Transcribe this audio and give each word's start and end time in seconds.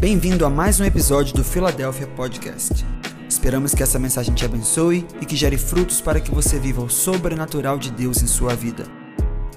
Bem-vindo 0.00 0.44
a 0.44 0.50
mais 0.50 0.80
um 0.80 0.84
episódio 0.84 1.34
do 1.34 1.44
Philadelphia 1.44 2.06
Podcast. 2.08 2.84
Esperamos 3.28 3.74
que 3.74 3.82
essa 3.82 3.98
mensagem 3.98 4.34
te 4.34 4.44
abençoe 4.44 5.06
e 5.20 5.24
que 5.24 5.36
gere 5.36 5.56
frutos 5.56 6.00
para 6.00 6.20
que 6.20 6.30
você 6.30 6.58
viva 6.58 6.82
o 6.82 6.90
sobrenatural 6.90 7.78
de 7.78 7.90
Deus 7.90 8.20
em 8.20 8.26
sua 8.26 8.54
vida. 8.54 8.84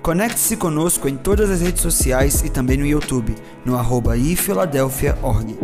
Conecte-se 0.01 0.55
conosco 0.55 1.09
em 1.09 1.17
todas 1.17 1.49
as 1.49 1.61
redes 1.61 1.81
sociais 1.81 2.43
e 2.43 2.49
também 2.49 2.77
no 2.77 2.85
YouTube, 2.85 3.35
no 3.65 3.75
arroba 3.75 4.15
ifiladelphia.org. 4.15 5.57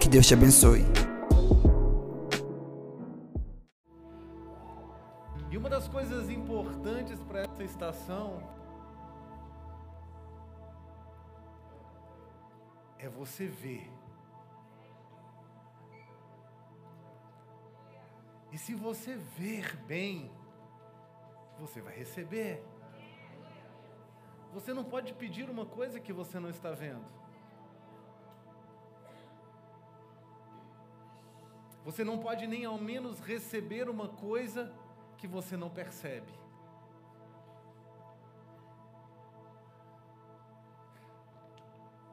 Que 0.00 0.08
Deus 0.08 0.26
te 0.26 0.34
abençoe. 0.34 0.84
E 5.50 5.58
uma 5.58 5.68
das 5.68 5.88
coisas 5.88 6.30
importantes 6.30 7.20
para 7.28 7.40
essa 7.40 7.62
estação 7.64 8.40
é 12.98 13.08
você 13.08 13.46
ver. 13.46 14.01
E 18.52 18.58
se 18.58 18.74
você 18.74 19.16
ver 19.16 19.76
bem, 19.86 20.30
você 21.58 21.80
vai 21.80 21.96
receber. 21.96 22.62
Você 24.52 24.74
não 24.74 24.84
pode 24.84 25.14
pedir 25.14 25.48
uma 25.48 25.64
coisa 25.64 25.98
que 25.98 26.12
você 26.12 26.38
não 26.38 26.50
está 26.50 26.70
vendo. 26.70 27.06
Você 31.82 32.04
não 32.04 32.18
pode 32.18 32.46
nem 32.46 32.66
ao 32.66 32.76
menos 32.76 33.20
receber 33.20 33.88
uma 33.88 34.08
coisa 34.08 34.70
que 35.16 35.26
você 35.26 35.56
não 35.56 35.70
percebe. 35.70 36.32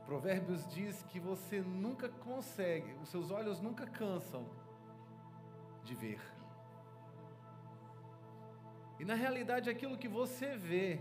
Provérbios 0.06 0.66
diz 0.68 1.04
que 1.04 1.20
você 1.20 1.62
nunca 1.62 2.10
consegue, 2.10 2.94
os 3.04 3.10
seus 3.10 3.30
olhos 3.30 3.60
nunca 3.60 3.86
cansam 3.86 4.48
de 5.90 5.96
ver. 5.96 6.22
E 9.00 9.06
na 9.06 9.16
realidade, 9.16 9.70
aquilo 9.70 9.98
que 9.98 10.08
você 10.08 10.56
vê 10.56 11.00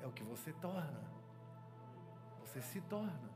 é 0.00 0.06
o 0.06 0.12
que 0.12 0.22
você 0.22 0.52
torna. 0.66 1.02
Você 2.42 2.60
se 2.62 2.80
torna. 2.82 3.30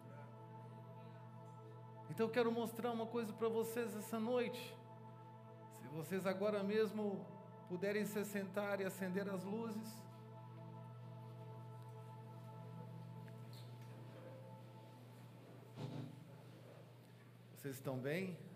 Então 2.10 2.26
eu 2.26 2.32
quero 2.36 2.50
mostrar 2.52 2.90
uma 2.92 3.06
coisa 3.06 3.32
para 3.32 3.48
vocês 3.48 3.96
essa 3.96 4.20
noite. 4.20 4.62
Se 5.80 5.88
vocês 5.88 6.26
agora 6.26 6.62
mesmo 6.62 7.26
puderem 7.68 8.04
se 8.04 8.24
sentar 8.24 8.80
e 8.80 8.84
acender 8.84 9.28
as 9.28 9.42
luzes. 9.44 9.88
Vocês 17.56 17.74
estão 17.74 17.98
bem? 17.98 18.47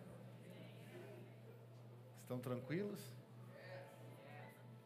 Estão 2.33 2.41
tranquilos? 2.41 2.98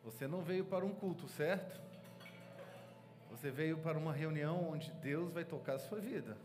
Você 0.03 0.27
não 0.27 0.43
veio 0.43 0.65
para 0.65 0.85
um 0.85 0.93
culto, 0.93 1.29
certo? 1.29 1.81
Você 3.31 3.53
veio 3.53 3.79
para 3.79 3.97
uma 3.97 4.13
reunião 4.13 4.69
onde 4.69 4.91
Deus 4.95 5.31
vai 5.31 5.45
tocar 5.45 5.75
a 5.75 5.79
sua 5.79 6.01
vida. 6.01 6.37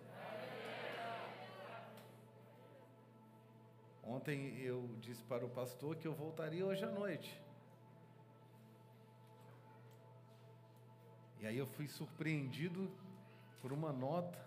Ontem 4.03 4.59
eu 4.59 4.87
disse 4.99 5.23
para 5.23 5.43
o 5.43 5.49
pastor 5.49 5.95
que 5.95 6.07
eu 6.07 6.13
voltaria 6.13 6.63
hoje 6.63 6.85
à 6.85 6.91
noite. 6.91 7.41
E 11.39 11.47
aí 11.47 11.57
eu 11.57 11.65
fui 11.65 11.87
surpreendido 11.87 12.91
por 13.59 13.73
uma 13.73 13.91
nota 13.91 14.37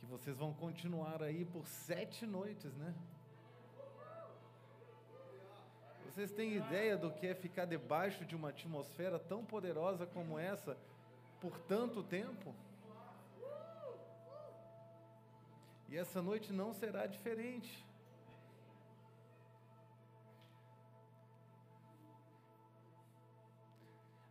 que 0.00 0.06
vocês 0.06 0.34
vão 0.34 0.54
continuar 0.54 1.22
aí 1.22 1.44
por 1.44 1.66
sete 1.66 2.24
noites, 2.24 2.74
né? 2.76 2.94
Vocês 6.16 6.32
têm 6.32 6.56
ideia 6.56 6.96
do 6.96 7.10
que 7.10 7.26
é 7.26 7.34
ficar 7.34 7.66
debaixo 7.66 8.24
de 8.24 8.34
uma 8.34 8.48
atmosfera 8.48 9.18
tão 9.18 9.44
poderosa 9.44 10.06
como 10.06 10.38
essa 10.38 10.74
por 11.42 11.58
tanto 11.68 12.02
tempo? 12.02 12.54
E 15.90 15.94
essa 15.94 16.22
noite 16.22 16.54
não 16.54 16.72
será 16.72 17.06
diferente. 17.06 17.84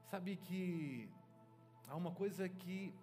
Sabe 0.09 0.37
que 0.37 1.07
há 1.87 1.95
uma 1.95 2.09
coisa 2.09 2.49
que 2.49 2.95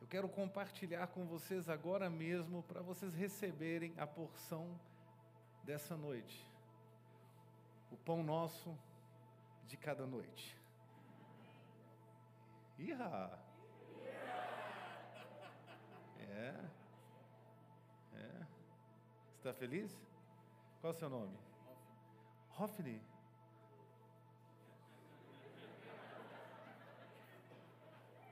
eu 0.00 0.08
quero 0.08 0.28
compartilhar 0.28 1.06
com 1.06 1.24
vocês 1.24 1.68
agora 1.68 2.10
mesmo 2.10 2.64
para 2.64 2.82
vocês 2.82 3.14
receberem 3.14 3.94
a 3.96 4.08
porção 4.08 4.76
dessa 5.62 5.96
noite. 5.96 6.55
O 7.90 7.96
pão 7.96 8.22
nosso 8.22 8.76
de 9.66 9.76
cada 9.76 10.06
noite. 10.06 10.56
Iha! 12.78 13.38
É. 16.20 16.54
É. 18.14 18.46
Está 19.36 19.54
feliz? 19.54 19.92
Qual 20.80 20.92
é 20.92 20.96
o 20.96 20.98
seu 20.98 21.08
nome? 21.08 21.36
Hoffney. 22.58 23.00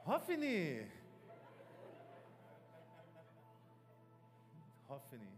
Hoffney. 0.06 0.90
Hoffney. 4.88 5.28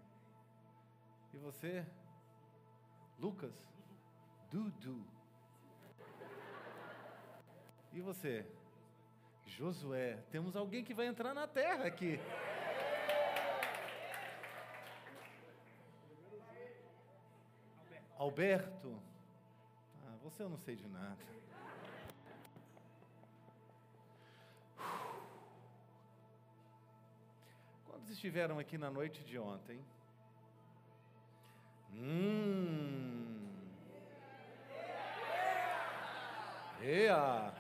E 1.33 1.39
você? 1.39 1.87
Lucas? 3.19 3.55
Dudu. 4.51 5.05
E 7.93 8.01
você? 8.01 8.47
Josué. 9.47 10.23
Temos 10.31 10.55
alguém 10.55 10.85
que 10.85 10.95
vai 10.95 11.07
entrar 11.07 11.33
na 11.33 11.47
terra 11.47 11.87
aqui. 11.87 12.21
Alberto. 18.19 19.01
Ah, 20.07 20.17
você 20.23 20.43
eu 20.43 20.49
não 20.49 20.59
sei 20.59 20.77
de 20.77 20.87
nada. 20.89 21.17
Quantos 27.87 28.11
estiveram 28.11 28.59
aqui 28.59 28.77
na 28.77 28.91
noite 28.91 29.23
de 29.25 29.39
ontem? 29.39 29.81
Hum. 31.93 33.06
Ea. 36.89 37.53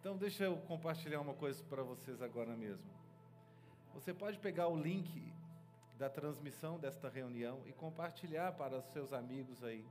Então 0.00 0.16
deixa 0.16 0.44
eu 0.44 0.56
compartilhar 0.56 1.20
uma 1.20 1.34
coisa 1.34 1.62
para 1.64 1.82
vocês 1.82 2.22
agora 2.22 2.56
mesmo. 2.56 2.90
Você 3.92 4.14
pode 4.14 4.38
pegar 4.38 4.68
o 4.68 4.76
link 4.76 5.30
da 5.98 6.08
transmissão 6.08 6.78
desta 6.78 7.10
reunião 7.10 7.60
e 7.66 7.72
compartilhar 7.74 8.52
para 8.52 8.78
os 8.78 8.86
seus 8.86 9.12
amigos 9.12 9.62
aí. 9.62 9.86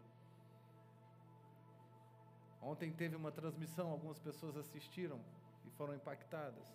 Ontem 2.60 2.92
teve 2.92 3.16
uma 3.16 3.32
transmissão, 3.32 3.92
algumas 3.92 4.18
pessoas 4.18 4.58
assistiram 4.58 5.20
e 5.64 5.70
foram 5.78 5.94
impactadas. 5.94 6.68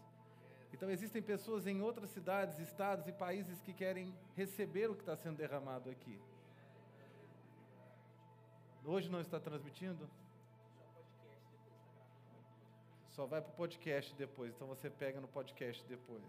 Então 0.73 0.89
existem 0.89 1.21
pessoas 1.21 1.67
em 1.67 1.83
outras 1.83 2.11
cidades, 2.11 2.61
estados 2.61 3.09
e 3.09 3.13
países 3.13 3.61
que 3.61 3.73
querem 3.73 4.15
receber 4.37 4.89
o 4.89 4.95
que 4.95 5.03
está 5.03 5.17
sendo 5.17 5.37
derramado 5.37 5.91
aqui. 5.91 6.17
Hoje 8.85 9.11
não 9.11 9.21
está 9.21 9.41
transmitindo? 9.41 10.09
Só 13.16 13.25
vai 13.25 13.41
para 13.41 13.50
o 13.50 13.54
podcast 13.54 14.15
depois, 14.15 14.54
então 14.54 14.69
você 14.69 14.91
pega 14.91 15.19
no 15.22 15.27
podcast 15.27 15.82
depois. 15.87 16.22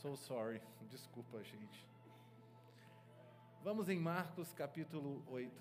So 0.00 0.16
sorry, 0.16 0.62
desculpa, 0.88 1.44
gente. 1.44 1.86
Vamos 3.62 3.90
em 3.90 4.00
Marcos 4.00 4.54
capítulo 4.54 5.22
8. 5.28 5.52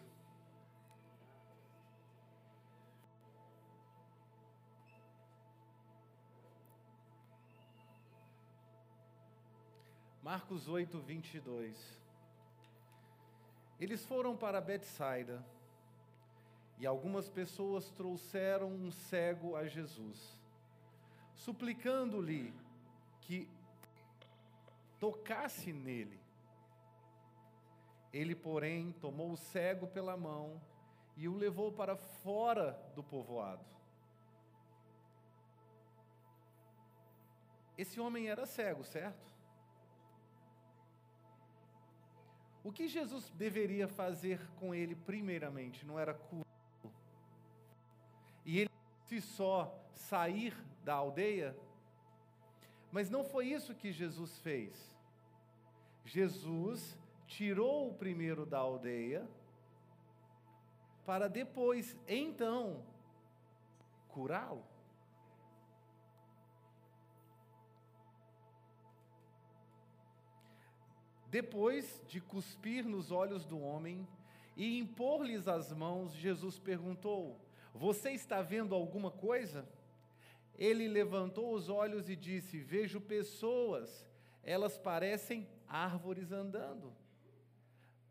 Marcos 10.24 10.70
8, 10.70 10.98
22. 10.98 12.02
Eles 13.78 14.06
foram 14.06 14.34
para 14.38 14.62
Betsaida 14.62 15.46
e 16.78 16.86
algumas 16.86 17.30
pessoas 17.30 17.90
trouxeram 17.92 18.70
um 18.70 18.92
cego 18.92 19.56
a 19.56 19.66
Jesus, 19.68 20.40
suplicando-lhe 21.34 22.54
que 23.22 23.50
tocasse 25.00 25.74
nele. 25.74 26.20
Ele, 28.14 28.36
porém, 28.36 28.92
tomou 28.94 29.32
o 29.32 29.38
cego 29.38 29.88
pela 29.88 30.16
mão 30.16 30.62
e 31.16 31.28
o 31.28 31.36
levou 31.36 31.72
para 31.72 31.96
fora 31.96 32.80
do 32.96 33.04
povoado. 33.04 33.78
esse 37.78 38.00
homem 38.00 38.28
era 38.28 38.46
cego, 38.46 38.84
certo? 38.84 39.32
O 42.64 42.72
que 42.72 42.88
Jesus 42.88 43.30
deveria 43.30 43.88
fazer 43.88 44.46
com 44.56 44.74
ele 44.74 44.96
primeiramente? 44.96 45.86
Não 45.86 45.98
era 45.98 46.14
curá-lo. 46.14 46.47
E 48.48 48.60
ele 48.60 48.72
se 49.08 49.20
só 49.20 49.78
sair 49.94 50.56
da 50.86 50.94
aldeia? 50.94 51.54
Mas 52.90 53.10
não 53.10 53.26
foi 53.26 53.48
isso 53.48 53.76
que 53.76 53.92
Jesus 53.92 54.40
fez. 54.40 54.96
Jesus 56.06 56.98
tirou 57.28 57.90
o 57.90 57.94
primeiro 57.94 58.46
da 58.46 58.58
aldeia 58.58 59.28
para 61.06 61.28
depois, 61.28 61.98
então, 62.08 62.86
curá-lo. 64.08 64.64
Depois 71.30 72.02
de 72.08 72.22
cuspir 72.22 72.86
nos 72.86 73.12
olhos 73.12 73.46
do 73.46 73.60
homem 73.60 74.08
e 74.56 74.80
impor-lhes 74.80 75.50
as 75.50 75.74
mãos, 75.74 76.14
Jesus 76.14 76.58
perguntou: 76.58 77.40
Você 77.74 78.12
está 78.12 78.42
vendo 78.42 78.74
alguma 78.74 79.12
coisa? 79.12 79.68
Ele 80.56 80.88
levantou 80.88 81.54
os 81.54 81.70
olhos 81.70 82.10
e 82.10 82.16
disse: 82.16 82.60
Vejo 82.60 83.00
pessoas, 83.00 84.06
elas 84.44 84.78
parecem 84.78 85.48
árvores 85.68 86.32
andando. 86.32 86.94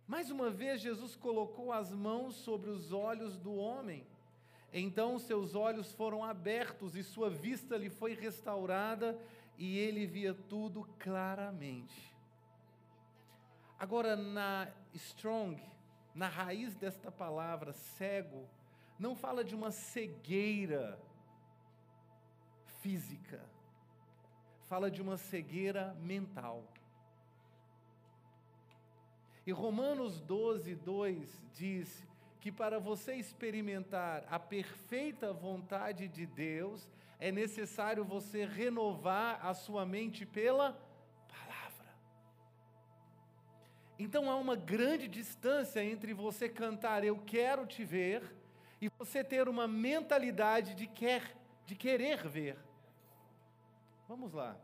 Mais 0.07 0.31
uma 0.31 0.51
vez, 0.51 0.81
Jesus 0.81 1.17
colocou 1.17 1.73
as 1.73 1.91
mãos 1.91 2.37
sobre 2.37 2.71
os 2.71 2.93
olhos 2.93 3.37
do 3.37 3.55
homem. 3.57 4.07
Então 4.73 5.19
seus 5.19 5.55
olhos 5.55 5.93
foram 5.93 6.23
abertos 6.23 6.95
e 6.95 7.03
sua 7.03 7.31
vista 7.31 7.77
lhe 7.77 7.89
foi 7.89 8.15
restaurada 8.15 9.19
e 9.57 9.79
ele 9.79 10.07
via 10.07 10.35
tudo 10.35 10.87
claramente. 10.99 12.15
Agora, 13.79 14.17
na 14.17 14.69
Strong, 14.95 15.63
na 16.15 16.29
raiz 16.29 16.75
desta 16.75 17.11
palavra, 17.11 17.73
cego, 17.73 18.49
não 18.99 19.15
fala 19.15 19.45
de 19.45 19.55
uma 19.55 19.71
cegueira 19.71 20.99
física, 22.81 23.45
fala 24.69 24.91
de 24.91 25.03
uma 25.03 25.17
cegueira 25.17 25.95
mental. 26.01 26.65
E 29.47 29.53
Romanos 29.53 30.21
12, 30.21 30.75
2 30.75 31.43
diz 31.53 32.07
que 32.41 32.51
para 32.51 32.79
você 32.79 33.15
experimentar 33.15 34.25
a 34.29 34.39
perfeita 34.39 35.33
vontade 35.33 36.09
de 36.09 36.27
Deus, 36.27 36.91
é 37.19 37.31
necessário 37.31 38.05
você 38.05 38.45
renovar 38.45 39.45
a 39.45 39.55
sua 39.55 39.87
mente 39.87 40.27
pela 40.27 40.73
palavra. 41.29 41.95
Então 43.99 44.31
há 44.31 44.37
uma 44.37 44.57
grande 44.57 45.09
distância 45.09 45.85
entre 45.85 46.13
você 46.13 46.49
cantar 46.49 47.05
eu 47.05 47.19
quero 47.19 47.67
te 47.67 47.85
ver 47.85 48.23
e 48.81 48.89
você 48.89 49.25
ter 49.25 49.49
uma 49.49 49.67
mentalidade 49.67 50.75
de 50.75 50.87
quer, 50.87 51.37
de 51.65 51.75
querer 51.75 52.27
ver. 52.29 52.59
Vamos 54.09 54.33
lá. 54.33 54.57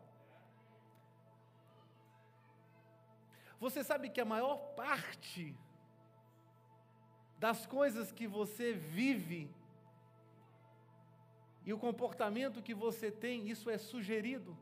Você 3.59 3.83
sabe 3.85 4.11
que 4.11 4.21
a 4.21 4.25
maior 4.25 4.57
parte 4.75 5.57
das 7.39 7.65
coisas 7.67 8.13
que 8.13 8.27
você 8.27 8.73
vive 8.73 9.51
e 11.65 11.73
o 11.73 11.79
comportamento 11.79 12.63
que 12.63 12.75
você 12.75 13.11
tem, 13.11 13.49
isso 13.49 13.71
é 13.71 13.79
sugerido. 13.79 14.57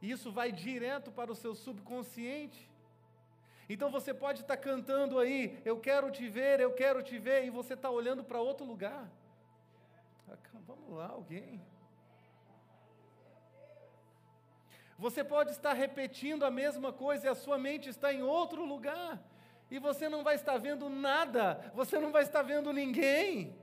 E 0.00 0.10
isso 0.10 0.32
vai 0.32 0.50
direto 0.50 1.12
para 1.12 1.30
o 1.30 1.34
seu 1.34 1.54
subconsciente. 1.54 2.70
Então 3.68 3.90
você 3.90 4.14
pode 4.14 4.40
estar 4.40 4.56
cantando 4.56 5.18
aí, 5.18 5.60
eu 5.64 5.78
quero 5.78 6.10
te 6.10 6.26
ver, 6.28 6.58
eu 6.58 6.72
quero 6.72 7.02
te 7.02 7.18
ver, 7.18 7.44
e 7.44 7.50
você 7.50 7.74
está 7.74 7.90
olhando 7.90 8.24
para 8.24 8.40
outro 8.40 8.64
lugar. 8.64 9.10
Ah, 10.28 10.36
vamos 10.66 10.96
lá, 10.96 11.08
alguém. 11.08 11.60
Você 14.98 15.22
pode 15.22 15.52
estar 15.52 15.74
repetindo 15.74 16.44
a 16.44 16.50
mesma 16.50 16.92
coisa 16.92 17.26
e 17.26 17.28
a 17.30 17.34
sua 17.34 17.56
mente 17.56 17.88
está 17.88 18.12
em 18.12 18.22
outro 18.22 18.64
lugar. 18.64 19.22
E 19.70 19.78
você 19.78 20.08
não 20.08 20.24
vai 20.24 20.34
estar 20.34 20.56
vendo 20.58 20.88
nada, 20.88 21.70
você 21.74 21.98
não 21.98 22.10
vai 22.10 22.22
estar 22.22 22.42
vendo 22.42 22.72
ninguém. 22.72 23.54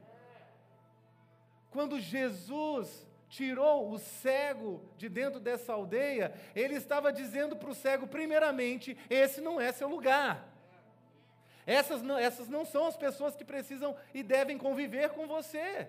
Quando 1.71 1.99
Jesus 1.99 3.04
tirou 3.29 3.91
o 3.91 3.99
cego 3.99 4.81
de 4.97 5.09
dentro 5.09 5.39
dessa 5.39 5.73
aldeia, 5.73 6.33
ele 6.55 6.75
estava 6.75 7.11
dizendo 7.11 7.55
para 7.55 7.69
o 7.69 7.75
cego, 7.75 8.07
primeiramente, 8.07 8.97
esse 9.09 9.41
não 9.41 9.59
é 9.59 9.71
seu 9.71 9.87
lugar. 9.87 10.47
Essas 11.65 12.01
não, 12.01 12.17
essas 12.17 12.47
não 12.47 12.63
são 12.63 12.85
as 12.85 12.95
pessoas 12.95 13.35
que 13.35 13.43
precisam 13.43 13.95
e 14.13 14.21
devem 14.21 14.57
conviver 14.57 15.09
com 15.09 15.27
você. 15.27 15.87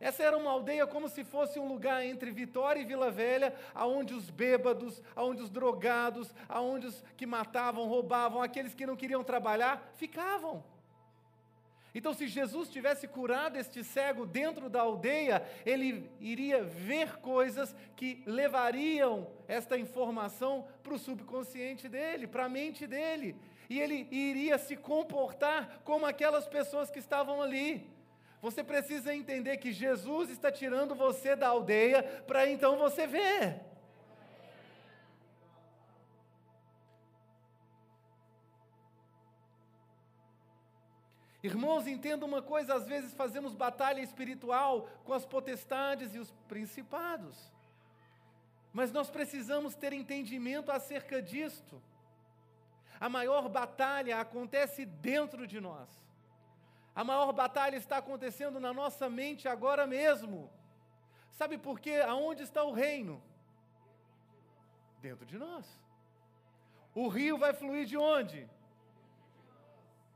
Essa 0.00 0.22
era 0.22 0.36
uma 0.36 0.50
aldeia 0.50 0.86
como 0.86 1.10
se 1.10 1.22
fosse 1.22 1.58
um 1.58 1.68
lugar 1.68 2.02
entre 2.02 2.30
Vitória 2.30 2.80
e 2.80 2.86
Vila 2.86 3.10
Velha, 3.10 3.54
aonde 3.74 4.14
os 4.14 4.30
bêbados, 4.30 5.02
aonde 5.14 5.42
os 5.42 5.50
drogados, 5.50 6.34
aonde 6.48 6.86
os 6.86 7.04
que 7.18 7.26
matavam, 7.26 7.86
roubavam, 7.86 8.40
aqueles 8.40 8.72
que 8.72 8.86
não 8.86 8.96
queriam 8.96 9.22
trabalhar, 9.22 9.92
ficavam. 9.96 10.64
Então, 11.94 12.14
se 12.14 12.28
Jesus 12.28 12.68
tivesse 12.68 13.08
curado 13.08 13.58
este 13.58 13.82
cego 13.82 14.24
dentro 14.24 14.70
da 14.70 14.80
aldeia, 14.80 15.42
ele 15.66 16.10
iria 16.20 16.62
ver 16.62 17.16
coisas 17.16 17.74
que 17.96 18.22
levariam 18.26 19.28
esta 19.48 19.76
informação 19.76 20.66
para 20.82 20.94
o 20.94 20.98
subconsciente 20.98 21.88
dele, 21.88 22.26
para 22.26 22.44
a 22.44 22.48
mente 22.48 22.86
dele. 22.86 23.36
E 23.68 23.80
ele 23.80 24.06
iria 24.10 24.56
se 24.58 24.76
comportar 24.76 25.80
como 25.84 26.06
aquelas 26.06 26.46
pessoas 26.46 26.90
que 26.90 26.98
estavam 26.98 27.42
ali. 27.42 27.90
Você 28.40 28.64
precisa 28.64 29.14
entender 29.14 29.58
que 29.58 29.72
Jesus 29.72 30.30
está 30.30 30.50
tirando 30.50 30.94
você 30.94 31.36
da 31.36 31.48
aldeia 31.48 32.02
para 32.26 32.48
então 32.48 32.78
você 32.78 33.06
ver. 33.06 33.69
Irmãos, 41.42 41.86
entenda 41.86 42.26
uma 42.26 42.42
coisa: 42.42 42.74
às 42.74 42.86
vezes 42.86 43.14
fazemos 43.14 43.54
batalha 43.54 44.00
espiritual 44.00 44.88
com 45.04 45.12
as 45.12 45.24
potestades 45.24 46.14
e 46.14 46.18
os 46.18 46.30
principados, 46.48 47.50
mas 48.72 48.92
nós 48.92 49.10
precisamos 49.10 49.74
ter 49.74 49.92
entendimento 49.92 50.70
acerca 50.70 51.20
disto. 51.22 51.82
A 53.00 53.08
maior 53.08 53.48
batalha 53.48 54.20
acontece 54.20 54.84
dentro 54.84 55.46
de 55.46 55.58
nós. 55.58 55.88
A 56.94 57.02
maior 57.02 57.32
batalha 57.32 57.76
está 57.76 57.96
acontecendo 57.96 58.60
na 58.60 58.74
nossa 58.74 59.08
mente 59.08 59.48
agora 59.48 59.86
mesmo. 59.86 60.50
Sabe 61.30 61.56
por 61.56 61.80
quê? 61.80 61.94
Aonde 62.06 62.42
está 62.42 62.62
o 62.62 62.72
reino? 62.72 63.22
Dentro 65.00 65.24
de 65.24 65.38
nós. 65.38 65.64
O 66.94 67.08
rio 67.08 67.38
vai 67.38 67.54
fluir 67.54 67.86
de 67.86 67.96
onde? 67.96 68.46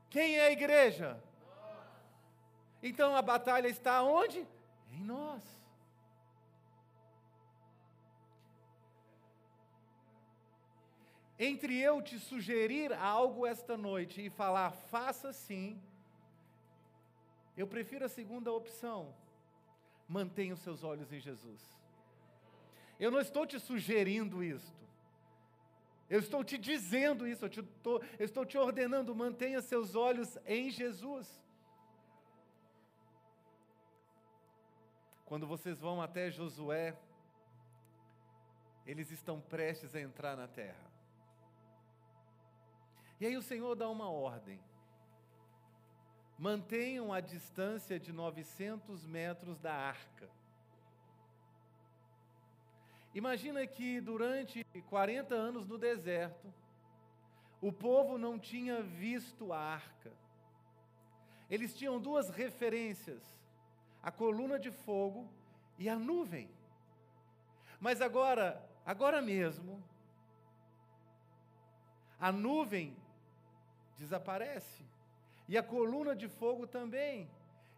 Quem 0.09 0.37
é 0.37 0.47
a 0.47 0.51
igreja? 0.51 1.19
Então 2.87 3.15
a 3.15 3.21
batalha 3.21 3.67
está 3.67 4.03
onde? 4.03 4.47
Em 4.91 5.01
nós. 5.03 5.43
Entre 11.39 11.75
eu 11.79 11.99
te 11.99 12.19
sugerir 12.19 12.93
algo 12.93 13.47
esta 13.47 13.75
noite 13.75 14.23
e 14.23 14.29
falar, 14.29 14.69
faça 14.69 15.33
sim, 15.33 15.81
eu 17.57 17.65
prefiro 17.65 18.05
a 18.05 18.09
segunda 18.09 18.51
opção. 18.53 19.15
Mantenha 20.07 20.53
os 20.53 20.59
seus 20.59 20.83
olhos 20.83 21.11
em 21.11 21.19
Jesus. 21.19 21.61
Eu 22.99 23.09
não 23.09 23.19
estou 23.19 23.47
te 23.47 23.59
sugerindo 23.59 24.43
isto. 24.43 24.85
Eu 26.07 26.19
estou 26.19 26.43
te 26.43 26.55
dizendo 26.55 27.27
isso, 27.27 27.45
eu, 27.45 27.49
te, 27.49 27.63
tô, 27.63 27.97
eu 28.19 28.25
estou 28.25 28.45
te 28.45 28.59
ordenando, 28.59 29.15
mantenha 29.15 29.59
seus 29.59 29.95
olhos 29.95 30.37
em 30.45 30.69
Jesus. 30.69 31.43
Quando 35.25 35.45
vocês 35.47 35.79
vão 35.79 36.01
até 36.01 36.31
Josué, 36.31 36.97
eles 38.85 39.11
estão 39.11 39.41
prestes 39.41 39.95
a 39.95 39.99
entrar 39.99 40.37
na 40.37 40.47
terra. 40.47 40.91
E 43.19 43.25
aí 43.25 43.35
o 43.35 43.41
Senhor 43.41 43.75
dá 43.75 43.89
uma 43.89 44.09
ordem 44.09 44.59
mantenham 46.37 47.13
a 47.13 47.19
distância 47.19 47.99
de 47.99 48.11
900 48.11 49.05
metros 49.05 49.59
da 49.59 49.73
arca. 49.73 50.29
Imagina 53.13 53.65
que 53.65 54.01
durante 54.01 54.65
40 54.89 55.33
anos 55.33 55.65
no 55.65 55.77
deserto, 55.77 56.53
o 57.61 57.71
povo 57.71 58.17
não 58.17 58.37
tinha 58.37 58.83
visto 58.83 59.53
a 59.53 59.57
arca. 59.59 60.11
Eles 61.49 61.73
tinham 61.73 61.99
duas 61.99 62.29
referências: 62.29 63.23
a 64.05 64.11
coluna 64.11 64.59
de 64.59 64.71
fogo 64.71 65.27
e 65.79 65.89
a 65.89 65.97
nuvem. 65.97 66.47
Mas 67.79 68.01
agora, 68.01 68.63
agora 68.85 69.19
mesmo, 69.21 69.83
a 72.19 72.31
nuvem 72.31 72.95
desaparece, 73.97 74.85
e 75.47 75.57
a 75.57 75.63
coluna 75.63 76.15
de 76.15 76.27
fogo 76.27 76.67
também, 76.67 77.27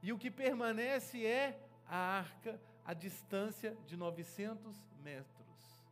e 0.04 0.12
o 0.12 0.18
que 0.18 0.30
permanece 0.30 1.26
é 1.26 1.60
a 1.88 1.96
arca 1.96 2.60
a 2.86 2.94
distância 2.94 3.78
de 3.86 3.98
900 3.98 4.76
metros. 5.04 5.86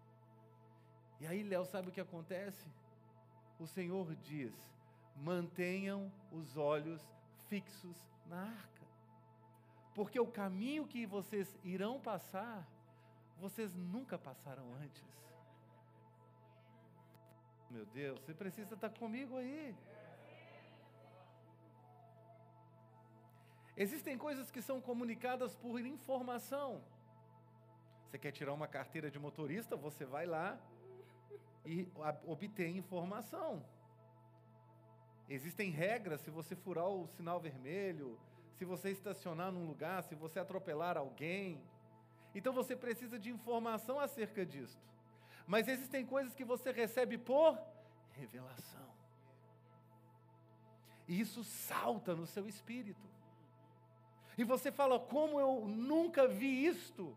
E 1.19 1.27
aí, 1.27 1.43
Léo, 1.43 1.65
sabe 1.65 1.89
o 1.89 1.91
que 1.91 2.01
acontece? 2.01 2.69
O 3.59 3.67
Senhor 3.67 4.15
diz: 4.15 4.53
mantenham 5.15 6.11
os 6.31 6.55
olhos 6.55 7.01
fixos 7.49 7.97
na 8.27 8.43
arca, 8.43 8.74
porque 9.95 10.19
o 10.19 10.27
caminho 10.27 10.85
que 10.85 11.05
vocês 11.05 11.57
irão 11.63 11.99
passar, 11.99 12.67
vocês 13.39 13.73
nunca 13.73 14.17
passaram 14.17 14.73
antes. 14.83 15.03
Meu 17.69 17.85
Deus, 17.85 18.19
você 18.19 18.33
precisa 18.33 18.73
estar 18.75 18.89
comigo 18.89 19.37
aí. 19.37 19.73
Existem 23.77 24.17
coisas 24.17 24.51
que 24.51 24.61
são 24.61 24.79
comunicadas 24.81 25.55
por 25.55 25.79
informação. 25.79 26.83
Você 28.05 28.17
quer 28.17 28.31
tirar 28.31 28.53
uma 28.53 28.67
carteira 28.67 29.09
de 29.09 29.19
motorista, 29.19 29.75
você 29.75 30.05
vai 30.05 30.25
lá 30.25 30.59
e 31.65 31.87
obtém 32.25 32.77
informação. 32.77 33.65
Existem 35.27 35.71
regras 35.71 36.21
se 36.21 36.29
você 36.29 36.55
furar 36.55 36.87
o 36.87 37.07
sinal 37.07 37.39
vermelho, 37.39 38.17
se 38.57 38.65
você 38.65 38.89
estacionar 38.91 39.51
num 39.51 39.67
lugar, 39.67 40.03
se 40.03 40.15
você 40.15 40.39
atropelar 40.39 40.97
alguém. 40.97 41.61
Então 42.33 42.53
você 42.53 42.75
precisa 42.75 43.19
de 43.19 43.29
informação 43.29 43.99
acerca 43.99 44.45
disto. 44.45 44.81
Mas 45.45 45.67
existem 45.67 46.05
coisas 46.05 46.33
que 46.33 46.43
você 46.43 46.71
recebe 46.71 47.17
por 47.17 47.59
revelação. 48.13 48.85
E 51.07 51.19
isso 51.19 51.43
salta 51.43 52.15
no 52.15 52.25
seu 52.25 52.47
espírito. 52.47 53.07
E 54.37 54.43
você 54.43 54.71
fala: 54.71 54.99
como 54.99 55.39
eu 55.39 55.65
nunca 55.67 56.27
vi 56.27 56.65
isto? 56.65 57.15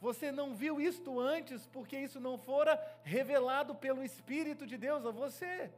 Você 0.00 0.32
não 0.32 0.54
viu 0.54 0.80
isto 0.80 1.20
antes, 1.20 1.66
porque 1.66 1.98
isso 1.98 2.18
não 2.18 2.38
fora 2.38 2.80
revelado 3.02 3.74
pelo 3.74 4.02
Espírito 4.02 4.66
de 4.66 4.78
Deus 4.78 5.04
a 5.04 5.10
você. 5.10 5.70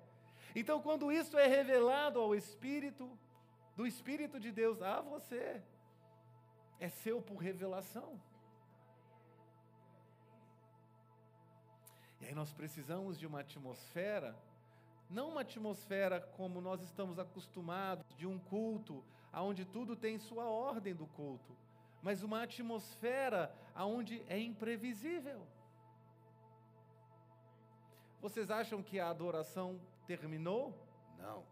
Então, 0.54 0.80
quando 0.80 1.11
isso 1.11 1.37
é 1.37 1.47
revelado 1.47 2.21
ao 2.21 2.35
Espírito, 2.35 3.11
do 3.76 3.87
Espírito 3.87 4.38
de 4.38 4.52
Deus 4.52 4.83
a 4.83 5.00
você, 5.00 5.62
é 6.79 6.88
seu 6.88 7.23
por 7.23 7.37
revelação. 7.37 8.21
E 12.21 12.26
aí 12.26 12.35
nós 12.35 12.52
precisamos 12.52 13.19
de 13.19 13.26
uma 13.26 13.41
atmosfera, 13.41 14.37
não 15.11 15.31
uma 15.31 15.41
atmosfera 15.41 16.21
como 16.21 16.61
nós 16.61 16.83
estamos 16.83 17.19
acostumados, 17.19 18.05
de 18.17 18.26
um 18.26 18.38
culto, 18.38 19.05
onde 19.33 19.64
tudo 19.64 19.97
tem 19.97 20.19
sua 20.19 20.45
ordem 20.45 20.95
do 20.95 21.07
culto, 21.07 21.57
mas 22.02 22.23
uma 22.23 22.43
atmosfera 22.43 23.55
onde 23.75 24.23
é 24.29 24.38
imprevisível. 24.38 25.47
Vocês 28.21 28.50
acham 28.50 28.83
que 28.83 29.00
a 29.00 29.11
adoração 29.11 29.81
terminou? 30.07 30.79
Não. 31.19 31.51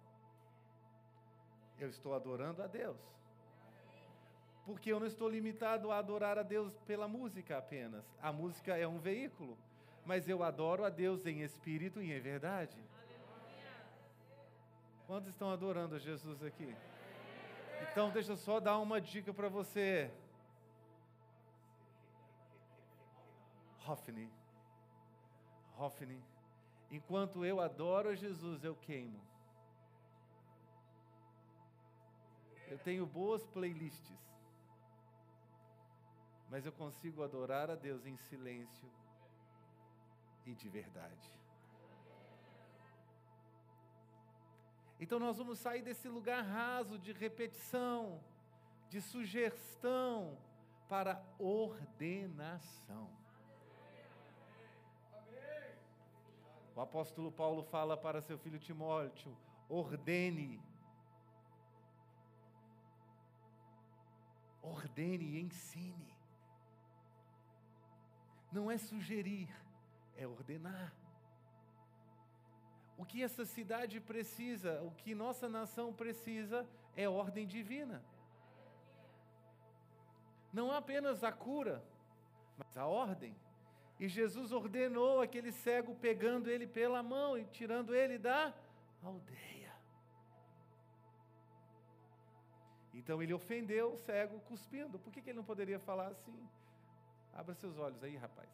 Eu 1.81 1.89
estou 1.89 2.15
adorando 2.15 2.63
a 2.63 2.67
Deus. 2.67 3.01
Porque 4.67 4.93
eu 4.93 5.01
não 5.01 5.07
estou 5.07 5.29
limitado 5.29 5.91
a 5.91 5.99
adorar 5.99 6.39
a 6.39 6.43
Deus 6.43 6.79
pela 6.81 7.09
música 7.09 7.59
apenas. 7.59 8.05
A 8.21 8.31
música 8.33 8.77
é 8.77 8.87
um 8.87 8.99
veículo. 8.99 9.59
Mas 10.05 10.29
eu 10.29 10.43
adoro 10.43 10.85
a 10.85 10.91
Deus 10.91 11.27
em 11.27 11.41
espírito 11.41 12.03
e 12.03 12.13
em 12.13 12.21
verdade. 12.21 12.79
Quantos 15.07 15.31
estão 15.31 15.51
adorando 15.51 15.99
Jesus 15.99 16.43
aqui? 16.43 16.77
Então, 17.83 18.11
deixa 18.11 18.33
eu 18.33 18.37
só 18.37 18.61
dar 18.61 18.79
uma 18.79 19.01
dica 19.01 19.33
para 19.33 19.49
você. 19.49 20.11
Hoffney. 23.87 24.31
Hoffney. 25.77 26.23
Enquanto 26.91 27.45
eu 27.45 27.61
adoro 27.61 28.15
Jesus, 28.15 28.63
eu 28.63 28.77
queimo. 28.77 29.30
Eu 32.71 32.79
tenho 32.79 33.05
boas 33.05 33.45
playlists. 33.49 34.19
Mas 36.49 36.65
eu 36.65 36.73
consigo 36.73 37.23
adorar 37.23 37.69
a 37.71 37.75
Deus 37.75 38.07
em 38.07 38.17
silêncio 38.17 38.89
e 40.47 40.55
de 40.55 40.69
verdade. 40.69 41.31
Então 45.01 45.19
nós 45.19 45.37
vamos 45.39 45.59
sair 45.59 45.83
desse 45.83 46.09
lugar 46.09 46.43
raso 46.43 46.99
de 46.99 47.13
repetição, 47.13 48.23
de 48.89 49.01
sugestão, 49.01 50.39
para 50.89 51.23
ordenação. 51.39 53.09
O 56.75 56.81
apóstolo 56.81 57.31
Paulo 57.33 57.63
fala 57.63 57.97
para 57.97 58.21
seu 58.21 58.39
filho 58.39 58.59
Timóteo: 58.59 59.37
ordene. 59.69 60.70
Ordene 64.63 65.25
e 65.25 65.41
ensine. 65.41 66.15
Não 68.53 68.71
é 68.71 68.79
sugerir, 68.79 69.49
é 70.17 70.27
ordenar. 70.27 70.93
O 72.99 73.05
que 73.05 73.23
essa 73.23 73.47
cidade 73.47 74.01
precisa, 74.01 74.83
o 74.83 74.91
que 74.91 75.15
nossa 75.15 75.49
nação 75.49 75.93
precisa, 75.93 76.69
é 76.95 77.09
ordem 77.09 77.47
divina. 77.47 78.05
Não 80.53 80.71
apenas 80.71 81.23
a 81.23 81.33
cura, 81.33 81.83
mas 82.59 82.77
a 82.77 82.87
ordem. 82.87 83.35
E 83.99 84.09
Jesus 84.09 84.51
ordenou 84.51 85.21
aquele 85.21 85.53
cego 85.53 85.95
pegando 85.95 86.51
ele 86.51 86.67
pela 86.67 87.03
mão 87.03 87.39
e 87.39 87.45
tirando 87.45 87.95
ele 87.95 88.19
da 88.19 88.53
aldeia. 89.03 89.60
Então 93.01 93.23
ele 93.23 93.35
ofendeu 93.41 93.87
o 93.93 94.01
cego 94.07 94.41
cuspindo. 94.51 94.99
Por 94.99 95.13
que, 95.13 95.23
que 95.23 95.31
ele 95.31 95.41
não 95.43 95.51
poderia 95.53 95.81
falar 95.91 96.09
assim? 96.17 96.39
Abra 97.41 97.55
seus 97.55 97.77
olhos 97.79 98.03
aí, 98.05 98.17
rapaz. 98.17 98.51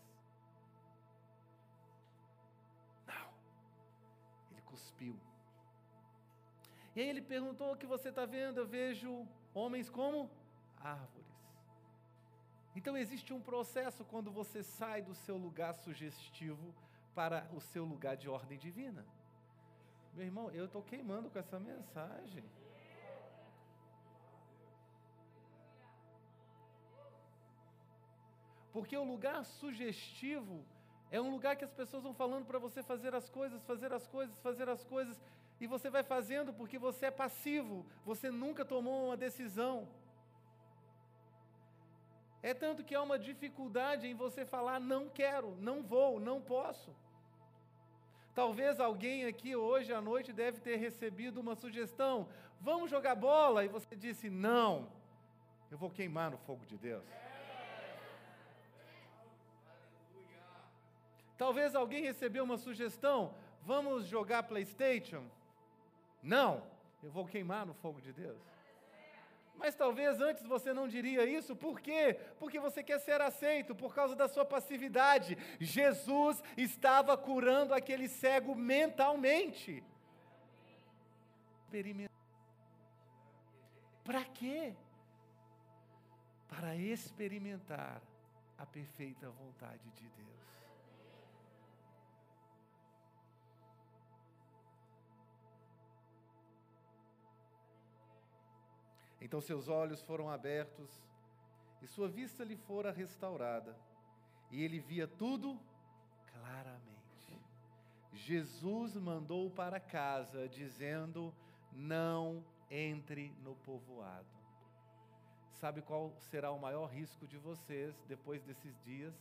cuspiu. 4.76 5.18
E 6.94 7.00
aí 7.00 7.08
ele 7.08 7.22
perguntou: 7.22 7.72
O 7.72 7.76
que 7.76 7.86
você 7.86 8.08
está 8.10 8.26
vendo? 8.26 8.58
Eu 8.60 8.66
vejo 8.66 9.26
homens 9.54 9.88
como 9.88 10.30
árvores. 10.78 11.34
Então 12.74 12.96
existe 12.96 13.32
um 13.32 13.40
processo 13.40 14.04
quando 14.04 14.30
você 14.30 14.62
sai 14.62 15.00
do 15.02 15.14
seu 15.14 15.36
lugar 15.36 15.72
sugestivo 15.74 16.74
para 17.14 17.48
o 17.54 17.60
seu 17.60 17.84
lugar 17.84 18.16
de 18.16 18.28
ordem 18.28 18.58
divina. 18.58 19.04
Meu 20.14 20.26
irmão, 20.26 20.50
eu 20.50 20.66
estou 20.66 20.82
queimando 20.82 21.30
com 21.30 21.38
essa 21.38 21.58
mensagem. 21.58 22.44
Porque 28.76 28.94
o 28.94 29.04
lugar 29.04 29.42
sugestivo 29.42 30.62
é 31.10 31.18
um 31.18 31.30
lugar 31.30 31.56
que 31.56 31.64
as 31.64 31.72
pessoas 31.72 32.02
vão 32.02 32.12
falando 32.12 32.44
para 32.44 32.58
você 32.58 32.82
fazer 32.82 33.14
as 33.14 33.26
coisas, 33.36 33.64
fazer 33.64 33.90
as 33.90 34.06
coisas, 34.06 34.36
fazer 34.40 34.68
as 34.68 34.84
coisas, 34.84 35.18
e 35.58 35.66
você 35.66 35.88
vai 35.88 36.02
fazendo 36.02 36.52
porque 36.52 36.78
você 36.78 37.06
é 37.06 37.10
passivo, 37.10 37.86
você 38.04 38.30
nunca 38.30 38.66
tomou 38.66 39.06
uma 39.06 39.16
decisão. 39.16 39.88
É 42.42 42.52
tanto 42.52 42.84
que 42.84 42.94
há 42.94 43.00
uma 43.02 43.18
dificuldade 43.18 44.06
em 44.06 44.14
você 44.14 44.44
falar: 44.44 44.78
não 44.78 45.08
quero, 45.08 45.56
não 45.68 45.82
vou, 45.82 46.20
não 46.20 46.38
posso. 46.42 46.94
Talvez 48.34 48.78
alguém 48.78 49.24
aqui 49.24 49.56
hoje 49.56 49.90
à 49.90 50.02
noite 50.02 50.34
deve 50.34 50.60
ter 50.60 50.76
recebido 50.76 51.40
uma 51.40 51.54
sugestão: 51.54 52.28
vamos 52.60 52.90
jogar 52.90 53.14
bola, 53.14 53.64
e 53.64 53.68
você 53.68 53.96
disse: 53.96 54.28
não, 54.28 54.90
eu 55.70 55.78
vou 55.78 55.88
queimar 55.88 56.30
no 56.30 56.36
fogo 56.36 56.66
de 56.66 56.76
Deus. 56.76 57.25
Talvez 61.36 61.74
alguém 61.74 62.02
recebeu 62.02 62.44
uma 62.44 62.56
sugestão: 62.56 63.34
vamos 63.62 64.06
jogar 64.06 64.42
PlayStation? 64.44 65.24
Não, 66.22 66.62
eu 67.02 67.10
vou 67.10 67.26
queimar 67.26 67.66
no 67.66 67.74
fogo 67.74 68.00
de 68.00 68.12
Deus. 68.12 68.40
Mas 69.58 69.74
talvez 69.74 70.20
antes 70.20 70.44
você 70.44 70.72
não 70.72 70.86
diria 70.86 71.24
isso, 71.24 71.56
por 71.56 71.80
quê? 71.80 72.18
Porque 72.38 72.60
você 72.60 72.82
quer 72.82 72.98
ser 72.98 73.20
aceito 73.20 73.74
por 73.74 73.94
causa 73.94 74.14
da 74.14 74.28
sua 74.28 74.44
passividade. 74.44 75.36
Jesus 75.58 76.42
estava 76.56 77.16
curando 77.16 77.72
aquele 77.72 78.08
cego 78.08 78.54
mentalmente. 78.54 79.82
Para 84.04 84.24
quê? 84.24 84.74
Para 86.48 86.76
experimentar 86.76 88.02
a 88.58 88.66
perfeita 88.66 89.30
vontade 89.30 89.90
de 89.90 90.08
Deus. 90.10 90.35
Então 99.26 99.40
seus 99.40 99.66
olhos 99.66 100.00
foram 100.02 100.30
abertos 100.30 100.88
e 101.82 101.86
sua 101.88 102.06
vista 102.06 102.44
lhe 102.44 102.54
fora 102.54 102.92
restaurada, 102.92 103.76
e 104.52 104.62
ele 104.62 104.78
via 104.78 105.08
tudo 105.08 105.58
claramente. 106.32 107.36
Jesus 108.12 108.94
mandou 108.94 109.50
para 109.50 109.80
casa, 109.80 110.48
dizendo: 110.48 111.34
Não 111.72 112.44
entre 112.70 113.34
no 113.42 113.56
povoado. 113.56 114.28
Sabe 115.54 115.82
qual 115.82 116.14
será 116.30 116.52
o 116.52 116.60
maior 116.60 116.86
risco 116.86 117.26
de 117.26 117.36
vocês, 117.36 118.00
depois 118.06 118.44
desses 118.44 118.80
dias? 118.84 119.12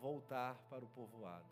Voltar 0.00 0.54
para 0.70 0.84
o 0.84 0.88
povoado. 0.90 1.44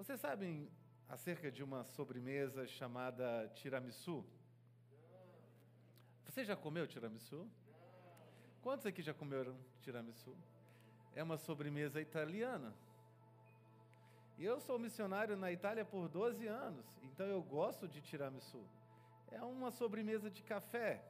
Vocês 0.00 0.18
sabem 0.18 0.66
acerca 1.10 1.52
de 1.52 1.62
uma 1.62 1.84
sobremesa 1.84 2.66
chamada 2.66 3.46
tiramisu? 3.54 4.24
Você 6.24 6.42
já 6.42 6.56
comeu 6.56 6.86
tiramisu? 6.86 7.46
Quantos 8.62 8.86
aqui 8.86 9.02
já 9.02 9.12
comeram 9.12 9.54
tiramisu? 9.82 10.34
É 11.14 11.22
uma 11.22 11.36
sobremesa 11.36 12.00
italiana. 12.00 12.74
E 14.38 14.44
eu 14.46 14.58
sou 14.58 14.78
missionário 14.78 15.36
na 15.36 15.52
Itália 15.52 15.84
por 15.84 16.08
12 16.08 16.46
anos, 16.46 16.86
então 17.02 17.26
eu 17.26 17.42
gosto 17.42 17.86
de 17.86 18.00
tiramisu. 18.00 18.64
É 19.30 19.42
uma 19.42 19.70
sobremesa 19.70 20.30
de 20.30 20.42
café. 20.42 21.04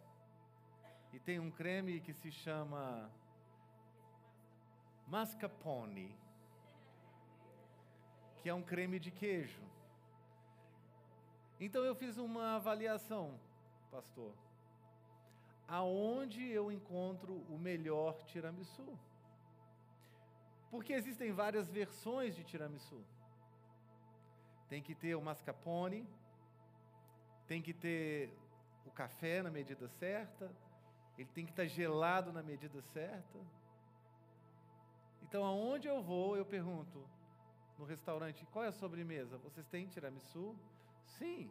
E 1.12 1.20
tem 1.20 1.38
um 1.38 1.52
creme 1.52 2.00
que 2.00 2.12
se 2.12 2.32
chama 2.32 3.09
mascarpone, 5.06 6.12
que 8.40 8.49
é 8.49 8.54
um 8.54 8.62
creme 8.62 8.99
de 8.99 9.11
queijo. 9.11 9.62
Então 11.59 11.85
eu 11.85 11.94
fiz 11.94 12.16
uma 12.16 12.56
avaliação, 12.56 13.38
pastor 13.90 14.32
aonde 15.70 16.44
eu 16.50 16.73
encontro 16.73 17.32
o 17.49 17.56
melhor 17.56 18.20
tiramisu. 18.25 18.99
Porque 20.68 20.92
existem 20.92 21.30
várias 21.32 21.68
versões 21.70 22.35
de 22.35 22.42
tiramisu. 22.42 23.00
Tem 24.68 24.82
que 24.82 24.94
ter 24.97 25.14
o 25.14 25.23
mascarpone, 25.23 26.09
tem 27.47 27.62
que 27.62 27.73
ter 27.73 28.37
o 28.85 28.90
café 28.90 29.42
na 29.42 29.50
medida 29.50 29.88
certa, 29.88 30.50
ele 31.16 31.30
tem 31.32 31.44
que 31.44 31.52
estar 31.52 31.66
gelado 31.66 32.32
na 32.32 32.42
medida 32.42 32.82
certa. 32.82 33.38
Então, 35.23 35.44
aonde 35.44 35.87
eu 35.87 36.02
vou, 36.02 36.37
eu 36.37 36.44
pergunto 36.44 36.99
no 37.80 37.87
restaurante, 37.87 38.46
qual 38.52 38.66
é 38.66 38.68
a 38.68 38.72
sobremesa? 38.72 39.38
Vocês 39.38 39.66
têm 39.66 39.87
tiramisu? 39.87 40.54
Sim. 41.18 41.50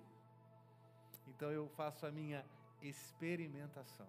Então 1.27 1.51
eu 1.51 1.67
faço 1.69 2.05
a 2.05 2.11
minha 2.11 2.45
experimentação. 2.83 4.07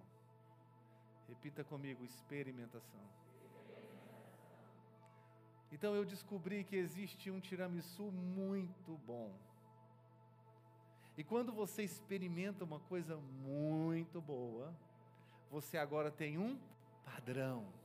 Repita 1.26 1.64
comigo: 1.64 2.04
experimentação. 2.04 3.00
Então 5.72 5.94
eu 5.94 6.04
descobri 6.04 6.62
que 6.62 6.76
existe 6.76 7.30
um 7.30 7.40
tiramisu 7.40 8.12
muito 8.12 8.98
bom. 9.06 9.32
E 11.16 11.24
quando 11.24 11.52
você 11.52 11.82
experimenta 11.82 12.64
uma 12.64 12.80
coisa 12.80 13.16
muito 13.16 14.20
boa, 14.20 14.74
você 15.50 15.78
agora 15.78 16.10
tem 16.10 16.36
um 16.36 16.58
padrão. 17.04 17.79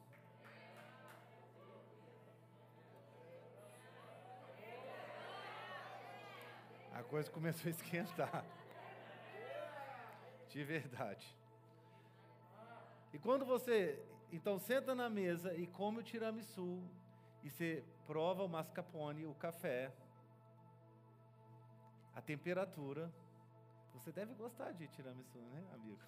A 6.96 7.04
coisa 7.04 7.30
começou 7.30 7.68
a 7.68 7.72
esquentar. 7.72 8.46
De 10.48 10.64
verdade. 10.64 11.38
E 13.14 13.20
quando 13.20 13.46
você 13.46 14.02
então 14.32 14.58
senta 14.58 14.96
na 14.96 15.10
mesa 15.10 15.54
e 15.54 15.68
come 15.68 16.00
o 16.00 16.04
tiramisu 16.04 16.82
e 17.44 17.50
você 17.50 17.84
prova 18.08 18.44
o 18.44 18.48
mascarpone, 18.50 19.26
o 19.26 19.34
café, 19.36 19.92
a 22.16 22.22
temperatura, 22.22 23.12
você 23.94 24.12
deve 24.12 24.34
gostar 24.34 24.72
de 24.72 24.88
tiramisu, 24.88 25.40
né, 25.52 25.64
amigo? 25.74 26.00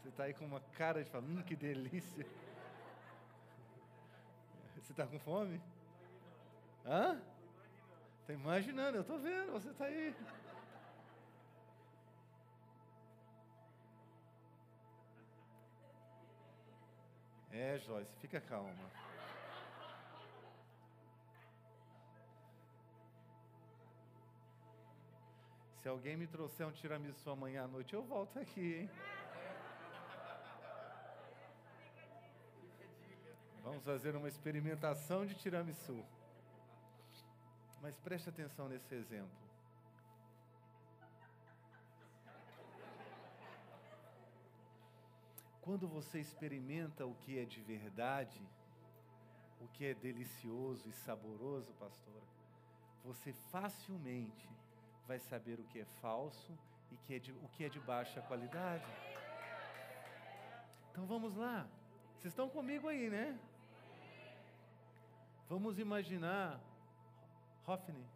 Você 0.00 0.08
está 0.08 0.24
aí 0.24 0.34
com 0.34 0.44
uma 0.44 0.60
cara 0.60 1.02
de 1.02 1.10
falar, 1.10 1.24
hum, 1.24 1.42
que 1.42 1.56
delícia. 1.56 2.26
Você 4.76 4.92
está 4.92 5.06
com 5.06 5.18
fome? 5.18 5.60
Hã? 6.84 7.20
Está 8.24 8.32
imaginando, 8.32 8.96
eu 8.96 9.02
estou 9.02 9.18
vendo, 9.18 9.52
você 9.52 9.68
está 9.68 9.84
aí. 9.84 10.16
É, 17.52 17.78
Joyce, 17.80 18.16
fica 18.22 18.40
calma. 18.40 18.90
Se 25.82 25.88
alguém 25.90 26.16
me 26.16 26.26
trouxer 26.26 26.66
um 26.66 26.72
tiramisu 26.72 27.28
amanhã 27.30 27.64
à 27.64 27.68
noite, 27.68 27.92
eu 27.92 28.02
volto 28.02 28.38
aqui, 28.38 28.74
hein? 28.74 28.90
Vamos 33.62 33.84
fazer 33.84 34.16
uma 34.16 34.28
experimentação 34.28 35.26
de 35.26 35.34
tiramisu. 35.34 36.02
Mas 37.84 37.98
preste 37.98 38.30
atenção 38.30 38.66
nesse 38.66 38.94
exemplo. 38.94 39.44
Quando 45.60 45.86
você 45.86 46.18
experimenta 46.18 47.04
o 47.04 47.14
que 47.16 47.38
é 47.38 47.44
de 47.44 47.60
verdade, 47.60 48.40
o 49.60 49.68
que 49.68 49.84
é 49.84 49.92
delicioso 49.92 50.88
e 50.88 50.92
saboroso, 50.94 51.74
pastora, 51.74 52.24
você 53.04 53.34
facilmente 53.52 54.48
vai 55.06 55.18
saber 55.18 55.60
o 55.60 55.64
que 55.64 55.80
é 55.80 55.84
falso 56.00 56.58
e 56.90 56.96
que 56.96 57.16
é 57.16 57.18
de, 57.18 57.32
o 57.32 57.48
que 57.48 57.64
é 57.66 57.68
de 57.68 57.80
baixa 57.80 58.22
qualidade. 58.22 58.90
Então 60.90 61.04
vamos 61.04 61.36
lá. 61.36 61.68
Vocês 62.14 62.32
estão 62.32 62.48
comigo 62.48 62.88
aí, 62.88 63.10
né? 63.10 63.38
Vamos 65.50 65.78
imaginar 65.78 66.58
Hoffney. 67.66 68.06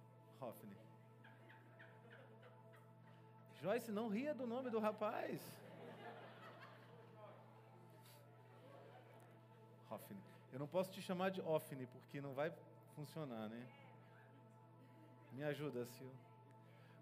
Hoffney. 0.40 0.76
Joyce, 3.60 3.90
não 3.90 4.08
ria 4.08 4.34
do 4.34 4.46
nome 4.46 4.70
do 4.70 4.78
rapaz. 4.78 5.40
Hoffney. 9.90 10.22
Eu 10.52 10.58
não 10.58 10.68
posso 10.68 10.90
te 10.92 11.00
chamar 11.00 11.30
de 11.30 11.40
Hoffney, 11.40 11.86
porque 11.86 12.20
não 12.20 12.34
vai 12.34 12.52
funcionar, 12.94 13.48
né? 13.48 13.66
Me 15.32 15.42
ajuda, 15.44 15.86
Sil. 15.86 16.10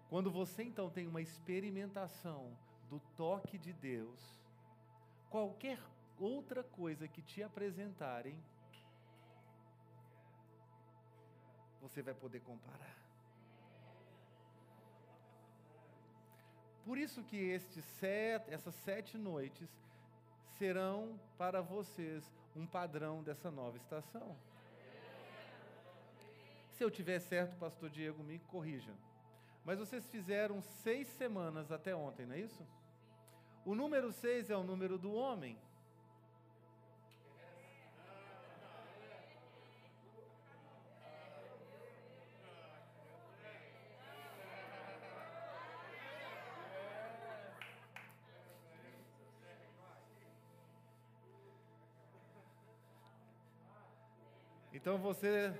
Quando 0.09 0.31
você 0.31 0.63
então 0.63 0.89
tem 0.89 1.05
uma 1.05 1.21
experimentação 1.21 2.55
do 2.89 2.99
toque 3.17 3.57
de 3.57 3.73
Deus, 3.73 4.41
qualquer 5.29 5.79
outra 6.17 6.63
coisa 6.63 7.07
que 7.07 7.21
te 7.21 7.43
apresentarem, 7.43 8.41
você 11.81 12.01
vai 12.01 12.13
poder 12.13 12.41
comparar. 12.41 12.95
Por 16.85 16.97
isso 16.97 17.23
que 17.23 17.35
estes 17.35 17.83
sete, 17.99 18.53
essas 18.53 18.73
sete 18.75 19.17
noites 19.17 19.69
serão 20.57 21.19
para 21.37 21.61
vocês 21.61 22.23
um 22.55 22.65
padrão 22.65 23.21
dessa 23.21 23.51
nova 23.51 23.77
estação. 23.77 24.35
Se 26.71 26.83
eu 26.83 26.89
tiver 26.89 27.19
certo, 27.19 27.57
pastor 27.57 27.89
Diego, 27.89 28.23
me 28.23 28.39
corrija. 28.39 28.93
Mas 29.65 29.79
vocês 29.79 30.07
fizeram 30.07 30.61
seis 30.61 31.07
semanas 31.09 31.71
até 31.71 31.93
ontem, 31.93 32.25
não 32.25 32.35
é 32.35 32.39
isso? 32.39 32.65
O 33.65 33.75
número 33.75 34.13
seis 34.13 34.49
é 34.49 34.55
o 34.55 34.63
número 34.63 34.97
do 34.97 35.11
homem. 35.11 35.57
Então 54.87 54.97
você 54.97 55.53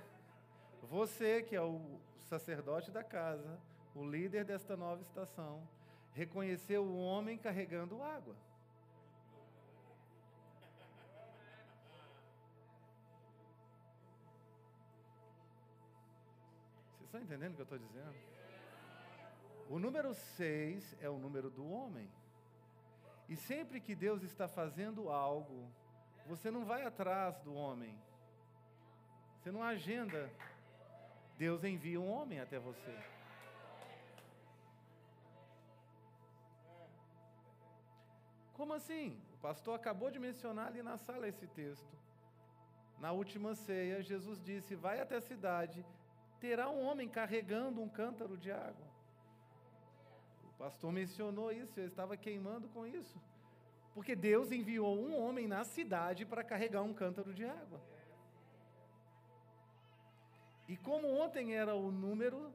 Você, 0.83 1.43
que 1.43 1.53
é 1.53 1.61
o 1.61 1.99
sacerdote 2.29 2.89
da 2.91 3.03
casa, 3.03 3.59
o 3.93 4.05
líder 4.05 4.45
desta 4.45 4.77
nova 4.77 5.01
estação, 5.01 5.67
reconheceu 6.13 6.81
o 6.85 6.97
homem 6.97 7.37
carregando 7.37 8.01
água. 8.01 8.37
Vocês 16.93 17.07
estão 17.07 17.19
entendendo 17.19 17.51
o 17.51 17.55
que 17.55 17.61
eu 17.63 17.63
estou 17.63 17.79
dizendo? 17.79 18.15
O 19.69 19.77
número 19.77 20.13
6 20.13 20.95
é 21.01 21.09
o 21.09 21.17
número 21.17 21.49
do 21.49 21.69
homem. 21.69 22.09
E 23.27 23.35
sempre 23.35 23.81
que 23.81 23.93
Deus 23.93 24.23
está 24.23 24.47
fazendo 24.47 25.09
algo, 25.09 25.69
você 26.25 26.49
não 26.49 26.63
vai 26.63 26.85
atrás 26.85 27.37
do 27.41 27.53
homem. 27.53 28.06
Você 29.47 29.51
não 29.53 29.63
agenda. 29.63 30.29
Deus 31.37 31.63
envia 31.63 32.01
um 32.01 32.11
homem 32.11 32.41
até 32.41 32.59
você. 32.59 32.93
Como 38.51 38.73
assim? 38.73 39.17
O 39.35 39.37
pastor 39.37 39.73
acabou 39.73 40.11
de 40.11 40.19
mencionar 40.19 40.67
ali 40.67 40.83
na 40.83 40.97
sala 40.97 41.29
esse 41.29 41.47
texto. 41.47 41.95
Na 42.99 43.13
última 43.13 43.55
ceia, 43.55 44.03
Jesus 44.03 44.43
disse: 44.43 44.75
Vai 44.75 44.99
até 44.99 45.15
a 45.15 45.21
cidade, 45.21 45.85
terá 46.41 46.69
um 46.69 46.85
homem 46.85 47.07
carregando 47.07 47.81
um 47.81 47.87
cântaro 47.87 48.35
de 48.35 48.51
água. 48.51 48.87
O 50.43 50.57
pastor 50.57 50.91
mencionou 50.91 51.53
isso, 51.53 51.79
eu 51.79 51.87
estava 51.87 52.17
queimando 52.17 52.67
com 52.67 52.85
isso. 52.85 53.17
Porque 53.93 54.13
Deus 54.13 54.51
enviou 54.51 54.99
um 54.99 55.17
homem 55.17 55.47
na 55.47 55.63
cidade 55.63 56.25
para 56.25 56.43
carregar 56.43 56.81
um 56.81 56.93
cântaro 56.93 57.33
de 57.33 57.45
água. 57.45 57.79
E 60.67 60.75
como 60.75 61.07
ontem 61.23 61.55
era 61.55 61.73
o 61.75 61.91
número 61.91 62.51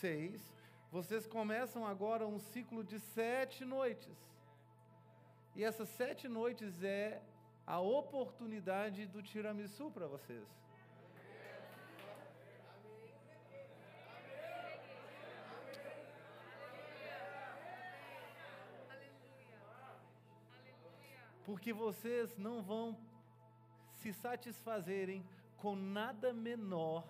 seis, 0.00 0.52
vocês 0.90 1.26
começam 1.26 1.86
agora 1.86 2.26
um 2.26 2.38
ciclo 2.38 2.84
de 2.84 2.98
sete 3.00 3.64
noites. 3.64 4.16
E 5.56 5.64
essas 5.64 5.88
sete 5.88 6.28
noites 6.28 6.82
é 6.82 7.22
a 7.66 7.80
oportunidade 7.80 9.06
do 9.06 9.22
tiramisu 9.22 9.90
para 9.90 10.06
vocês. 10.06 10.46
Porque 21.46 21.72
vocês 21.72 22.36
não 22.36 22.62
vão 22.62 22.98
se 23.94 24.12
satisfazerem 24.12 25.24
com 25.62 25.76
nada 25.76 26.32
menor 26.32 27.04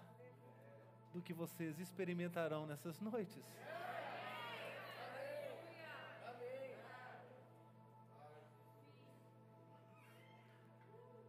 do 1.14 1.22
que 1.22 1.32
vocês 1.32 1.80
experimentarão 1.80 2.66
nessas 2.66 3.00
noites. 3.00 3.42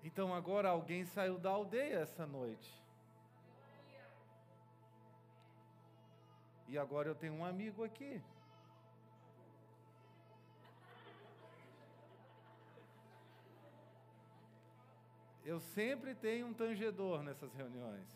Então 0.03 0.33
agora 0.33 0.67
alguém 0.67 1.05
saiu 1.05 1.39
da 1.39 1.49
aldeia 1.49 1.99
essa 1.99 2.27
noite. 2.27 2.69
E 6.67 6.77
agora 6.77 7.07
eu 7.07 7.15
tenho 7.15 7.35
um 7.35 7.45
amigo 7.45 7.85
aqui. 7.85 8.21
Eu 15.45 15.59
sempre 15.59 16.15
tenho 16.15 16.47
um 16.47 16.53
tangedor 16.53 17.21
nessas 17.21 17.53
reuniões. 17.53 18.07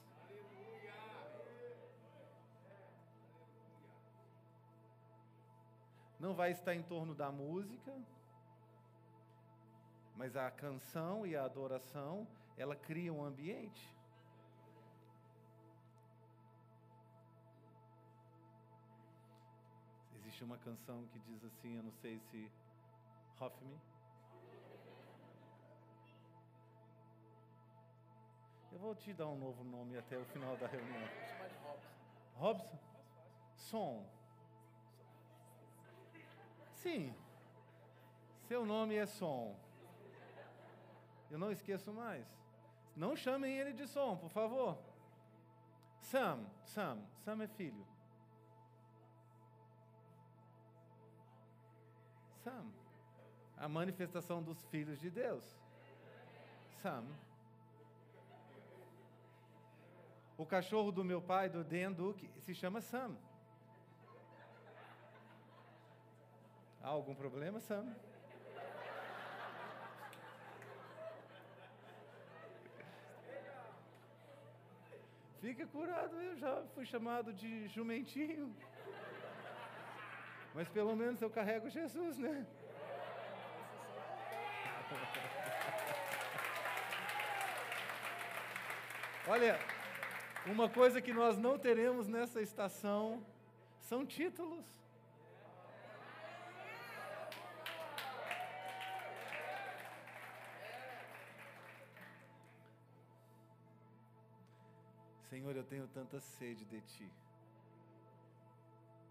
Não 6.20 6.34
vai 6.34 6.52
estar 6.52 6.74
em 6.74 6.82
torno 6.82 7.14
da 7.14 7.32
música, 7.32 7.94
mas 10.16 10.36
a 10.36 10.50
canção 10.50 11.28
e 11.28 11.36
a 11.36 11.44
adoração, 11.44 12.28
ela 12.58 12.76
cria 12.76 13.14
um 13.14 13.24
ambiente. 13.24 13.94
Existe 20.16 20.44
uma 20.44 20.58
canção 20.58 21.06
que 21.08 21.20
diz 21.20 21.44
assim, 21.44 21.76
eu 21.76 21.84
não 21.84 21.92
sei 21.92 22.20
se 22.32 22.50
Hoffman. 23.40 23.80
Eu 28.78 28.82
vou 28.82 28.94
te 28.94 29.12
dar 29.12 29.26
um 29.26 29.36
novo 29.36 29.64
nome 29.64 29.98
até 29.98 30.16
o 30.16 30.26
final 30.26 30.56
da 30.56 30.68
reunião. 30.68 31.10
Robson? 32.36 32.80
Som. 33.56 34.06
Sim. 36.76 37.12
Seu 38.48 38.68
nome 38.68 38.94
é 38.94 39.08
Som. 39.08 39.60
Eu 41.32 41.40
não 41.40 41.52
esqueço 41.52 41.92
mais. 41.92 42.24
Não 42.96 43.16
chamem 43.16 43.58
ele 43.58 43.74
de 43.74 43.88
som, 43.88 44.16
por 44.16 44.30
favor. 44.30 44.78
Sam, 46.00 46.46
Sam, 46.64 47.02
Sam 47.26 47.42
é 47.42 47.48
filho. 47.48 47.84
Sam, 52.44 52.72
a 53.58 53.68
manifestação 53.68 54.44
dos 54.44 54.64
filhos 54.66 55.00
de 55.00 55.10
Deus. 55.10 55.44
Sam. 56.84 57.08
O 60.38 60.46
cachorro 60.46 60.92
do 60.92 61.04
meu 61.04 61.22
pai, 61.22 61.50
do 61.50 61.64
Dan 61.64 61.92
Duke, 61.92 62.30
se 62.46 62.54
chama 62.54 62.80
Sam. 62.80 63.16
Há 66.82 66.90
algum 66.90 67.16
problema, 67.16 67.60
Sam? 67.60 67.86
Fica 75.42 75.66
curado, 75.68 76.22
eu 76.22 76.38
já 76.38 76.64
fui 76.76 76.86
chamado 76.86 77.34
de 77.34 77.68
jumentinho. 77.70 78.56
Mas 80.54 80.68
pelo 80.70 80.96
menos 80.96 81.22
eu 81.22 81.30
carrego 81.30 81.70
Jesus, 81.70 82.18
né? 82.18 82.46
Olha, 89.28 89.60
uma 90.52 90.70
coisa 90.70 91.02
que 91.02 91.14
nós 91.14 91.38
não 91.38 91.58
teremos 91.58 92.08
nessa 92.08 92.42
estação 92.42 93.24
são 93.82 94.06
títulos. 94.06 94.66
Senhor, 105.30 105.56
eu 105.56 105.64
tenho 105.64 105.88
tanta 105.90 106.20
sede 106.20 106.66
de 106.66 106.82
ti. 106.82 107.12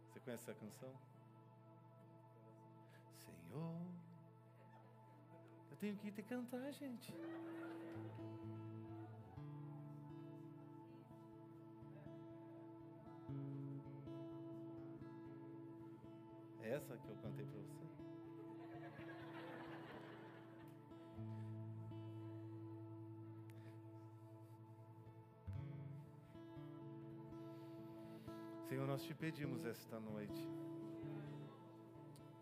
Você 0.08 0.20
conhece 0.20 0.50
essa 0.50 0.58
canção? 0.58 0.92
Senhor, 3.24 3.80
eu 5.70 5.76
tenho 5.76 5.96
que 5.96 6.10
te 6.10 6.22
cantar, 6.22 6.72
gente. 6.72 7.12
Essa 16.66 16.96
que 16.96 17.08
eu 17.08 17.16
cantei 17.16 17.46
para 17.46 17.60
você? 17.60 17.86
Senhor, 28.68 28.86
nós 28.86 29.02
te 29.04 29.14
pedimos 29.14 29.64
esta 29.64 30.00
noite, 30.00 30.48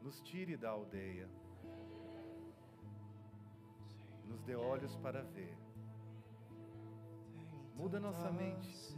nos 0.01 0.21
tire 0.23 0.57
da 0.57 0.71
aldeia, 0.71 1.29
nos 4.25 4.43
dê 4.43 4.57
olhos 4.57 4.97
para 4.97 5.23
ver, 5.23 5.55
muda 7.75 8.01
nossa 8.01 8.31
mente. 8.33 8.95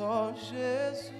só 0.00 0.32
Jesus, 0.34 1.12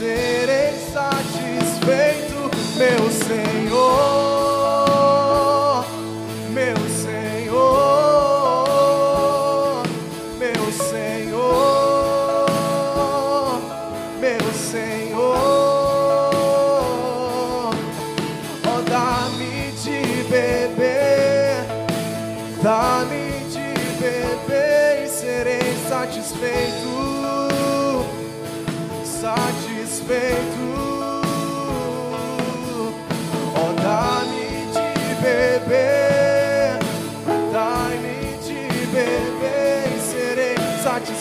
e 0.00 0.67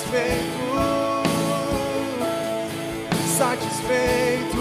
satisfeito, 0.08 0.48
satisfeito, 3.38 4.57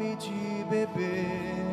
dá-me 0.00 0.16
de 0.16 0.64
beber. 0.64 1.69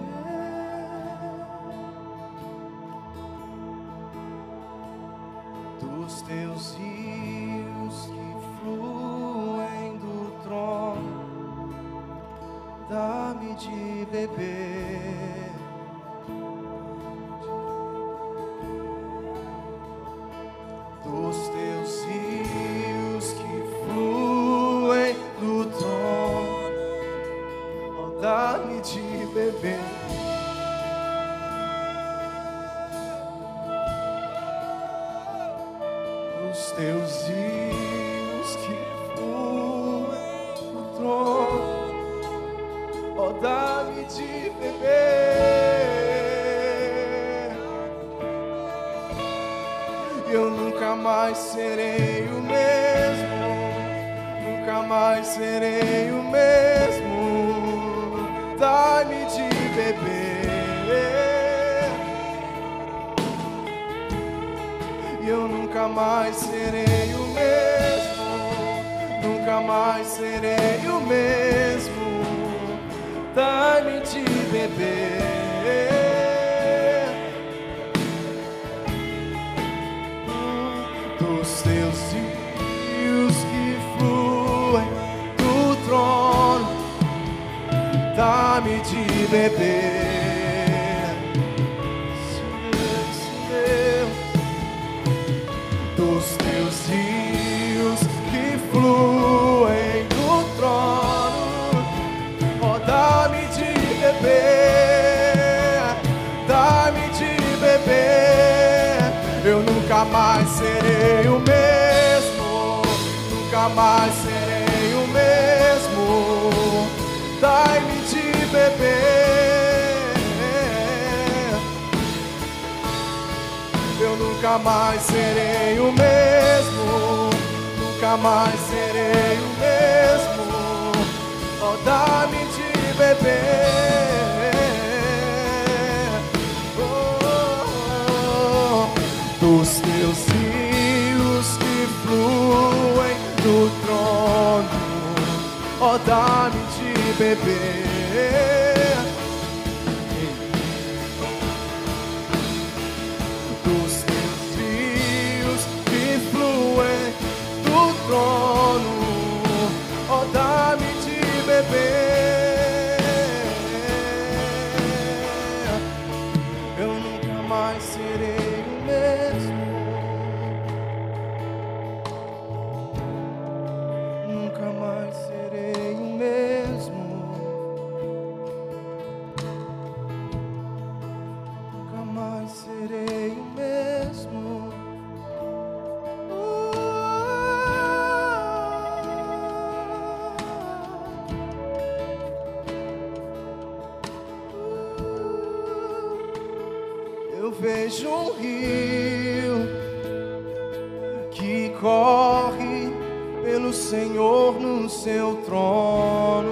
Pelo 203.48 203.72
Senhor 203.72 204.60
no 204.60 204.90
seu 204.90 205.36
trono. 205.46 206.52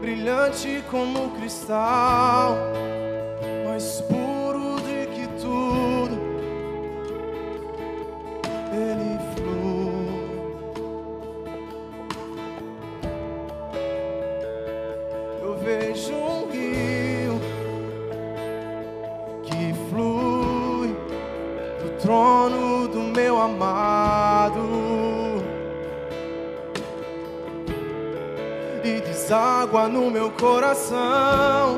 Brilhante 0.00 0.82
como 0.90 1.30
cristal, 1.36 2.56
mais 3.64 4.00
puro 4.00 4.25
meu 30.10 30.30
coração, 30.30 31.76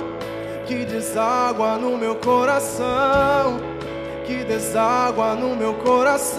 que 0.67 0.85
deságua 0.85 1.77
no 1.77 1.97
meu 1.97 2.17
coração, 2.17 3.59
que 4.27 4.45
deságua 4.45 5.35
no 5.35 5.57
meu 5.57 5.75
coração. 5.75 6.39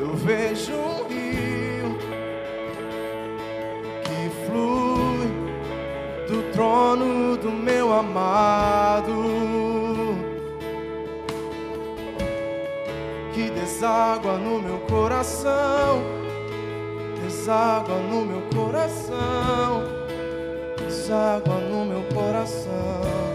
Eu 0.00 0.14
vejo 0.16 0.72
um 0.72 1.04
rio 1.08 1.98
que 4.04 4.30
flui 4.46 5.28
do 6.28 6.52
trono 6.52 7.36
do 7.36 7.50
meu 7.50 7.92
amado, 7.92 9.12
que 13.32 13.50
deságua 13.50 14.36
no 14.38 14.60
meu 14.60 14.71
coração, 14.92 16.02
deságua 17.24 17.96
no 17.96 18.26
meu 18.26 18.42
coração, 18.54 19.84
deságua 20.78 21.54
no 21.54 21.86
meu 21.86 22.02
coração. 22.14 23.31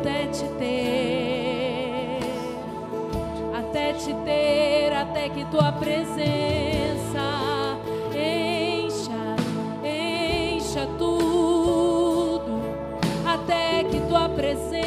até 0.00 0.26
te 0.28 0.48
ter, 0.58 2.20
até 3.54 3.92
te 3.92 4.14
ter, 4.24 4.92
até 4.94 5.28
que 5.28 5.44
tua 5.50 5.70
presença 5.72 6.16
encha, 8.14 9.36
encha 9.84 10.86
tudo, 10.96 12.62
até 13.26 13.84
que 13.84 14.00
tua 14.08 14.26
presença. 14.30 14.79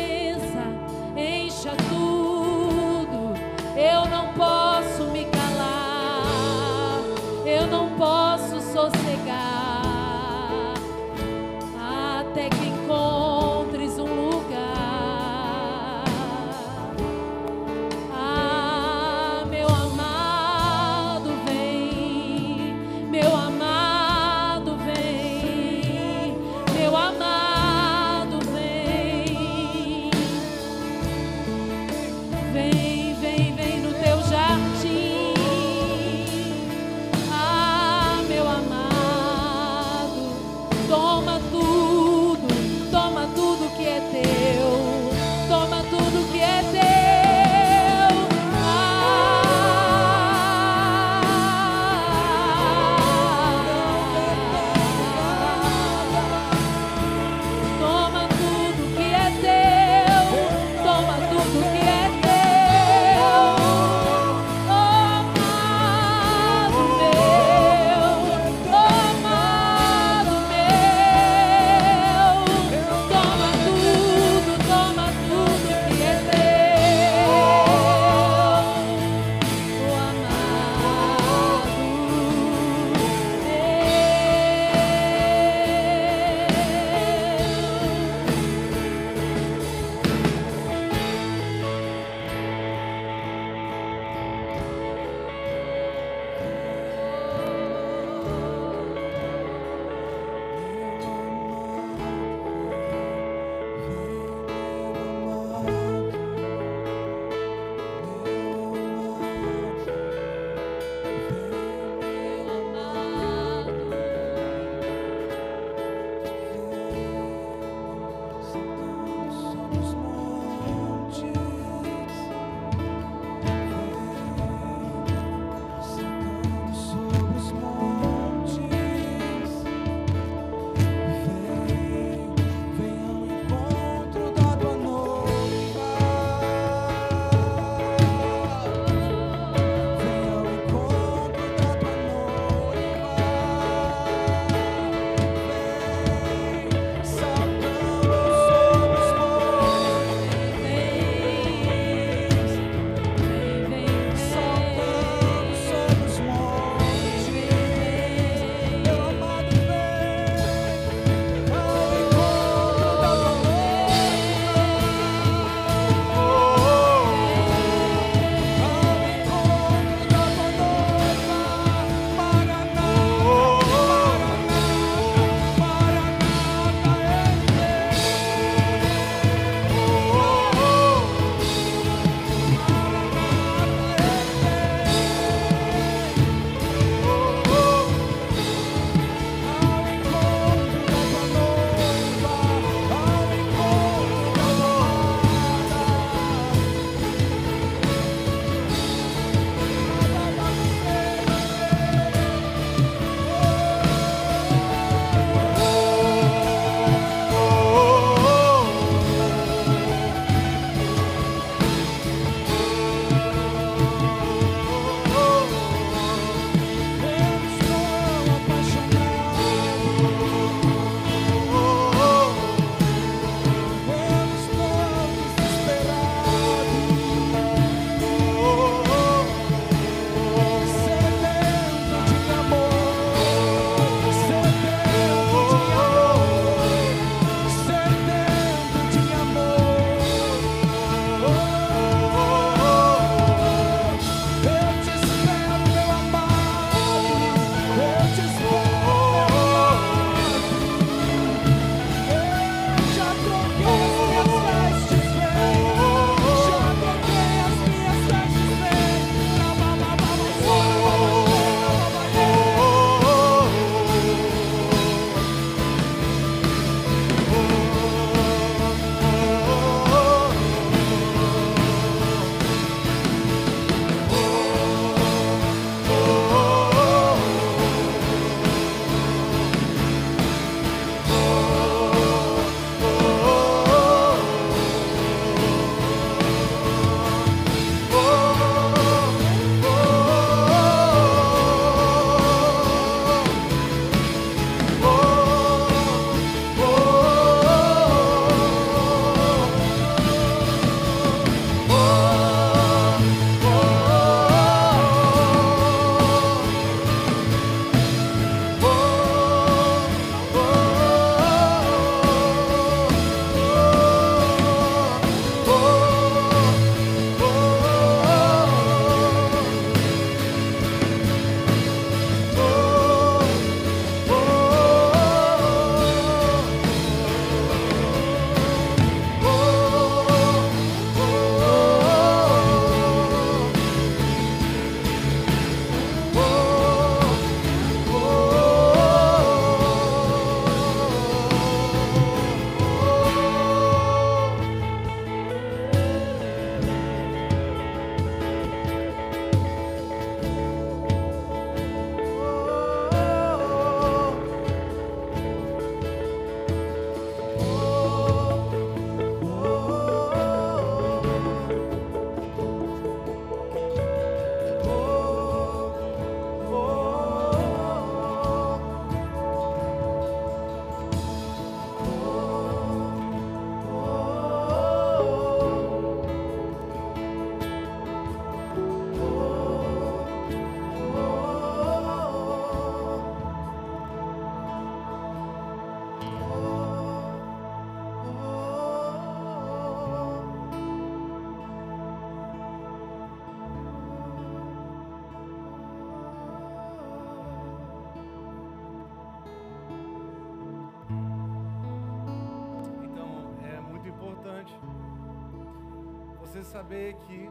Você 406.33 406.43
saber 406.45 406.95
que 406.95 407.29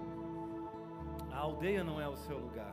a 1.32 1.38
aldeia 1.38 1.82
não 1.82 2.00
é 2.00 2.06
o 2.06 2.16
seu 2.16 2.38
lugar. 2.38 2.72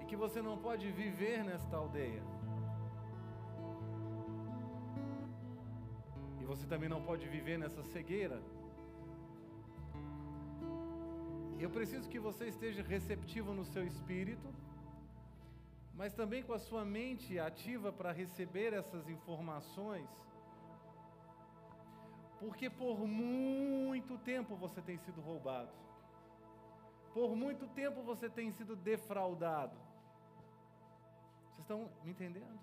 E 0.00 0.04
que 0.04 0.14
você 0.14 0.40
não 0.40 0.56
pode 0.56 0.88
viver 0.92 1.42
nesta 1.42 1.76
aldeia. 1.76 2.22
E 6.40 6.44
você 6.44 6.64
também 6.68 6.88
não 6.88 7.02
pode 7.02 7.26
viver 7.26 7.58
nessa 7.58 7.82
cegueira. 7.82 8.40
Eu 11.58 11.68
preciso 11.68 12.08
que 12.08 12.20
você 12.20 12.46
esteja 12.46 12.82
receptivo 12.82 13.52
no 13.52 13.64
seu 13.64 13.84
espírito, 13.84 14.48
mas 15.94 16.14
também 16.14 16.44
com 16.44 16.52
a 16.52 16.60
sua 16.60 16.84
mente 16.84 17.40
ativa 17.40 17.90
para 17.92 18.12
receber 18.12 18.72
essas 18.72 19.08
informações. 19.08 20.29
Porque 22.40 22.68
por 22.68 23.06
muito 23.06 24.18
tempo 24.18 24.56
você 24.56 24.82
tem 24.82 24.98
sido 24.98 25.20
roubado. 25.20 25.70
Por 27.14 27.36
muito 27.36 27.68
tempo 27.68 28.02
você 28.02 28.28
tem 28.28 28.50
sido 28.50 28.74
defraudado. 28.74 29.76
Vocês 31.50 31.60
estão 31.60 31.90
me 32.02 32.10
entendendo? 32.10 32.58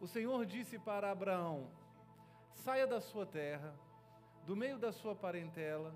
O 0.00 0.06
Senhor 0.08 0.44
disse 0.46 0.78
para 0.78 1.12
Abraão: 1.12 1.70
saia 2.54 2.86
da 2.86 3.00
sua 3.00 3.26
terra 3.26 3.72
do 4.46 4.56
meio 4.56 4.78
da 4.78 4.92
sua 4.92 5.14
parentela, 5.14 5.94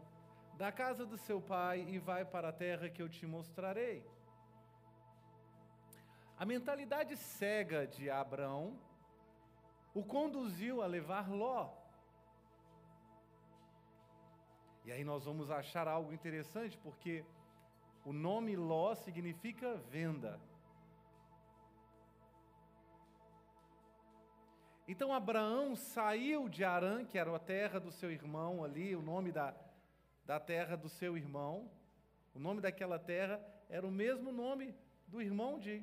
da 0.55 0.71
casa 0.71 1.05
do 1.05 1.17
seu 1.17 1.41
pai 1.41 1.85
e 1.89 1.99
vai 1.99 2.25
para 2.25 2.49
a 2.49 2.53
terra 2.53 2.89
que 2.89 3.03
eu 3.03 3.09
te 3.09 3.27
mostrarei. 3.27 4.05
A 6.39 6.45
mentalidade 6.45 7.17
cega 7.17 7.87
de 7.87 8.09
Abraão 8.11 8.79
o 9.97 10.05
conduziu 10.05 10.83
a 10.83 10.87
levar 10.87 11.27
Ló. 11.31 11.73
E 14.85 14.93
aí 14.93 15.03
nós 15.03 15.25
vamos 15.25 15.51
achar 15.51 15.89
algo 15.89 16.13
interessante, 16.13 16.77
porque 16.77 17.25
o 18.05 18.13
nome 18.13 18.55
Ló 18.57 18.95
significa 18.95 19.75
venda. 19.89 20.39
Então 24.87 25.15
Abraão 25.15 25.75
saiu 25.75 26.47
de 26.47 26.63
Arã, 26.63 27.03
que 27.03 27.17
era 27.17 27.35
a 27.35 27.39
terra 27.39 27.81
do 27.81 27.91
seu 27.91 28.13
irmão 28.13 28.63
ali, 28.63 28.95
o 28.95 29.01
nome 29.01 29.33
da, 29.33 29.55
da 30.27 30.39
terra 30.39 30.77
do 30.77 30.91
seu 30.91 31.17
irmão. 31.17 31.71
O 32.35 32.39
nome 32.39 32.61
daquela 32.61 32.99
terra 32.99 33.41
era 33.67 33.87
o 33.87 33.91
mesmo 33.91 34.31
nome 34.31 34.75
do 35.09 35.23
irmão 35.23 35.59
de 35.59 35.83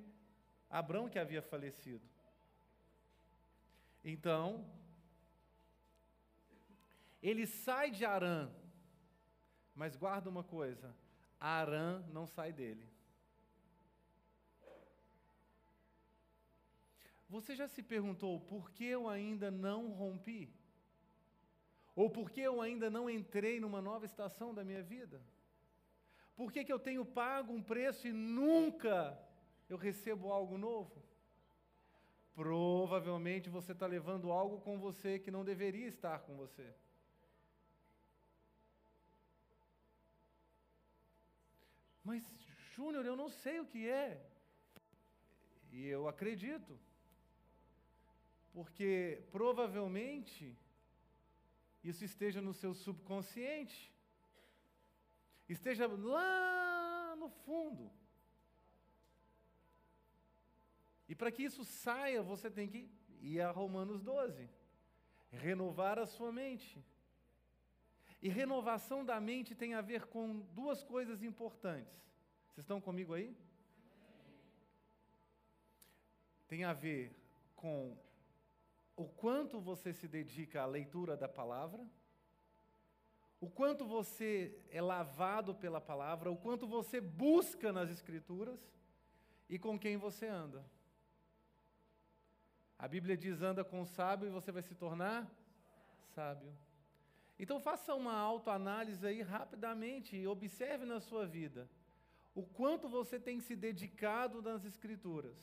Abraão 0.70 1.09
que 1.09 1.18
havia 1.18 1.41
falecido. 1.41 2.12
Então, 4.04 4.66
ele 7.22 7.47
sai 7.47 7.89
de 7.89 8.04
Arã, 8.04 8.51
mas 9.74 9.95
guarda 9.95 10.30
uma 10.30 10.43
coisa: 10.43 10.93
Arã 11.39 12.04
não 12.12 12.28
sai 12.28 12.51
dele. 12.51 12.91
Você 17.30 17.56
já 17.56 17.68
se 17.68 17.82
perguntou 17.82 18.39
por 18.41 18.70
que 18.72 18.86
eu 18.86 19.10
ainda 19.10 19.49
não 19.49 19.89
rompi? 19.89 20.54
Ou 21.95 22.10
por 22.10 22.30
que 22.30 22.41
eu 22.41 22.62
ainda 22.62 22.89
não 22.89 23.10
entrei 23.10 23.60
numa 23.60 23.82
nova 23.82 24.06
estação 24.06 24.54
da 24.54 24.64
minha 24.64 24.84
vida? 24.84 25.22
Por 26.36 26.51
que, 26.51 26.64
que 26.64 26.74
eu 26.74 26.80
tenho 26.80 27.06
pago 27.06 27.54
um 27.54 27.62
preço 27.62 28.08
e 28.08 28.12
nunca 28.12 29.18
eu 29.70 29.78
recebo 29.78 30.32
algo 30.32 30.58
novo? 30.58 31.04
Provavelmente 32.36 33.50
você 33.50 33.74
está 33.74 33.86
levando 33.86 34.32
algo 34.32 34.60
com 34.62 34.80
você 34.80 35.20
que 35.20 35.30
não 35.30 35.46
deveria 35.46 35.88
estar 35.88 36.20
com 36.20 36.36
você. 36.36 36.74
Mas, 42.04 42.24
Júnior, 42.76 43.06
eu 43.06 43.16
não 43.16 43.30
sei 43.30 43.60
o 43.60 43.66
que 43.66 43.88
é. 43.88 44.22
E 45.72 45.86
eu 45.88 46.08
acredito. 46.08 46.80
Porque 48.52 49.24
provavelmente 49.32 50.58
isso 51.84 52.04
esteja 52.06 52.42
no 52.42 52.54
seu 52.54 52.74
subconsciente, 52.74 53.92
esteja 55.50 55.88
lá 55.88 57.16
no 57.16 57.30
fundo. 57.30 57.92
E 61.14 61.16
para 61.16 61.32
que 61.32 61.43
isso 61.43 61.64
saia, 61.64 62.24
você 62.24 62.49
tem 62.49 62.68
que 62.68 62.89
ir 63.22 63.39
a 63.39 63.51
Romanos 63.51 64.01
12, 64.01 64.49
renovar 65.30 65.99
a 65.99 66.07
sua 66.07 66.32
mente. 66.32 66.84
E 68.20 68.30
renovação 68.30 69.05
da 69.05 69.22
mente 69.22 69.53
tem 69.53 69.76
a 69.76 69.82
ver 69.82 70.07
com 70.07 70.39
duas 70.55 70.84
coisas 70.84 71.22
importantes. 71.22 71.93
Vocês 72.47 72.64
estão 72.64 72.82
comigo 72.82 73.14
aí? 73.14 73.38
Tem 76.47 76.64
a 76.64 76.74
ver 76.74 77.16
com 77.55 77.95
o 78.95 79.07
quanto 79.07 79.61
você 79.61 79.93
se 79.93 80.07
dedica 80.07 80.64
à 80.64 80.66
leitura 80.66 81.16
da 81.16 81.30
palavra, 81.30 81.88
o 83.39 83.47
quanto 83.47 83.86
você 83.86 84.59
é 84.72 84.82
lavado 84.82 85.53
pela 85.53 85.80
palavra, 85.80 86.32
o 86.32 86.38
quanto 86.38 86.66
você 86.66 86.99
busca 86.99 87.72
nas 87.72 87.91
Escrituras 87.91 88.68
e 89.47 89.59
com 89.59 89.78
quem 89.78 89.95
você 89.95 90.26
anda. 90.26 90.66
A 92.84 92.88
Bíblia 92.96 93.16
diz: 93.16 93.42
anda 93.42 93.64
com 93.64 93.80
o 93.82 93.86
sábio 93.86 94.28
e 94.28 94.30
você 94.30 94.52
vai 94.52 94.62
se 94.62 94.76
tornar 94.76 95.26
sábio. 96.14 96.54
Então 97.40 97.58
faça 97.58 97.96
uma 97.96 98.14
autoanálise 98.14 99.08
aí 99.08 99.22
rapidamente 99.22 100.18
e 100.18 100.28
observe 100.28 100.84
na 100.86 101.00
sua 101.00 101.26
vida 101.26 101.70
o 102.36 102.44
quanto 102.44 102.90
você 102.90 103.18
tem 103.18 103.40
se 103.40 103.56
dedicado 103.56 104.42
nas 104.42 104.66
Escrituras. 104.66 105.38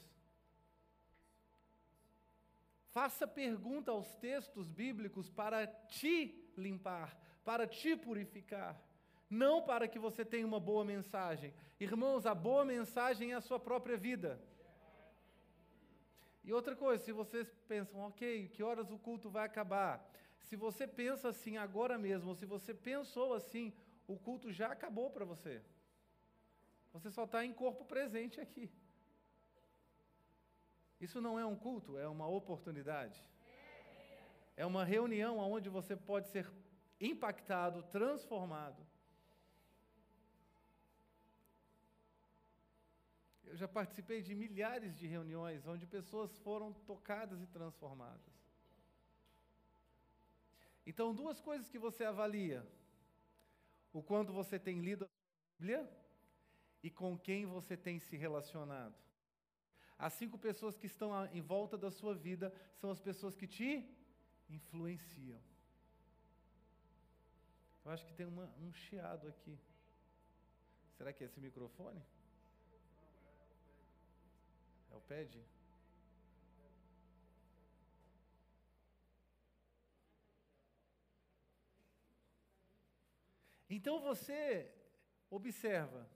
Faça 2.92 3.26
pergunta 3.26 3.90
aos 3.90 4.14
textos 4.16 4.68
bíblicos 4.68 5.30
para 5.30 5.66
te 5.66 6.14
limpar, 6.58 7.18
para 7.42 7.66
te 7.66 7.96
purificar, 7.96 8.78
não 9.30 9.62
para 9.62 9.88
que 9.88 9.98
você 9.98 10.26
tenha 10.26 10.46
uma 10.46 10.60
boa 10.60 10.84
mensagem. 10.84 11.54
Irmãos, 11.88 12.26
a 12.26 12.34
boa 12.34 12.66
mensagem 12.66 13.32
é 13.32 13.36
a 13.36 13.40
sua 13.40 13.58
própria 13.58 13.96
vida. 13.96 14.38
E 16.42 16.52
outra 16.52 16.74
coisa, 16.74 17.04
se 17.04 17.12
vocês 17.12 17.48
pensam, 17.68 18.00
ok, 18.00 18.48
que 18.48 18.62
horas 18.62 18.90
o 18.90 18.98
culto 18.98 19.28
vai 19.28 19.44
acabar? 19.44 20.10
Se 20.42 20.56
você 20.56 20.86
pensa 20.86 21.28
assim 21.28 21.56
agora 21.58 21.98
mesmo, 21.98 22.30
ou 22.30 22.34
se 22.34 22.46
você 22.46 22.72
pensou 22.72 23.34
assim, 23.34 23.72
o 24.06 24.16
culto 24.18 24.50
já 24.50 24.72
acabou 24.72 25.10
para 25.10 25.24
você. 25.24 25.62
Você 26.92 27.10
só 27.10 27.24
está 27.24 27.44
em 27.44 27.52
corpo 27.52 27.84
presente 27.84 28.40
aqui. 28.40 28.70
Isso 31.00 31.20
não 31.20 31.38
é 31.38 31.46
um 31.46 31.56
culto, 31.56 31.98
é 31.98 32.08
uma 32.08 32.26
oportunidade. 32.26 33.24
É 34.56 34.66
uma 34.66 34.84
reunião 34.84 35.38
onde 35.38 35.68
você 35.68 35.96
pode 35.96 36.28
ser 36.28 36.50
impactado, 37.00 37.82
transformado. 37.84 38.86
Eu 43.50 43.56
já 43.56 43.66
participei 43.66 44.22
de 44.22 44.32
milhares 44.32 44.96
de 44.96 45.06
reuniões 45.08 45.66
onde 45.66 45.84
pessoas 45.84 46.36
foram 46.38 46.72
tocadas 46.72 47.42
e 47.42 47.46
transformadas. 47.48 48.34
Então, 50.86 51.12
duas 51.12 51.40
coisas 51.40 51.68
que 51.68 51.78
você 51.86 52.04
avalia: 52.04 52.64
o 53.92 54.00
quanto 54.10 54.32
você 54.32 54.56
tem 54.56 54.78
lido 54.80 55.04
a 55.04 55.08
Bíblia 55.58 55.80
e 56.80 56.90
com 56.90 57.18
quem 57.18 57.44
você 57.44 57.76
tem 57.76 57.98
se 57.98 58.16
relacionado. 58.16 58.94
As 59.98 60.12
cinco 60.12 60.38
pessoas 60.38 60.76
que 60.76 60.86
estão 60.86 61.10
em 61.26 61.42
volta 61.42 61.76
da 61.76 61.90
sua 61.90 62.14
vida 62.14 62.54
são 62.76 62.90
as 62.90 63.00
pessoas 63.00 63.34
que 63.34 63.48
te 63.48 63.70
influenciam. 64.48 65.40
Eu 67.84 67.90
acho 67.90 68.06
que 68.06 68.14
tem 68.14 68.26
uma, 68.26 68.46
um 68.62 68.72
chiado 68.72 69.26
aqui. 69.26 69.58
Será 70.96 71.12
que 71.12 71.24
é 71.24 71.26
esse 71.26 71.40
microfone? 71.40 72.00
É 74.90 74.96
o 74.96 75.00
pad? 75.00 75.44
Então 83.68 84.00
você 84.00 84.68
observa 85.30 86.08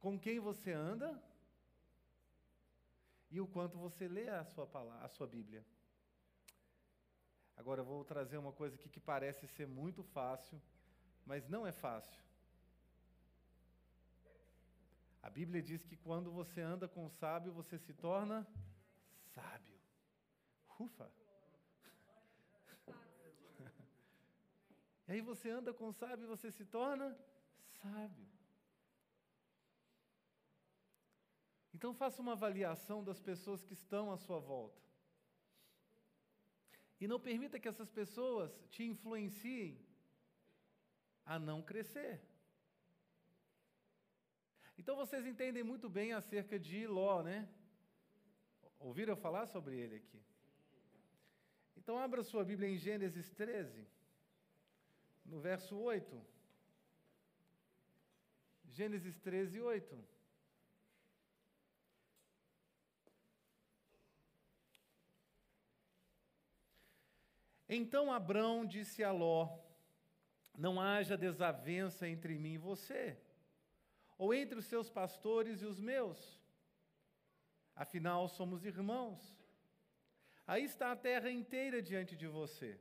com 0.00 0.18
quem 0.18 0.40
você 0.40 0.72
anda 0.72 1.22
e 3.30 3.40
o 3.40 3.46
quanto 3.46 3.78
você 3.78 4.08
lê 4.08 4.28
a 4.28 4.44
sua 4.44 4.66
palavra, 4.66 5.04
a 5.04 5.08
sua 5.08 5.26
Bíblia. 5.26 5.64
Agora 7.56 7.80
eu 7.80 7.84
vou 7.84 8.04
trazer 8.04 8.36
uma 8.38 8.52
coisa 8.52 8.74
aqui 8.74 8.88
que 8.88 9.00
parece 9.00 9.46
ser 9.46 9.66
muito 9.68 10.02
fácil, 10.02 10.60
mas 11.24 11.48
não 11.48 11.66
é 11.66 11.72
fácil. 11.72 12.21
A 15.22 15.30
Bíblia 15.30 15.62
diz 15.62 15.84
que 15.84 15.96
quando 15.96 16.32
você 16.32 16.60
anda 16.60 16.88
com 16.88 17.06
o 17.06 17.10
sábio, 17.10 17.52
você 17.52 17.78
se 17.78 17.94
torna 17.94 18.46
sábio. 19.34 19.78
Ufa! 20.78 21.10
E 25.08 25.12
aí 25.16 25.20
você 25.20 25.50
anda 25.50 25.74
com 25.74 25.88
o 25.88 25.92
sábio 25.92 26.24
e 26.24 26.28
você 26.28 26.50
se 26.50 26.64
torna 26.64 27.14
sábio. 27.82 28.26
Então 31.74 31.92
faça 31.92 32.22
uma 32.22 32.32
avaliação 32.32 33.02
das 33.04 33.20
pessoas 33.20 33.62
que 33.62 33.74
estão 33.74 34.10
à 34.10 34.16
sua 34.16 34.38
volta. 34.38 34.80
E 37.00 37.08
não 37.08 37.18
permita 37.18 37.58
que 37.58 37.68
essas 37.68 37.90
pessoas 37.90 38.56
te 38.70 38.84
influenciem 38.84 39.84
a 41.26 41.38
não 41.38 41.60
crescer. 41.60 42.22
Então 44.78 44.96
vocês 44.96 45.26
entendem 45.26 45.62
muito 45.62 45.88
bem 45.88 46.12
acerca 46.12 46.58
de 46.58 46.86
Ló, 46.86 47.22
né? 47.22 47.48
Ouviram 48.78 49.16
falar 49.16 49.46
sobre 49.46 49.76
ele 49.76 49.96
aqui? 49.96 50.20
Então 51.76 51.98
abra 51.98 52.22
sua 52.22 52.44
Bíblia 52.44 52.68
em 52.68 52.78
Gênesis 52.78 53.30
13, 53.30 53.86
no 55.24 55.40
verso 55.40 55.76
8. 55.76 56.24
Gênesis 58.70 59.18
13, 59.18 59.60
8. 59.60 60.04
Então 67.68 68.12
Abrão 68.12 68.66
disse 68.66 69.02
a 69.02 69.10
Ló: 69.10 69.58
Não 70.56 70.80
haja 70.80 71.16
desavença 71.16 72.08
entre 72.08 72.36
mim 72.38 72.54
e 72.54 72.58
você, 72.58 73.18
ou 74.22 74.32
entre 74.32 74.56
os 74.56 74.66
seus 74.66 74.88
pastores 74.88 75.62
e 75.62 75.66
os 75.66 75.80
meus. 75.80 76.40
Afinal, 77.74 78.28
somos 78.28 78.64
irmãos. 78.64 79.20
Aí 80.46 80.62
está 80.62 80.92
a 80.92 80.96
terra 80.96 81.28
inteira 81.28 81.82
diante 81.82 82.14
de 82.16 82.28
você. 82.28 82.78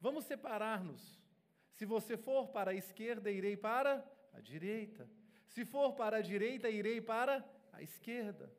Vamos 0.00 0.24
separar-nos. 0.24 1.22
Se 1.70 1.84
você 1.84 2.16
for 2.16 2.48
para 2.48 2.72
a 2.72 2.74
esquerda, 2.74 3.30
irei 3.30 3.56
para 3.56 4.04
a 4.32 4.40
direita. 4.40 5.08
Se 5.46 5.64
for 5.64 5.92
para 5.92 6.16
a 6.16 6.20
direita, 6.20 6.68
irei 6.68 7.00
para 7.00 7.48
a 7.72 7.80
esquerda. 7.80 8.52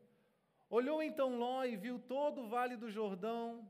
Olhou 0.69 1.03
então 1.03 1.37
Ló 1.37 1.65
e 1.65 1.75
viu 1.75 1.99
todo 1.99 2.43
o 2.43 2.47
vale 2.47 2.77
do 2.77 2.89
Jordão, 2.89 3.69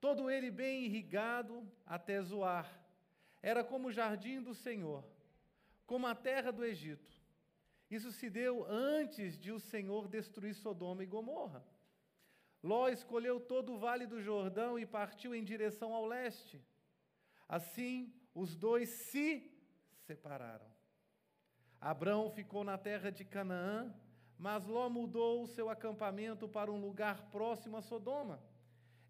todo 0.00 0.28
ele 0.28 0.50
bem 0.50 0.84
irrigado 0.84 1.64
até 1.86 2.20
Zoar. 2.20 2.68
Era 3.40 3.62
como 3.62 3.86
o 3.86 3.92
jardim 3.92 4.42
do 4.42 4.52
Senhor, 4.52 5.04
como 5.86 6.06
a 6.06 6.14
terra 6.14 6.50
do 6.50 6.64
Egito. 6.64 7.14
Isso 7.90 8.10
se 8.10 8.30
deu 8.30 8.64
antes 8.68 9.38
de 9.38 9.52
o 9.52 9.60
Senhor 9.60 10.08
destruir 10.08 10.54
Sodoma 10.54 11.02
e 11.02 11.06
Gomorra. 11.06 11.64
Ló 12.62 12.88
escolheu 12.88 13.38
todo 13.38 13.74
o 13.74 13.78
vale 13.78 14.06
do 14.06 14.22
Jordão 14.22 14.78
e 14.78 14.86
partiu 14.86 15.34
em 15.34 15.44
direção 15.44 15.92
ao 15.92 16.06
leste. 16.06 16.64
Assim, 17.46 18.12
os 18.34 18.56
dois 18.56 18.88
se 18.88 19.52
separaram. 20.06 20.66
Abrão 21.80 22.30
ficou 22.30 22.64
na 22.64 22.78
terra 22.78 23.10
de 23.10 23.24
Canaã, 23.24 23.94
mas 24.38 24.66
Ló 24.66 24.88
mudou 24.88 25.42
o 25.42 25.46
seu 25.46 25.68
acampamento 25.68 26.48
para 26.48 26.72
um 26.72 26.80
lugar 26.80 27.30
próximo 27.30 27.76
a 27.76 27.82
Sodoma 27.82 28.42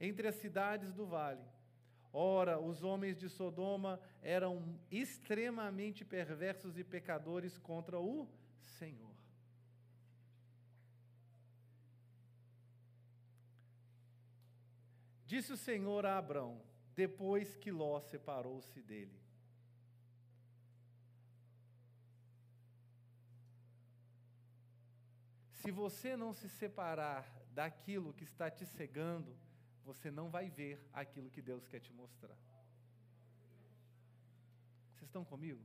entre 0.00 0.26
as 0.26 0.34
cidades 0.34 0.92
do 0.92 1.06
vale. 1.06 1.53
Ora, 2.16 2.60
os 2.60 2.84
homens 2.84 3.18
de 3.18 3.28
Sodoma 3.28 4.00
eram 4.22 4.78
extremamente 4.88 6.04
perversos 6.04 6.78
e 6.78 6.84
pecadores 6.84 7.58
contra 7.58 7.98
o 7.98 8.28
Senhor. 8.78 9.16
Disse 15.26 15.52
o 15.52 15.56
Senhor 15.56 16.06
a 16.06 16.16
Abrão, 16.16 16.62
depois 16.94 17.56
que 17.56 17.72
Ló 17.72 17.98
separou-se 17.98 18.80
dele: 18.80 19.20
Se 25.50 25.72
você 25.72 26.16
não 26.16 26.32
se 26.32 26.48
separar 26.48 27.28
daquilo 27.50 28.14
que 28.14 28.22
está 28.22 28.48
te 28.48 28.64
cegando, 28.64 29.36
você 29.84 30.10
não 30.10 30.30
vai 30.30 30.48
ver 30.48 30.80
aquilo 30.92 31.30
que 31.30 31.42
Deus 31.42 31.66
quer 31.68 31.80
te 31.80 31.92
mostrar. 31.92 32.36
Vocês 34.94 35.08
estão 35.08 35.24
comigo? 35.24 35.60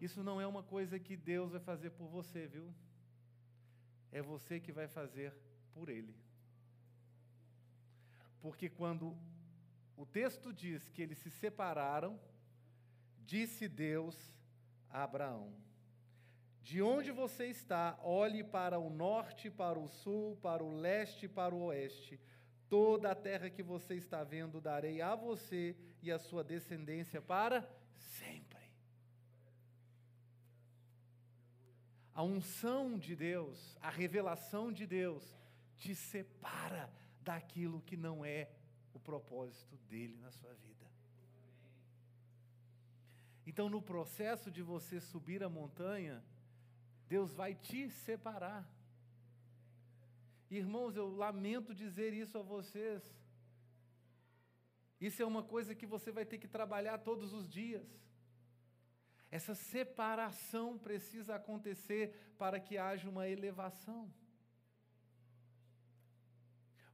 Isso 0.00 0.22
não 0.22 0.40
é 0.40 0.46
uma 0.46 0.62
coisa 0.62 0.98
que 0.98 1.16
Deus 1.16 1.52
vai 1.52 1.60
fazer 1.60 1.90
por 1.90 2.06
você, 2.08 2.46
viu? 2.46 2.72
É 4.12 4.20
você 4.20 4.60
que 4.60 4.70
vai 4.70 4.86
fazer 4.86 5.34
por 5.72 5.88
Ele. 5.88 6.14
Porque 8.40 8.68
quando 8.68 9.16
o 9.96 10.04
texto 10.04 10.52
diz 10.52 10.86
que 10.90 11.00
eles 11.00 11.18
se 11.18 11.30
separaram, 11.30 12.20
disse 13.20 13.66
Deus 13.66 14.14
a 14.90 15.04
Abraão: 15.04 15.54
De 16.62 16.82
onde 16.82 17.10
você 17.10 17.46
está, 17.46 17.98
olhe 18.02 18.44
para 18.44 18.78
o 18.78 18.90
norte, 18.90 19.50
para 19.50 19.78
o 19.78 19.88
sul, 19.88 20.36
para 20.42 20.62
o 20.62 20.76
leste 20.76 21.26
para 21.26 21.54
o 21.54 21.62
oeste 21.64 22.20
Toda 22.76 23.12
a 23.12 23.14
terra 23.14 23.48
que 23.48 23.62
você 23.62 23.94
está 23.94 24.24
vendo 24.24 24.60
darei 24.60 25.00
a 25.00 25.14
você 25.14 25.76
e 26.02 26.10
a 26.10 26.18
sua 26.18 26.42
descendência 26.42 27.22
para 27.22 27.64
sempre. 27.96 28.58
A 32.12 32.24
unção 32.24 32.98
de 32.98 33.14
Deus, 33.14 33.78
a 33.80 33.88
revelação 33.88 34.72
de 34.72 34.88
Deus, 34.88 35.22
te 35.76 35.94
separa 35.94 36.92
daquilo 37.20 37.80
que 37.80 37.96
não 37.96 38.24
é 38.24 38.50
o 38.92 38.98
propósito 38.98 39.76
dele 39.88 40.16
na 40.16 40.32
sua 40.32 40.52
vida. 40.54 40.90
Então, 43.46 43.68
no 43.68 43.80
processo 43.80 44.50
de 44.50 44.62
você 44.62 45.00
subir 45.00 45.44
a 45.44 45.48
montanha, 45.48 46.24
Deus 47.06 47.32
vai 47.32 47.54
te 47.54 47.88
separar. 47.88 48.68
Irmãos, 50.56 50.96
eu 50.96 51.08
lamento 51.08 51.74
dizer 51.74 52.12
isso 52.12 52.38
a 52.38 52.42
vocês. 52.42 53.02
Isso 55.00 55.20
é 55.22 55.26
uma 55.26 55.42
coisa 55.42 55.74
que 55.74 55.86
você 55.94 56.10
vai 56.10 56.24
ter 56.24 56.38
que 56.38 56.48
trabalhar 56.48 56.98
todos 56.98 57.32
os 57.32 57.48
dias. 57.48 57.86
Essa 59.30 59.54
separação 59.54 60.78
precisa 60.78 61.34
acontecer 61.34 62.34
para 62.38 62.60
que 62.60 62.78
haja 62.78 63.08
uma 63.08 63.28
elevação. 63.28 64.12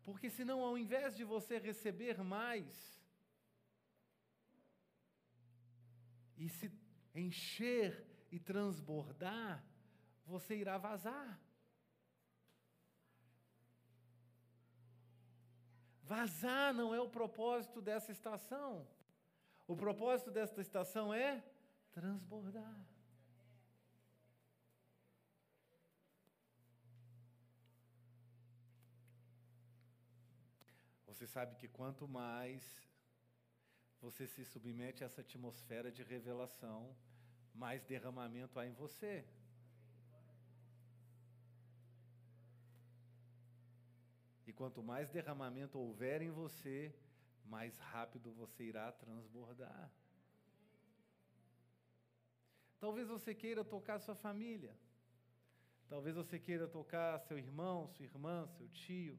Porque 0.02 0.30
senão, 0.30 0.60
ao 0.60 0.78
invés 0.78 1.14
de 1.14 1.24
você 1.24 1.58
receber 1.58 2.22
mais 2.22 2.98
e 6.36 6.48
se 6.48 6.72
encher 7.14 8.06
e 8.32 8.38
transbordar, 8.40 9.62
você 10.24 10.56
irá 10.56 10.78
vazar. 10.78 11.38
Vazar 16.10 16.74
não 16.74 16.92
é 16.92 17.00
o 17.00 17.08
propósito 17.08 17.80
dessa 17.80 18.10
estação. 18.10 18.84
O 19.72 19.76
propósito 19.76 20.28
desta 20.28 20.60
estação 20.60 21.14
é 21.14 21.40
transbordar. 21.92 22.76
Você 31.06 31.28
sabe 31.28 31.54
que 31.54 31.68
quanto 31.68 32.08
mais 32.08 32.60
você 34.00 34.26
se 34.26 34.44
submete 34.44 35.04
a 35.04 35.06
essa 35.06 35.20
atmosfera 35.20 35.92
de 35.92 36.02
revelação, 36.02 36.96
mais 37.54 37.84
derramamento 37.84 38.58
há 38.58 38.66
em 38.66 38.72
você. 38.72 39.24
Quanto 44.60 44.82
mais 44.82 45.08
derramamento 45.10 45.78
houver 45.78 46.20
em 46.20 46.30
você, 46.30 46.94
mais 47.46 47.78
rápido 47.78 48.30
você 48.40 48.64
irá 48.64 48.92
transbordar. 48.92 49.90
Talvez 52.78 53.08
você 53.08 53.34
queira 53.34 53.64
tocar 53.64 53.98
sua 54.00 54.14
família. 54.14 54.74
Talvez 55.88 56.14
você 56.14 56.38
queira 56.38 56.68
tocar 56.68 57.18
seu 57.20 57.38
irmão, 57.38 57.88
sua 57.88 58.04
irmã, 58.04 58.46
seu 58.48 58.68
tio. 58.68 59.18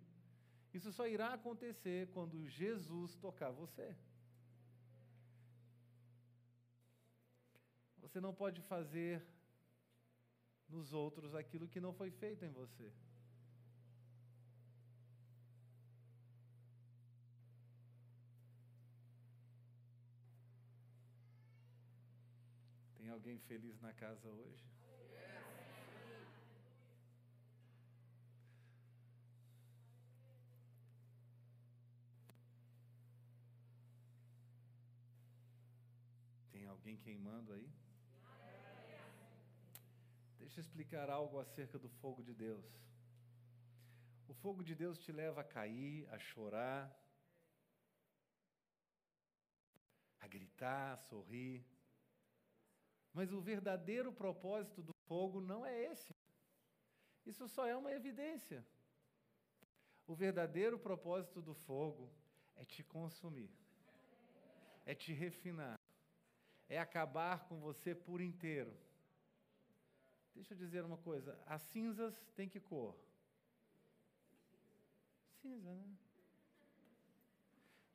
Isso 0.72 0.92
só 0.98 1.08
irá 1.08 1.34
acontecer 1.34 2.08
quando 2.14 2.48
Jesus 2.48 3.16
tocar 3.16 3.50
você. 3.50 3.88
Você 8.04 8.20
não 8.22 8.32
pode 8.32 8.62
fazer 8.62 9.26
nos 10.70 10.94
outros 10.94 11.34
aquilo 11.34 11.68
que 11.68 11.82
não 11.88 11.94
foi 11.94 12.12
feito 12.12 12.46
em 12.46 12.52
você. 12.62 12.94
Alguém 23.22 23.38
feliz 23.38 23.80
na 23.80 23.94
casa 23.94 24.28
hoje? 24.28 24.66
alguém 36.68 36.98
queimando 36.98 37.54
aí? 37.54 37.70
Deixa 40.40 40.60
eu 40.60 40.64
explicar 40.64 41.10
algo 41.10 41.38
acerca 41.40 41.78
do 41.78 41.90
fogo 41.90 42.24
de 42.24 42.34
Deus. 42.34 42.66
O 44.28 44.34
fogo 44.34 44.64
de 44.64 44.74
Deus 44.74 44.98
te 44.98 45.12
leva 45.12 45.42
a 45.42 45.44
cair, 45.44 46.08
a 46.10 46.18
chorar, 46.18 46.90
a 50.22 50.28
gritar, 50.28 50.94
a 50.94 50.98
sorrir. 50.98 51.64
Mas 53.14 53.32
o 53.32 53.42
verdadeiro 53.42 54.12
propósito 54.12 54.82
do 54.82 54.94
fogo 55.08 55.42
não 55.42 55.66
é 55.66 55.84
esse. 55.92 56.16
Isso 57.26 57.48
só 57.48 57.68
é 57.68 57.76
uma 57.76 57.92
evidência. 57.92 58.66
O 60.08 60.16
verdadeiro 60.16 60.78
propósito 60.80 61.42
do 61.42 61.54
fogo 61.54 62.12
é 62.56 62.66
te 62.66 62.84
consumir, 62.84 63.52
é 64.86 64.94
te 64.96 65.14
refinar, 65.14 65.80
é 66.68 66.80
acabar 66.80 67.48
com 67.48 67.60
você 67.60 67.94
por 67.94 68.20
inteiro. 68.22 68.74
Deixa 70.34 70.54
eu 70.54 70.58
dizer 70.58 70.84
uma 70.84 70.98
coisa: 70.98 71.38
as 71.46 71.62
cinzas 71.62 72.16
têm 72.36 72.50
que 72.50 72.60
cor? 72.60 72.96
Cinza, 75.42 75.74
né? 75.74 75.98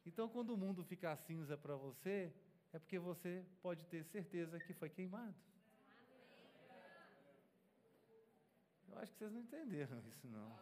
Então, 0.05 0.29
quando 0.29 0.51
o 0.51 0.57
mundo 0.57 0.85
ficar 0.85 1.17
cinza 1.17 1.57
para 1.57 1.75
você, 1.75 2.33
é 2.77 2.79
porque 2.79 2.99
você 2.99 3.43
pode 3.63 3.87
ter 3.87 4.05
certeza 4.05 4.61
que 4.61 4.75
foi 4.75 4.91
queimado. 4.91 5.35
Eu 8.91 8.99
acho 8.99 9.11
que 9.13 9.19
vocês 9.19 9.33
não 9.33 9.41
entenderam 9.41 9.99
isso, 10.11 10.27
não. 10.29 10.55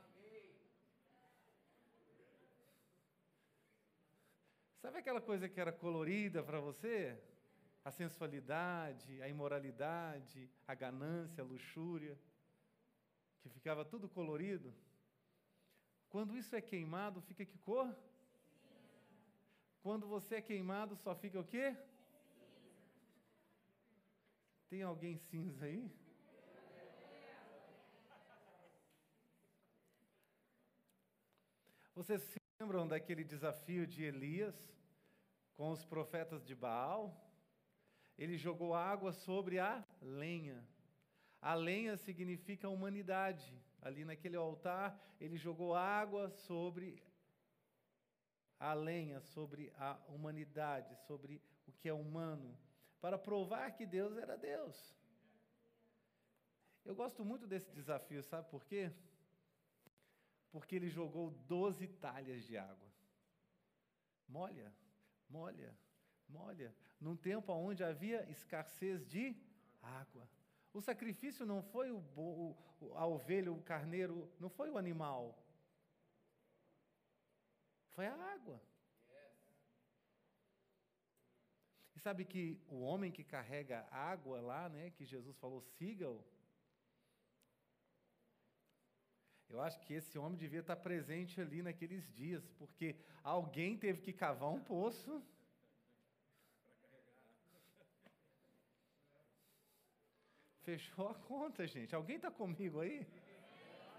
Sabe 4.80 4.98
aquela 4.98 5.20
coisa 5.20 5.48
que 5.48 5.60
era 5.60 5.72
colorida 5.72 6.40
para 6.40 6.60
você? 6.60 7.18
A 7.84 7.90
sensualidade, 7.90 9.20
a 9.20 9.28
imoralidade, 9.28 10.48
a 10.68 10.74
ganância, 10.74 11.42
a 11.42 11.46
luxúria, 11.46 12.16
que 13.40 13.48
ficava 13.48 13.84
tudo 13.84 14.08
colorido. 14.08 14.72
Quando 16.08 16.36
isso 16.36 16.54
é 16.54 16.60
queimado, 16.60 17.20
fica 17.22 17.44
que 17.44 17.58
cor? 17.58 17.92
Quando 19.82 20.06
você 20.06 20.36
é 20.36 20.40
queimado, 20.40 20.94
só 20.94 21.12
fica 21.16 21.40
o 21.40 21.44
quê? 21.44 21.76
Tem 24.74 24.82
alguém 24.82 25.16
cinza 25.16 25.66
aí? 25.66 25.88
Vocês 31.94 32.20
se 32.22 32.40
lembram 32.58 32.88
daquele 32.88 33.22
desafio 33.22 33.86
de 33.86 34.02
Elias 34.02 34.56
com 35.54 35.70
os 35.70 35.84
profetas 35.84 36.44
de 36.44 36.56
Baal? 36.56 37.14
Ele 38.18 38.36
jogou 38.36 38.74
água 38.74 39.12
sobre 39.12 39.60
a 39.60 39.86
lenha. 40.02 40.66
A 41.40 41.54
lenha 41.54 41.96
significa 41.96 42.68
humanidade. 42.68 43.56
Ali 43.80 44.04
naquele 44.04 44.34
altar, 44.34 45.00
ele 45.20 45.36
jogou 45.36 45.72
água 45.72 46.30
sobre 46.30 47.00
a 48.58 48.74
lenha, 48.74 49.20
sobre 49.20 49.72
a 49.76 50.00
humanidade, 50.08 50.96
sobre 51.06 51.40
o 51.64 51.70
que 51.70 51.88
é 51.88 51.94
humano, 51.94 52.58
para 53.04 53.18
provar 53.18 53.66
que 53.76 53.84
Deus 53.84 54.16
era 54.24 54.36
Deus. 54.50 54.76
Eu 56.84 56.94
gosto 56.94 57.24
muito 57.30 57.46
desse 57.46 57.70
desafio, 57.78 58.22
sabe 58.22 58.48
por 58.48 58.64
quê? 58.64 58.90
porque 60.54 60.76
ele 60.76 60.88
jogou 60.88 61.30
12 61.48 61.88
talhas 62.04 62.44
de 62.44 62.56
água. 62.56 62.88
Molha, 64.28 64.72
molha, 65.28 65.76
molha. 66.28 66.72
Num 67.00 67.16
tempo 67.16 67.52
onde 67.52 67.82
havia 67.82 68.24
escassez 68.30 69.04
de 69.04 69.36
água. 69.82 70.30
O 70.72 70.80
sacrifício 70.80 71.44
não 71.44 71.60
foi 71.60 71.90
o, 71.90 71.98
o, 72.16 72.56
a 72.94 73.04
ovelha, 73.04 73.52
o 73.52 73.60
carneiro, 73.62 74.32
não 74.38 74.48
foi 74.48 74.70
o 74.70 74.78
animal. 74.78 75.36
Foi 77.90 78.06
a 78.06 78.14
água. 78.14 78.62
E 81.93 81.93
sabe 82.04 82.24
que 82.32 82.44
o 82.68 82.80
homem 82.86 83.10
que 83.16 83.24
carrega 83.24 83.86
água 83.90 84.40
lá, 84.40 84.68
né, 84.68 84.90
que 84.96 85.04
Jesus 85.04 85.36
falou, 85.38 85.60
siga-o, 85.76 86.22
Eu 89.54 89.60
acho 89.60 89.78
que 89.84 89.94
esse 89.94 90.18
homem 90.18 90.36
devia 90.36 90.60
estar 90.60 90.74
presente 90.74 91.40
ali 91.40 91.62
naqueles 91.62 92.04
dias, 92.12 92.44
porque 92.58 92.96
alguém 93.22 93.76
teve 93.84 94.00
que 94.00 94.12
cavar 94.12 94.50
um 94.50 94.60
poço. 94.60 95.22
Fechou 100.62 101.08
a 101.08 101.14
conta, 101.14 101.68
gente. 101.68 101.94
Alguém 101.94 102.16
está 102.16 102.32
comigo 102.32 102.80
aí? 102.80 103.06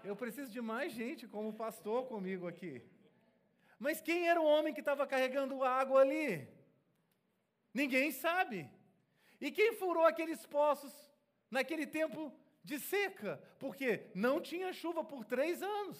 Eu 0.04 0.14
preciso 0.14 0.52
de 0.52 0.60
mais 0.60 0.92
gente 0.92 1.26
como 1.26 1.54
pastor 1.54 2.06
comigo 2.06 2.46
aqui. 2.46 2.82
Mas 3.78 4.00
quem 4.00 4.28
era 4.28 4.40
o 4.40 4.44
homem 4.44 4.74
que 4.74 4.80
estava 4.80 5.06
carregando 5.06 5.64
água 5.64 6.02
ali? 6.02 6.55
Ninguém 7.80 8.10
sabe. 8.10 8.58
E 9.38 9.50
quem 9.56 9.70
furou 9.80 10.04
aqueles 10.06 10.42
poços 10.46 10.92
naquele 11.56 11.86
tempo 11.86 12.20
de 12.68 12.76
seca, 12.80 13.32
porque 13.58 13.88
não 14.14 14.36
tinha 14.40 14.72
chuva 14.72 15.04
por 15.04 15.24
três 15.32 15.62
anos. 15.62 15.98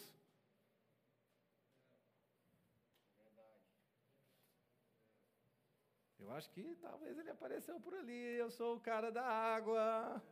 Eu 6.18 6.30
acho 6.36 6.48
que 6.54 6.64
talvez 6.86 7.18
ele 7.18 7.30
apareceu 7.30 7.78
por 7.78 7.94
ali. 7.94 8.22
Eu 8.44 8.50
sou 8.50 8.76
o 8.76 8.80
cara 8.80 9.10
da 9.12 9.26
água. 9.56 10.22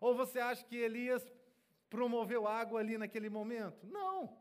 Ou 0.00 0.12
você 0.22 0.40
acha 0.40 0.64
que 0.64 0.76
Elias 0.76 1.24
promoveu 1.88 2.48
água 2.48 2.80
ali 2.80 2.98
naquele 2.98 3.30
momento? 3.30 3.86
Não. 3.86 4.36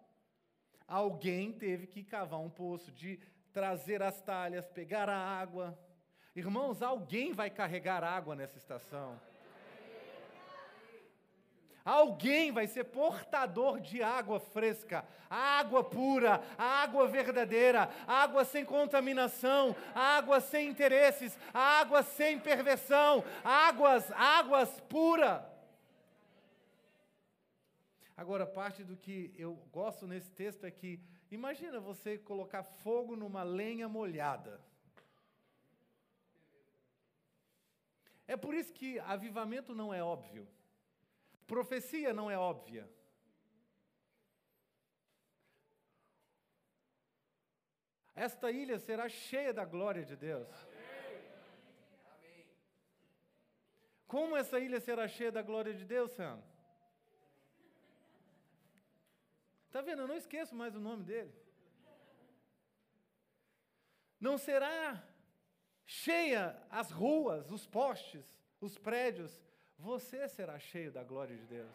Alguém 0.87 1.53
teve 1.53 1.85
que 1.85 2.03
cavar 2.03 2.39
um 2.39 2.49
poço, 2.49 2.91
de 2.91 3.19
trazer 3.53 4.01
as 4.01 4.19
talhas, 4.21 4.67
pegar 4.67 5.09
a 5.09 5.17
água. 5.17 5.77
Irmãos, 6.35 6.81
alguém 6.81 7.33
vai 7.33 7.49
carregar 7.49 8.03
água 8.03 8.35
nessa 8.35 8.57
estação. 8.57 9.19
Alguém 11.83 12.51
vai 12.51 12.67
ser 12.67 12.83
portador 12.85 13.79
de 13.79 14.03
água 14.03 14.39
fresca, 14.39 15.03
água 15.27 15.83
pura, 15.83 16.43
água 16.55 17.07
verdadeira, 17.07 17.89
água 18.05 18.45
sem 18.45 18.63
contaminação, 18.63 19.75
água 19.95 20.39
sem 20.39 20.69
interesses, 20.69 21.37
água 21.51 22.03
sem 22.03 22.39
perversão, 22.39 23.23
águas, 23.43 24.11
águas 24.11 24.69
pura. 24.81 25.49
Agora, 28.15 28.45
parte 28.45 28.83
do 28.83 28.95
que 28.95 29.33
eu 29.35 29.55
gosto 29.71 30.05
nesse 30.05 30.31
texto 30.31 30.63
é 30.63 30.69
que, 30.69 30.99
imagina 31.31 31.79
você 31.79 32.17
colocar 32.17 32.63
fogo 32.63 33.15
numa 33.15 33.43
lenha 33.43 33.87
molhada. 33.87 34.59
É 38.27 38.37
por 38.37 38.53
isso 38.53 38.71
que 38.73 38.99
avivamento 38.99 39.73
não 39.73 39.93
é 39.93 40.03
óbvio. 40.03 40.47
Profecia 41.47 42.13
não 42.13 42.29
é 42.29 42.37
óbvia. 42.37 42.89
Esta 48.15 48.51
ilha 48.51 48.77
será 48.77 49.09
cheia 49.09 49.53
da 49.53 49.65
glória 49.65 50.03
de 50.05 50.15
Deus. 50.15 50.47
Como 54.07 54.35
essa 54.35 54.59
ilha 54.59 54.79
será 54.79 55.07
cheia 55.07 55.31
da 55.31 55.41
glória 55.41 55.73
de 55.73 55.85
Deus, 55.85 56.11
Sam? 56.11 56.41
Está 59.71 59.79
vendo? 59.79 60.01
Eu 60.01 60.07
não 60.09 60.17
esqueço 60.17 60.53
mais 60.53 60.75
o 60.75 60.81
nome 60.81 61.01
dele. 61.05 61.33
Não 64.19 64.37
será 64.37 65.01
cheia 65.85 66.61
as 66.69 66.91
ruas, 66.91 67.49
os 67.49 67.65
postes, 67.65 68.25
os 68.59 68.77
prédios, 68.77 69.41
você 69.79 70.27
será 70.27 70.59
cheio 70.59 70.91
da 70.91 71.05
glória 71.05 71.37
de 71.37 71.45
Deus. 71.45 71.71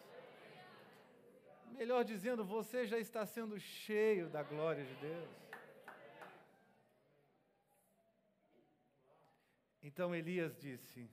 Melhor 1.71 2.05
dizendo, 2.05 2.45
você 2.45 2.85
já 2.85 2.99
está 2.99 3.25
sendo 3.25 3.59
cheio 3.59 4.29
da 4.29 4.43
glória 4.43 4.85
de 4.85 4.93
Deus. 4.97 5.29
Então 9.81 10.13
Elias 10.13 10.55
disse: 10.55 11.09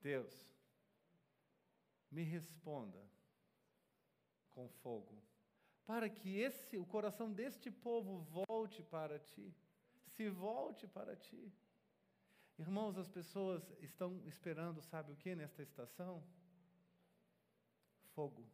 Deus, 0.00 0.32
me 2.12 2.22
responda 2.22 3.17
com 4.58 4.68
fogo, 4.82 5.16
para 5.86 6.10
que 6.10 6.30
esse 6.40 6.76
o 6.76 6.84
coração 6.84 7.32
deste 7.32 7.70
povo 7.70 8.18
volte 8.38 8.82
para 8.82 9.16
ti 9.20 9.54
se 10.14 10.28
volte 10.28 10.84
para 10.88 11.14
ti. 11.14 11.52
Irmãos, 12.58 12.98
as 12.98 13.08
pessoas 13.08 13.62
estão 13.80 14.20
esperando, 14.26 14.82
sabe 14.82 15.12
o 15.12 15.16
que 15.16 15.32
nesta 15.36 15.62
estação? 15.62 16.24
Fogo. 18.16 18.44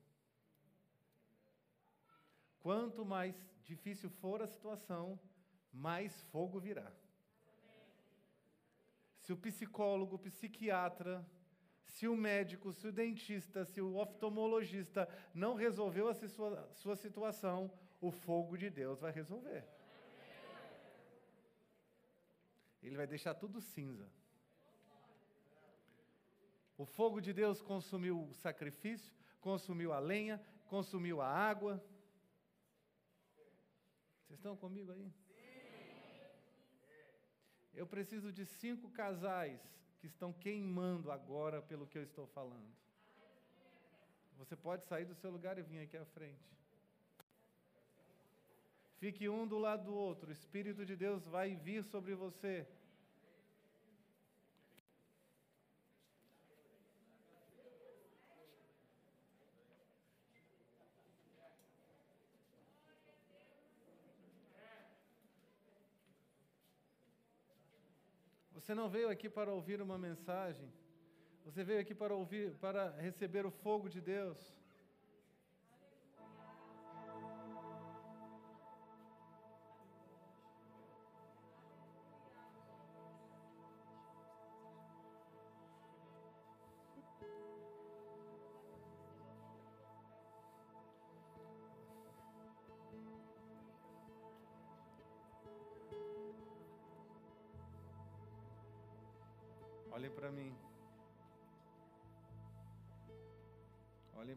Quanto 2.61 3.03
mais 3.03 3.35
difícil 3.63 4.11
for 4.11 4.43
a 4.43 4.47
situação, 4.47 5.19
mais 5.73 6.21
fogo 6.25 6.61
virá. 6.61 6.93
se 9.23 9.33
o 9.33 9.39
psicólogo, 9.39 10.17
o 10.17 10.19
psiquiatra, 10.19 11.27
se 11.87 12.09
o 12.09 12.17
médico, 12.17 12.73
se 12.73 12.89
o 12.89 12.93
dentista, 12.93 13.65
se 13.65 13.81
o 13.81 13.97
oftalmologista 13.97 15.09
não 15.35 15.55
resolveu 15.55 16.09
a 16.09 16.15
sua, 16.15 16.69
sua 16.73 16.97
situação, 16.97 17.71
o 18.01 18.11
fogo 18.11 18.57
de 18.57 18.71
Deus 18.71 19.01
vai 19.01 19.13
resolver. 19.13 19.65
Ele 22.83 22.97
vai 22.97 23.07
deixar 23.07 23.35
tudo 23.35 23.61
cinza. 23.61 24.11
O 26.77 26.85
fogo 26.85 27.21
de 27.21 27.33
Deus 27.33 27.63
consumiu 27.63 28.25
o 28.25 28.35
sacrifício, 28.35 29.15
consumiu 29.41 29.93
a 29.93 29.99
lenha, 29.99 30.43
consumiu 30.67 31.21
a 31.21 31.29
água. 31.29 31.83
Vocês 34.23 34.39
estão 34.39 34.57
comigo 34.57 34.91
aí? 34.93 35.13
Eu 37.73 37.87
preciso 37.87 38.33
de 38.33 38.45
cinco 38.45 38.91
casais 38.91 39.61
que 40.05 40.09
estão 40.09 40.35
queimando 40.35 41.11
agora 41.11 41.63
pelo 41.63 41.87
que 41.87 41.97
eu 41.97 42.03
estou 42.03 42.27
falando. 42.27 42.73
Você 44.37 44.55
pode 44.55 44.85
sair 44.85 45.07
do 45.07 45.15
seu 45.15 45.31
lugar 45.31 45.59
e 45.59 45.63
vir 45.63 45.81
aqui 45.81 45.97
à 45.97 46.05
frente. 46.05 46.45
Fique 48.99 49.27
um 49.31 49.47
do 49.47 49.59
lado 49.59 49.85
do 49.85 49.95
outro. 49.95 50.29
O 50.29 50.33
Espírito 50.33 50.85
de 50.85 50.95
Deus 50.95 51.27
vai 51.27 51.55
vir 51.55 51.83
sobre 51.85 52.15
você. 52.15 52.69
Você 68.65 68.75
não 68.75 68.89
veio 68.89 69.11
aqui 69.11 69.29
para 69.29 69.53
ouvir 69.53 69.83
uma 69.83 69.99
mensagem. 69.99 70.73
Você 71.45 71.63
veio 71.63 71.81
aqui 71.81 71.95
para 71.95 72.15
ouvir, 72.15 72.55
para 72.55 72.93
receber 72.93 73.45
o 73.45 73.51
fogo 73.51 73.91
de 73.91 74.01
Deus. 74.01 74.39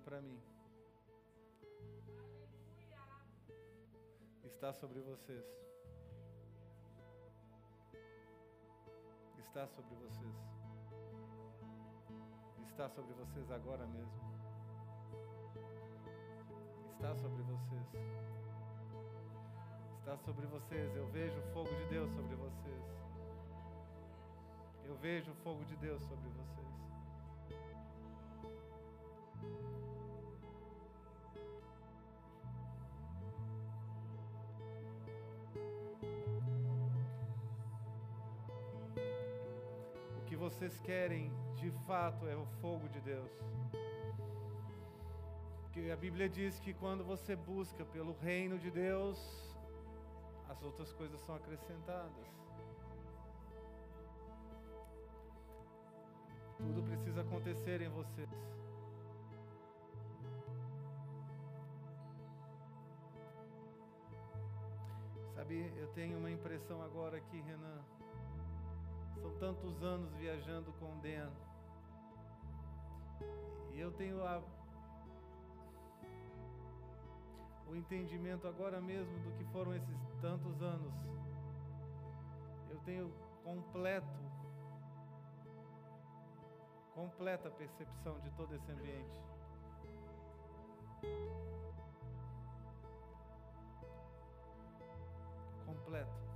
Para 0.08 0.22
mim. 0.22 0.40
Está 4.46 4.72
sobre 4.72 5.02
vocês. 5.02 5.46
Está 9.38 9.68
sobre 9.68 9.96
vocês. 9.96 10.36
Está 12.70 12.88
sobre 12.88 13.14
vocês 13.16 13.52
agora 13.52 13.86
mesmo. 13.88 14.22
Está 16.94 17.14
sobre 17.16 17.44
vocês. 17.44 17.88
Está 20.00 20.18
sobre 20.20 20.46
vocês. 20.48 20.96
Eu 20.96 21.08
vejo 21.08 21.38
o 21.38 21.54
fogo 21.54 21.76
de 21.76 21.86
Deus 21.90 22.10
sobre 22.12 22.36
vocês. 22.38 22.84
Eu 24.86 24.96
vejo 24.96 25.32
o 25.32 25.36
fogo 25.44 25.66
de 25.66 25.76
Deus 25.76 26.02
sobre 26.04 26.30
vocês. 26.30 26.87
Vocês 40.58 40.80
querem 40.82 41.32
de 41.56 41.70
fato 41.86 42.26
é 42.26 42.36
o 42.36 42.44
fogo 42.60 42.90
de 42.90 43.00
Deus. 43.02 43.32
Porque 45.62 45.92
a 45.92 45.96
Bíblia 45.96 46.28
diz 46.28 46.60
que 46.60 46.74
quando 46.74 47.04
você 47.04 47.36
busca 47.36 47.86
pelo 47.86 48.14
reino 48.14 48.58
de 48.58 48.72
Deus, 48.72 49.20
as 50.50 50.60
outras 50.64 50.92
coisas 50.94 51.22
são 51.22 51.36
acrescentadas. 51.36 52.26
Tudo 56.58 56.82
precisa 56.82 57.22
acontecer 57.22 57.82
em 57.84 57.90
vocês. 57.90 58.30
Sabe, 65.36 65.72
eu 65.78 65.88
tenho 65.90 66.18
uma 66.18 66.32
impressão 66.32 66.82
agora 66.82 67.18
aqui, 67.18 67.40
Renan. 67.42 67.97
São 69.22 69.32
tantos 69.40 69.84
anos 69.84 70.14
viajando 70.16 70.72
com 70.74 71.00
Dan. 71.00 71.32
E 73.74 73.80
eu 73.80 73.92
tenho 73.92 74.24
a, 74.24 74.42
o 77.68 77.76
entendimento 77.76 78.48
agora 78.48 78.82
mesmo 78.82 79.20
do 79.20 79.32
que 79.38 79.44
foram 79.52 79.76
esses 79.76 79.98
tantos 80.22 80.62
anos. 80.62 80.94
Eu 82.70 82.80
tenho 82.86 83.12
completo 83.44 84.28
completa 86.98 87.52
percepção 87.52 88.20
de 88.22 88.32
todo 88.32 88.56
esse 88.56 88.72
ambiente. 88.72 89.22
Completo. 95.64 96.27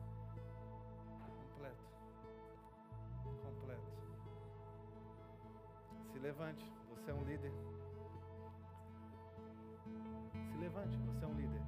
Levante, 6.22 6.72
você 6.90 7.12
é 7.12 7.14
um 7.14 7.24
líder. 7.24 7.52
Se 10.48 10.58
levante, 10.58 10.98
você 10.98 11.26
é 11.26 11.28
um 11.28 11.36
líder. 11.36 11.62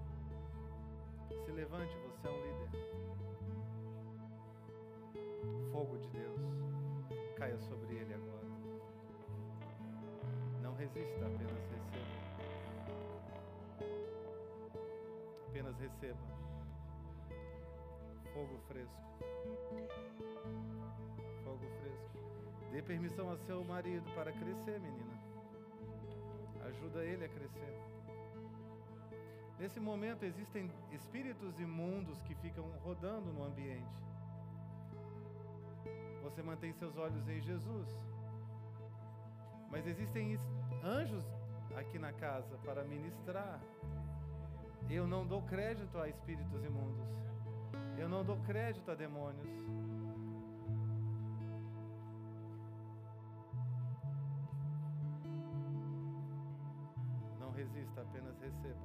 Se 1.45 1.51
levante, 1.51 1.97
você 1.97 2.27
é 2.27 2.31
um 2.31 2.41
líder. 2.41 2.69
Fogo 5.71 5.97
de 5.97 6.07
Deus 6.09 6.39
caia 7.35 7.57
sobre 7.57 7.95
ele 7.95 8.13
agora 8.13 8.43
resista, 10.83 11.25
apenas 11.25 11.51
receba. 11.53 12.07
Apenas 15.47 15.77
receba. 15.79 16.17
Fogo 18.33 18.57
fresco. 18.67 19.03
Dê 22.73 22.81
permissão 22.81 23.29
a 23.29 23.37
seu 23.37 23.63
marido 23.63 24.03
para 24.15 24.31
crescer, 24.31 24.79
menina. 24.79 25.13
Ajuda 26.65 27.05
ele 27.05 27.23
a 27.23 27.29
crescer. 27.29 27.77
Nesse 29.59 29.79
momento 29.79 30.23
existem 30.25 30.71
espíritos 30.91 31.59
imundos 31.59 32.19
que 32.23 32.33
ficam 32.33 32.65
rodando 32.83 33.31
no 33.31 33.43
ambiente. 33.43 34.03
Você 36.23 36.41
mantém 36.41 36.73
seus 36.73 36.97
olhos 36.97 37.29
em 37.29 37.39
Jesus. 37.41 37.87
Mas 39.69 39.85
existem 39.85 40.39
anjos 40.83 41.23
aqui 41.77 41.99
na 41.99 42.11
casa 42.11 42.57
para 42.65 42.83
ministrar. 42.83 43.61
Eu 44.89 45.05
não 45.05 45.27
dou 45.27 45.43
crédito 45.43 45.95
a 45.99 46.09
espíritos 46.09 46.63
imundos. 46.63 47.07
Eu 47.99 48.09
não 48.09 48.25
dou 48.25 48.37
crédito 48.37 48.89
a 48.89 48.95
demônios. 48.95 49.47
Resista, 58.43 58.75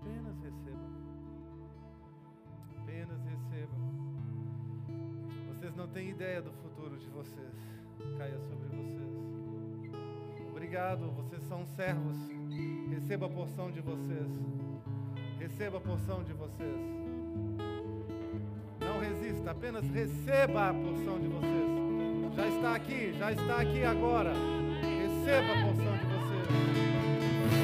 apenas 0.00 0.38
receba. 0.38 0.38
Apenas 0.38 0.38
receba. 0.40 0.78
Apenas 2.78 3.24
receba. 3.24 3.74
Vocês 5.48 5.74
não 5.74 5.88
têm 5.88 6.10
ideia 6.10 6.40
do 6.40 6.52
futuro 6.52 6.96
de 6.96 7.08
vocês. 7.08 7.54
Caia 8.16 8.38
sobre 8.40 8.68
vocês. 8.68 9.14
Obrigado, 10.50 11.10
vocês 11.12 11.42
são 11.44 11.66
servos. 11.66 12.16
Receba 12.90 13.26
a 13.26 13.30
porção 13.30 13.70
de 13.70 13.80
vocês. 13.80 14.30
Receba 15.38 15.78
a 15.78 15.80
porção 15.80 16.22
de 16.22 16.32
vocês. 16.32 16.80
Não 18.80 19.00
resista, 19.00 19.50
apenas 19.50 19.84
receba 19.90 20.70
a 20.70 20.74
porção 20.74 21.18
de 21.18 21.28
vocês. 21.28 21.83
Já 22.36 22.48
está 22.48 22.74
aqui, 22.74 23.14
já 23.16 23.32
está 23.32 23.60
aqui 23.60 23.84
agora. 23.84 24.32
Receba 24.32 25.52
a 25.52 25.64
porção 25.64 25.92
de 25.98 26.06
vocês. 26.06 26.48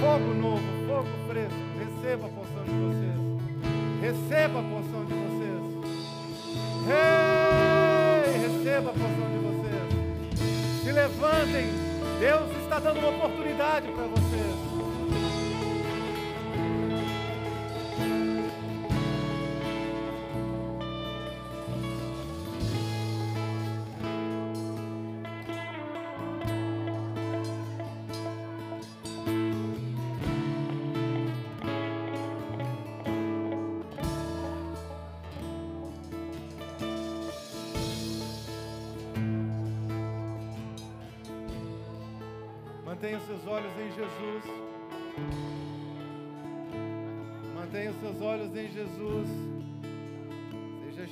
Fogo 0.00 0.34
novo, 0.34 0.62
fogo 0.86 1.08
fresco. 1.28 1.54
Receba 1.78 2.26
a 2.26 2.30
porção 2.30 2.64
de 2.64 2.70
vocês. 2.70 3.20
Receba 4.00 4.60
a 4.60 4.62
porção 4.62 5.04
de 5.04 5.14
vocês. 5.14 5.60
Ei, 6.86 8.32
receba 8.40 8.90
a 8.90 8.92
porção 8.92 9.28
de 9.30 9.38
vocês. 9.38 10.84
Se 10.84 10.92
levantem. 10.92 11.90
Deus 12.20 12.50
está 12.62 12.78
dando 12.78 12.98
uma 13.00 13.08
oportunidade 13.08 13.88
para 13.88 14.04
vocês. 14.04 14.69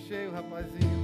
Cheio, 0.08 0.30
rapazinho. 0.32 0.97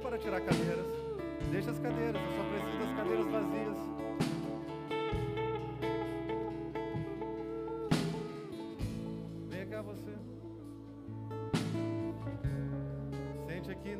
Para 0.00 0.18
tirar 0.18 0.40
cadeiras. 0.40 0.86
Deixa 1.50 1.70
as 1.70 1.78
cadeiras, 1.78 2.20
eu 2.20 2.30
só 2.36 2.42
preciso 2.50 2.78
das 2.78 2.96
cadeiras 2.96 3.26
vazias. 3.26 3.76
Venha 9.48 9.66
cá 9.66 9.82
você. 9.82 10.14
Sente 13.46 13.70
aqui. 13.70 13.98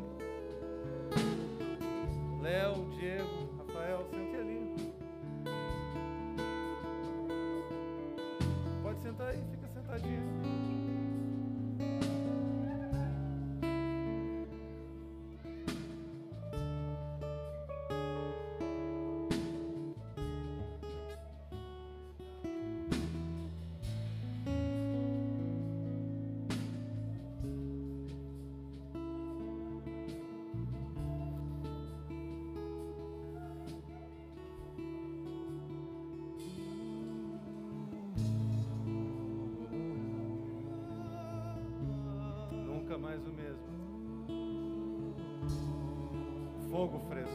Fogo 46.81 46.99
fresco. 47.11 47.35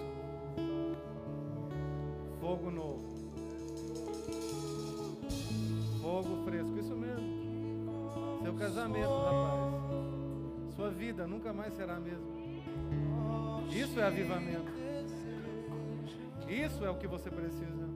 Fogo 2.42 2.72
novo. 2.72 3.06
Fogo 6.02 6.44
fresco, 6.46 6.80
isso 6.80 6.96
mesmo. 6.96 8.42
Seu 8.42 8.56
casamento, 8.56 9.08
rapaz. 9.08 10.76
Sua 10.76 10.90
vida 10.90 11.28
nunca 11.28 11.54
mais 11.54 11.76
será 11.76 11.98
a 11.98 12.00
mesma. 12.00 12.26
Isso 13.72 14.00
é 14.00 14.04
avivamento. 14.06 14.72
Isso 16.50 16.84
é 16.84 16.90
o 16.90 16.96
que 16.96 17.06
você 17.06 17.30
precisa. 17.30 17.88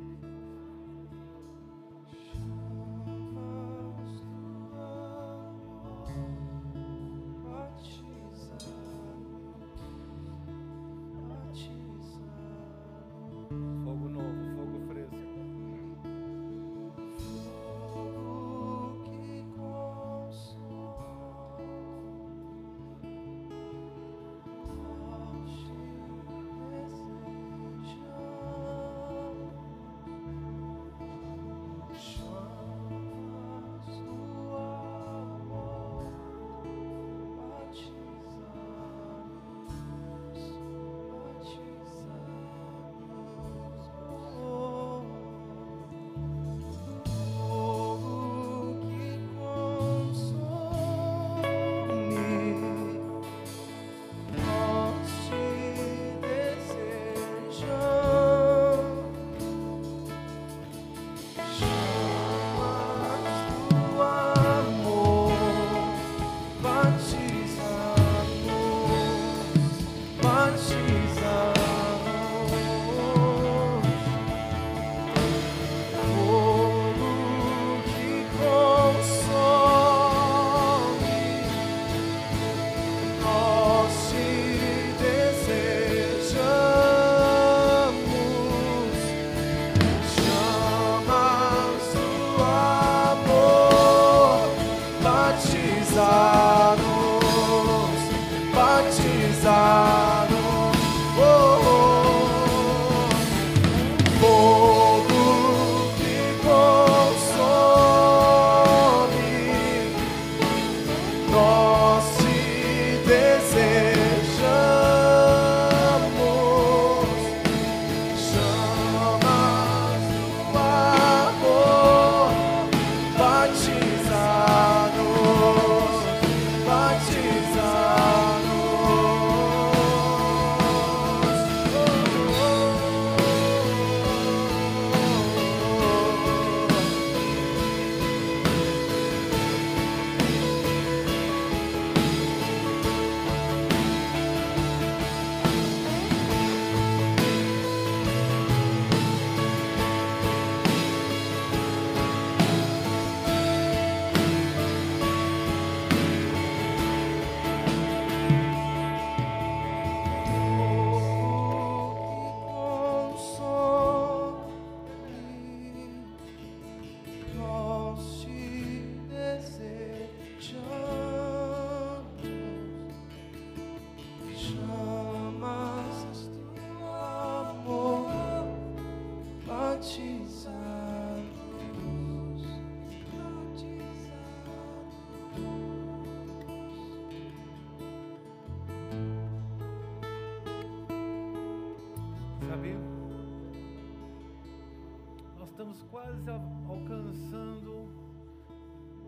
Quase 196.10 196.30
al- 196.30 196.42
alcançando 196.68 197.72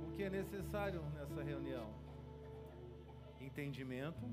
o 0.03 0.11
que 0.13 0.23
é 0.23 0.29
necessário 0.29 1.01
nessa 1.15 1.41
reunião: 1.41 1.87
entendimento 3.39 4.23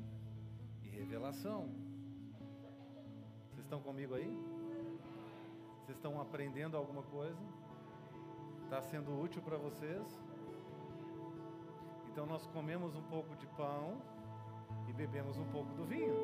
e 0.83 0.89
revelação. 0.89 1.71
Vocês 3.51 3.65
estão 3.65 3.81
comigo 3.81 4.15
aí? 4.15 4.37
Vocês 5.81 5.97
estão 5.97 6.21
aprendendo 6.21 6.77
alguma 6.77 7.03
coisa? 7.03 7.41
Está 8.65 8.83
sendo 8.83 9.19
útil 9.19 9.41
para 9.41 9.57
vocês? 9.57 10.21
Então 12.11 12.27
nós 12.27 12.47
comemos 12.49 12.95
um 12.95 13.03
pouco 13.03 13.35
de 13.37 13.47
pão 13.49 13.97
e 14.89 14.93
bebemos 14.93 15.39
um 15.39 15.47
pouco 15.47 15.73
do 15.73 15.85
vinho. 15.85 16.15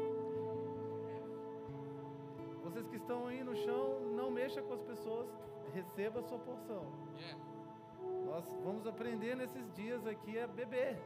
Vocês 2.65 2.87
que 2.89 2.97
estão 2.97 3.29
aí 3.29 3.43
no 3.43 3.55
chão, 3.57 4.01
não 4.15 4.31
mexa 4.31 4.61
com 4.61 4.75
as 4.75 4.83
pessoas, 4.83 5.29
receba 5.73 6.21
a 6.21 6.23
sua 6.23 6.39
porção. 6.39 6.85
Nós 8.27 8.45
vamos 8.65 8.87
aprender 8.87 9.37
nesses 9.37 9.73
dias 9.75 10.07
aqui 10.07 10.39
a 10.39 10.47
beber. 10.47 11.01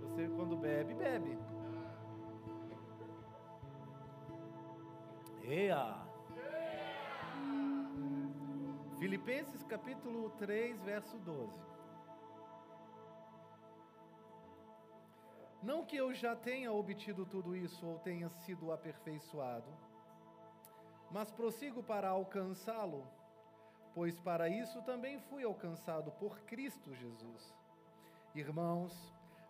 Você 0.00 0.28
quando 0.28 0.56
bebe, 0.56 0.94
bebe. 0.94 1.38
Eia! 5.42 6.06
Filipenses 8.98 9.62
capítulo 9.64 10.30
3, 10.30 10.82
verso 10.82 11.16
12. 11.18 11.60
Não 15.62 15.84
que 15.84 15.96
eu 15.96 16.14
já 16.14 16.34
tenha 16.34 16.72
obtido 16.72 17.26
tudo 17.26 17.54
isso 17.54 17.86
ou 17.86 17.98
tenha 17.98 18.28
sido 18.28 18.72
aperfeiçoado, 18.72 19.70
mas 21.10 21.30
prossigo 21.30 21.82
para 21.82 22.08
alcançá-lo, 22.08 23.06
pois 23.94 24.18
para 24.20 24.48
isso 24.48 24.82
também 24.82 25.18
fui 25.20 25.44
alcançado 25.44 26.10
por 26.12 26.40
Cristo 26.40 26.94
Jesus. 26.94 27.54
Irmãos, 28.34 28.92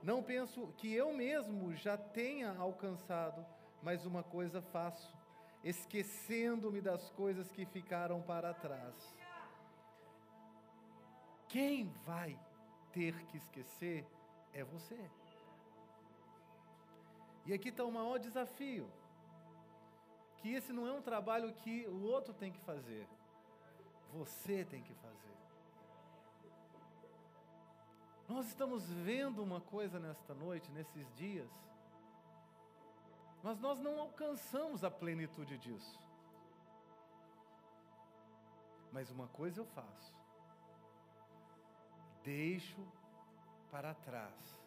não 0.02 0.22
penso 0.22 0.68
que 0.76 0.92
eu 0.94 1.12
mesmo 1.12 1.74
já 1.74 1.96
tenha 1.96 2.56
alcançado, 2.56 3.44
mas 3.82 4.06
uma 4.06 4.22
coisa 4.22 4.62
faço, 4.62 5.16
esquecendo-me 5.64 6.80
das 6.80 7.10
coisas 7.10 7.50
que 7.50 7.66
ficaram 7.66 8.22
para 8.22 8.54
trás. 8.54 8.94
Quem 11.48 11.88
vai 12.04 12.38
ter 12.92 13.14
que 13.26 13.36
esquecer 13.36 14.06
é 14.52 14.62
você. 14.62 15.10
E 17.44 17.52
aqui 17.52 17.68
está 17.68 17.84
o 17.84 17.92
maior 17.92 18.18
desafio. 18.18 18.90
Que 20.38 20.54
esse 20.54 20.72
não 20.72 20.86
é 20.86 20.92
um 20.92 21.02
trabalho 21.02 21.52
que 21.54 21.86
o 21.86 22.02
outro 22.02 22.32
tem 22.34 22.52
que 22.52 22.60
fazer. 22.60 23.06
Você 24.12 24.64
tem 24.64 24.82
que 24.82 24.94
fazer. 24.94 25.36
Nós 28.28 28.46
estamos 28.46 28.88
vendo 28.90 29.42
uma 29.42 29.60
coisa 29.60 30.00
nesta 30.00 30.34
noite, 30.34 30.70
nesses 30.72 31.14
dias, 31.14 31.48
mas 33.42 33.60
nós 33.60 33.78
não 33.78 34.00
alcançamos 34.00 34.82
a 34.82 34.90
plenitude 34.90 35.56
disso. 35.58 36.00
Mas 38.92 39.10
uma 39.10 39.28
coisa 39.28 39.60
eu 39.60 39.66
faço: 39.66 40.12
deixo 42.24 42.84
para 43.70 43.94
trás 43.94 44.60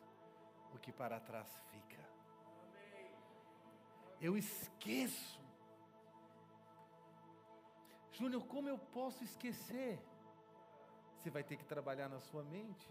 o 0.74 0.80
que 0.80 0.92
para 0.92 1.20
trás 1.20 1.48
fica. 1.72 2.00
Eu 4.22 4.38
esqueço. 4.38 5.39
Júnior, 8.20 8.46
como 8.48 8.68
eu 8.68 8.78
posso 8.78 9.24
esquecer? 9.24 9.98
Você 11.16 11.30
vai 11.30 11.42
ter 11.42 11.56
que 11.56 11.64
trabalhar 11.64 12.10
na 12.10 12.20
sua 12.20 12.44
mente, 12.44 12.88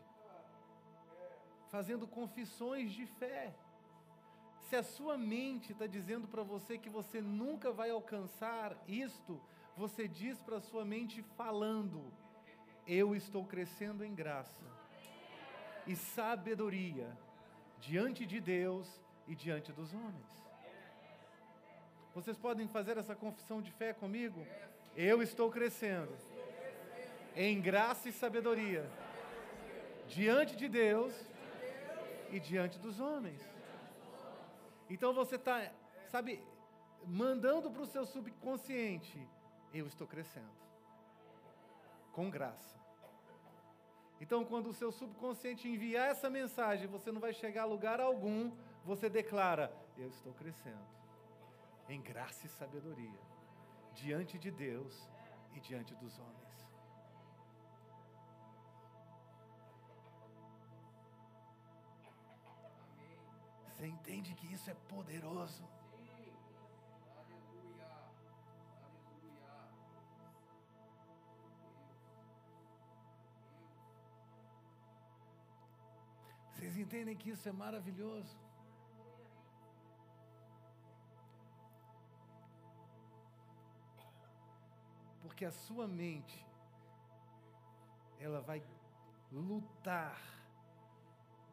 fazendo 1.71 2.07
confissões 2.07 2.93
de 2.93 3.05
fé. 3.05 3.55
Se 4.69 4.77
a 4.77 4.83
sua 4.83 5.19
mente 5.19 5.73
está 5.73 5.87
dizendo 5.87 6.27
para 6.27 6.43
você 6.43 6.79
que 6.79 6.89
você 6.89 7.21
nunca 7.21 7.71
vai 7.71 7.91
alcançar 7.91 8.75
isto, 8.87 9.39
você 9.77 10.09
diz 10.09 10.41
para 10.41 10.57
a 10.57 10.67
sua 10.71 10.85
mente 10.85 11.21
falando: 11.41 12.11
Eu 12.87 13.15
estou 13.15 13.45
crescendo 13.45 14.03
em 14.03 14.15
graça 14.15 14.65
e 15.87 15.95
sabedoria 15.95 17.15
diante 17.81 18.25
de 18.25 18.41
Deus 18.41 18.89
e 19.27 19.35
diante 19.35 19.73
dos 19.73 19.93
homens. 19.93 20.31
Vocês 22.15 22.39
podem 22.39 22.67
fazer 22.67 22.97
essa 22.97 23.15
confissão 23.15 23.61
de 23.61 23.71
fé 23.73 23.93
comigo? 23.93 24.41
Eu 25.01 25.23
estou 25.23 25.49
crescendo 25.49 26.13
em 27.37 27.61
graça 27.61 28.09
e 28.09 28.13
sabedoria 28.13 28.85
diante 30.09 30.57
de 30.57 30.69
Deus 30.69 31.15
e 32.33 32.41
diante 32.41 32.81
dos 32.81 32.99
homens. 32.99 33.41
Então 34.91 35.15
você 35.15 35.37
está, 35.37 35.71
sabe, 36.09 36.43
mandando 37.07 37.71
para 37.71 37.83
o 37.83 37.87
seu 37.87 38.05
subconsciente: 38.05 39.25
eu 39.73 39.87
estou 39.87 40.05
crescendo 40.05 40.51
com 42.11 42.29
graça. 42.29 42.77
Então, 44.21 44.45
quando 44.45 44.71
o 44.71 44.75
seu 44.75 44.91
subconsciente 44.91 45.69
enviar 45.69 46.11
essa 46.11 46.29
mensagem, 46.29 46.89
você 46.89 47.13
não 47.13 47.21
vai 47.21 47.33
chegar 47.33 47.63
a 47.63 47.67
lugar 47.67 48.01
algum, 48.01 48.51
você 48.85 49.09
declara: 49.09 49.73
eu 49.97 50.09
estou 50.09 50.33
crescendo 50.35 50.89
em 51.89 52.03
graça 52.03 52.47
e 52.47 52.49
sabedoria, 52.49 53.21
diante 53.95 54.39
de 54.39 54.51
Deus 54.51 55.09
e 55.55 55.61
diante 55.61 55.95
dos 55.97 56.19
homens. 56.19 56.49
Você 63.79 63.87
entende 63.87 64.35
que 64.35 64.53
isso 64.53 64.71
é 64.71 64.75
poderoso? 64.75 65.65
Vocês 76.53 76.77
entendem 76.77 77.17
que 77.17 77.31
isso 77.31 77.49
é 77.49 77.53
maravilhoso? 77.53 78.48
Porque 85.39 85.47
a 85.47 85.53
sua 85.53 85.87
mente, 85.87 86.45
ela 88.19 88.41
vai 88.41 88.61
lutar, 89.31 90.21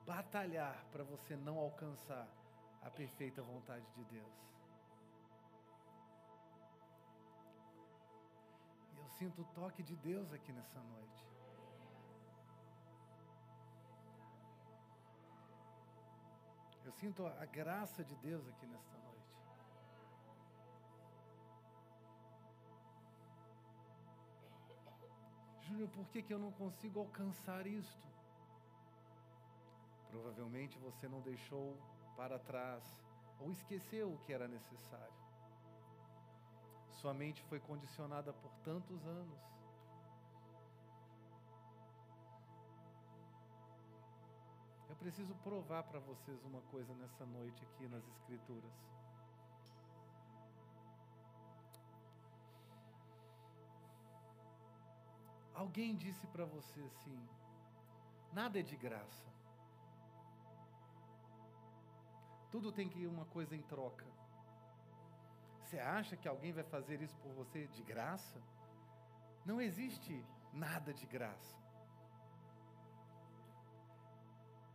batalhar 0.07 0.83
para 0.91 1.03
você 1.03 1.35
não 1.35 1.59
alcançar 1.59 2.27
a 2.81 2.89
perfeita 2.89 3.43
vontade 3.43 3.85
de 3.93 4.03
Deus. 4.05 4.33
Eu 8.97 9.07
sinto 9.19 9.43
o 9.43 9.45
toque 9.53 9.83
de 9.83 9.95
Deus 9.97 10.33
aqui 10.33 10.51
nessa 10.51 10.79
noite. 10.79 11.23
Eu 16.83 16.91
sinto 16.91 17.23
a 17.27 17.45
graça 17.45 18.03
de 18.03 18.15
Deus 18.15 18.47
aqui 18.47 18.65
nesta 18.65 18.97
noite. 18.97 19.04
Júnior, 25.67 25.89
por 25.89 26.07
que, 26.09 26.21
que 26.21 26.33
eu 26.33 26.39
não 26.39 26.51
consigo 26.51 26.99
alcançar 26.99 27.65
isto? 27.65 28.07
Provavelmente 30.11 30.77
você 30.79 31.07
não 31.07 31.21
deixou 31.21 31.75
para 32.15 32.37
trás 32.39 32.83
ou 33.39 33.51
esqueceu 33.51 34.13
o 34.13 34.17
que 34.19 34.31
era 34.31 34.47
necessário. 34.47 35.13
Sua 36.91 37.13
mente 37.13 37.41
foi 37.43 37.59
condicionada 37.59 38.31
por 38.31 38.51
tantos 38.63 39.05
anos. 39.05 39.39
Eu 44.87 44.95
preciso 44.95 45.35
provar 45.35 45.83
para 45.83 45.99
vocês 45.99 46.43
uma 46.45 46.61
coisa 46.61 46.93
nessa 46.93 47.25
noite 47.25 47.63
aqui 47.65 47.87
nas 47.87 48.07
Escrituras. 48.07 48.94
Alguém 55.55 55.95
disse 55.95 56.27
para 56.27 56.45
você 56.45 56.81
assim: 56.81 57.17
nada 58.33 58.59
é 58.59 58.61
de 58.61 58.75
graça. 58.75 59.25
Tudo 62.51 62.71
tem 62.71 62.87
que 62.89 62.99
ir 62.99 63.07
uma 63.07 63.25
coisa 63.25 63.55
em 63.55 63.61
troca. 63.61 64.05
Você 65.61 65.79
acha 65.79 66.15
que 66.15 66.27
alguém 66.27 66.51
vai 66.53 66.63
fazer 66.63 67.01
isso 67.01 67.17
por 67.17 67.31
você 67.33 67.67
de 67.67 67.83
graça? 67.83 68.41
Não 69.45 69.59
existe 69.61 70.23
nada 70.53 70.93
de 70.93 71.05
graça. 71.05 71.55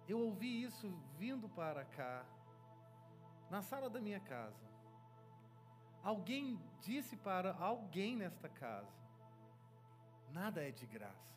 Eu 0.08 0.18
ouvi 0.18 0.62
isso 0.62 0.88
vindo 1.18 1.48
para 1.48 1.84
cá, 1.84 2.24
na 3.48 3.62
sala 3.62 3.88
da 3.88 4.00
minha 4.00 4.20
casa. 4.20 4.68
Alguém 6.02 6.58
disse 6.80 7.16
para 7.16 7.54
alguém 7.54 8.16
nesta 8.16 8.48
casa: 8.48 9.09
Nada 10.32 10.66
é 10.66 10.70
de 10.70 10.86
graça. 10.86 11.34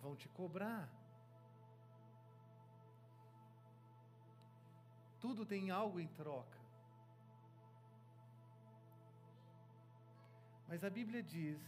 Vão 0.00 0.14
te 0.14 0.28
cobrar. 0.28 0.88
Tudo 5.20 5.44
tem 5.44 5.70
algo 5.70 5.98
em 5.98 6.06
troca. 6.08 6.58
Mas 10.68 10.84
a 10.84 10.90
Bíblia 10.90 11.22
diz 11.22 11.58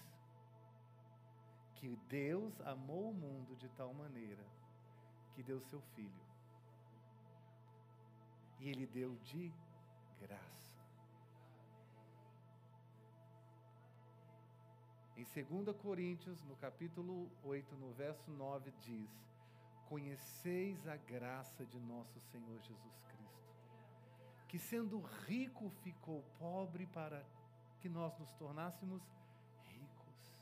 que 1.76 1.96
Deus 2.08 2.60
amou 2.60 3.10
o 3.10 3.14
mundo 3.14 3.56
de 3.56 3.68
tal 3.70 3.92
maneira 3.94 4.44
que 5.34 5.42
deu 5.42 5.60
seu 5.62 5.80
filho. 5.94 6.24
E 8.58 8.68
ele 8.68 8.86
deu 8.86 9.16
de 9.24 9.52
graça. 10.20 10.69
Em 15.20 15.24
2 15.24 15.76
Coríntios, 15.76 16.42
no 16.44 16.56
capítulo 16.56 17.30
8, 17.44 17.76
no 17.76 17.92
verso 17.92 18.30
9, 18.30 18.72
diz: 18.80 19.10
Conheceis 19.86 20.88
a 20.88 20.96
graça 20.96 21.66
de 21.66 21.78
nosso 21.78 22.18
Senhor 22.18 22.58
Jesus 22.62 22.98
Cristo, 23.06 23.54
que 24.48 24.58
sendo 24.58 24.98
rico 25.26 25.68
ficou 25.82 26.22
pobre 26.38 26.86
para 26.86 27.22
que 27.80 27.88
nós 27.90 28.18
nos 28.18 28.32
tornássemos 28.32 29.02
ricos. 29.64 30.40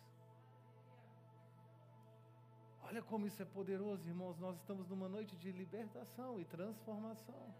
Olha 2.82 3.02
como 3.02 3.26
isso 3.26 3.42
é 3.42 3.46
poderoso, 3.46 4.06
irmãos. 4.06 4.38
Nós 4.38 4.56
estamos 4.58 4.88
numa 4.88 5.08
noite 5.08 5.34
de 5.34 5.50
libertação 5.50 6.38
e 6.38 6.44
transformação. 6.44 7.52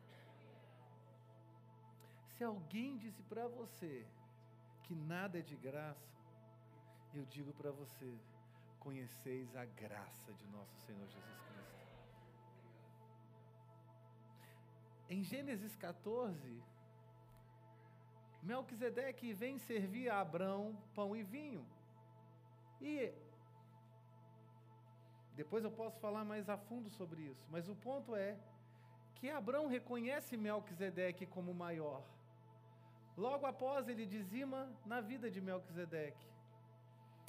Se 2.36 2.44
alguém 2.44 2.96
disse 2.96 3.24
para 3.24 3.48
você 3.48 4.06
que 4.84 4.94
nada 4.94 5.40
é 5.40 5.42
de 5.42 5.56
graça, 5.56 6.17
eu 7.14 7.24
digo 7.26 7.52
para 7.52 7.70
você: 7.70 8.18
conheceis 8.78 9.54
a 9.56 9.64
graça 9.64 10.32
de 10.32 10.46
nosso 10.48 10.76
Senhor 10.86 11.06
Jesus 11.08 11.38
Cristo. 11.40 11.88
Em 15.08 15.22
Gênesis 15.22 15.74
14, 15.76 16.62
Melquisedeque 18.42 19.32
vem 19.32 19.58
servir 19.58 20.08
a 20.10 20.20
Abrão 20.20 20.76
pão 20.94 21.16
e 21.16 21.22
vinho. 21.22 21.66
E 22.80 23.12
depois 25.34 25.64
eu 25.64 25.70
posso 25.70 25.98
falar 26.00 26.24
mais 26.24 26.48
a 26.48 26.56
fundo 26.56 26.90
sobre 26.90 27.22
isso, 27.22 27.46
mas 27.50 27.68
o 27.68 27.74
ponto 27.74 28.14
é 28.14 28.36
que 29.14 29.30
Abrão 29.30 29.66
reconhece 29.66 30.36
Melquisedeque 30.36 31.26
como 31.26 31.52
maior. 31.54 32.02
Logo 33.16 33.46
após 33.46 33.88
ele 33.88 34.06
dizima 34.06 34.70
na 34.86 35.00
vida 35.00 35.30
de 35.30 35.40
Melquisedeque. 35.40 36.26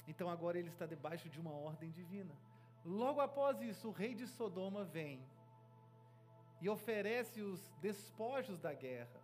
Então 0.06 0.28
agora 0.28 0.58
ele 0.58 0.68
está 0.68 0.86
debaixo 0.86 1.28
de 1.28 1.40
uma 1.40 1.52
ordem 1.52 1.90
divina. 1.90 2.34
Logo 2.84 3.20
após 3.20 3.60
isso, 3.60 3.88
o 3.88 3.92
rei 3.92 4.14
de 4.14 4.26
Sodoma 4.26 4.84
vem 4.84 5.22
e 6.60 6.68
oferece 6.68 7.40
os 7.40 7.60
despojos 7.80 8.58
da 8.58 8.72
guerra 8.72 9.20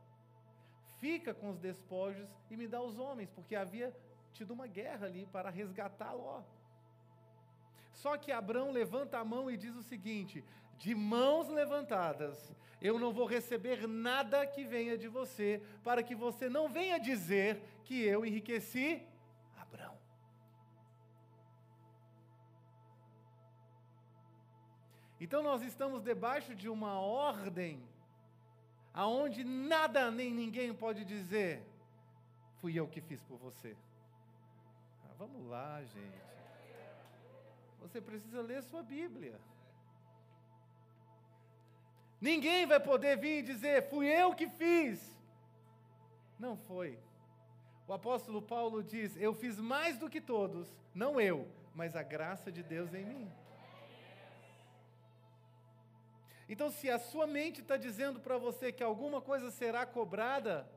fica 0.98 1.34
com 1.34 1.50
os 1.50 1.58
despojos 1.58 2.28
e 2.50 2.56
me 2.56 2.66
dá 2.66 2.80
os 2.80 2.98
homens, 2.98 3.30
porque 3.30 3.54
havia 3.54 3.94
tido 4.32 4.52
uma 4.52 4.66
guerra 4.66 5.06
ali 5.06 5.26
para 5.26 5.50
resgatar 5.50 6.12
Ló. 6.12 6.42
Só 7.92 8.16
que 8.16 8.30
Abraão 8.32 8.70
levanta 8.70 9.18
a 9.18 9.24
mão 9.24 9.50
e 9.50 9.56
diz 9.56 9.74
o 9.74 9.82
seguinte: 9.82 10.44
de 10.78 10.94
mãos 10.94 11.48
levantadas, 11.48 12.54
eu 12.80 12.98
não 12.98 13.12
vou 13.12 13.26
receber 13.26 13.86
nada 13.86 14.46
que 14.46 14.64
venha 14.64 14.98
de 14.98 15.08
você, 15.08 15.62
para 15.82 16.02
que 16.02 16.14
você 16.14 16.48
não 16.48 16.68
venha 16.68 16.98
dizer 16.98 17.62
que 17.84 18.02
eu 18.02 18.24
enriqueci 18.24 19.02
Então 25.20 25.42
nós 25.42 25.62
estamos 25.62 26.02
debaixo 26.02 26.54
de 26.54 26.68
uma 26.68 27.00
ordem 27.00 27.82
aonde 28.92 29.44
nada 29.44 30.10
nem 30.10 30.32
ninguém 30.32 30.74
pode 30.74 31.04
dizer, 31.04 31.62
fui 32.60 32.78
eu 32.78 32.88
que 32.88 33.00
fiz 33.00 33.22
por 33.22 33.38
você. 33.38 33.76
Ah, 35.04 35.12
vamos 35.18 35.46
lá, 35.46 35.82
gente. 35.84 36.26
Você 37.80 38.00
precisa 38.00 38.40
ler 38.40 38.62
sua 38.62 38.82
Bíblia. 38.82 39.38
Ninguém 42.18 42.66
vai 42.66 42.80
poder 42.80 43.18
vir 43.18 43.40
e 43.40 43.42
dizer, 43.42 43.88
fui 43.90 44.06
eu 44.06 44.34
que 44.34 44.48
fiz. 44.48 45.14
Não 46.38 46.56
foi. 46.56 46.98
O 47.86 47.92
apóstolo 47.92 48.42
Paulo 48.42 48.82
diz: 48.82 49.16
Eu 49.16 49.32
fiz 49.34 49.58
mais 49.60 49.96
do 49.96 50.10
que 50.10 50.20
todos, 50.20 50.68
não 50.94 51.20
eu, 51.20 51.46
mas 51.74 51.94
a 51.94 52.02
graça 52.02 52.50
de 52.50 52.62
Deus 52.62 52.92
em 52.92 53.04
mim. 53.04 53.30
Então, 56.48 56.70
se 56.70 56.90
a 56.90 56.98
sua 56.98 57.26
mente 57.26 57.60
está 57.60 57.76
dizendo 57.76 58.20
para 58.20 58.38
você 58.38 58.70
que 58.70 58.82
alguma 58.82 59.20
coisa 59.20 59.50
será 59.50 59.84
cobrada, 59.84 60.68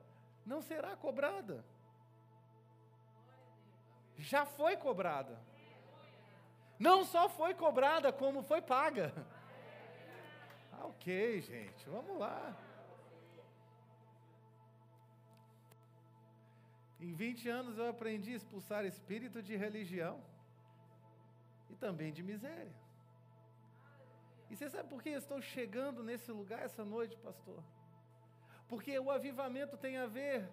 não 0.45 0.61
será 0.61 0.95
cobrada. 0.95 1.63
Já 4.17 4.45
foi 4.45 4.75
cobrada. 4.77 5.39
Não 6.79 7.03
só 7.05 7.29
foi 7.29 7.53
cobrada, 7.53 8.11
como 8.11 8.41
foi 8.41 8.61
paga. 8.61 9.13
Ah, 10.71 10.85
ok, 10.87 11.41
gente, 11.41 11.89
vamos 11.89 12.17
lá. 12.17 12.55
Em 16.99 17.13
20 17.13 17.49
anos 17.49 17.77
eu 17.77 17.89
aprendi 17.89 18.33
a 18.33 18.37
expulsar 18.37 18.85
espírito 18.85 19.41
de 19.41 19.55
religião 19.55 20.21
e 21.69 21.75
também 21.75 22.11
de 22.11 22.23
miséria. 22.23 22.78
E 24.49 24.55
você 24.55 24.69
sabe 24.69 24.89
por 24.89 25.01
que 25.03 25.09
eu 25.09 25.19
estou 25.19 25.39
chegando 25.41 26.03
nesse 26.03 26.31
lugar 26.31 26.63
essa 26.63 26.83
noite, 26.83 27.15
pastor? 27.17 27.63
Porque 28.67 28.97
o 28.97 29.11
avivamento 29.11 29.77
tem 29.77 29.97
a 29.97 30.07
ver 30.07 30.47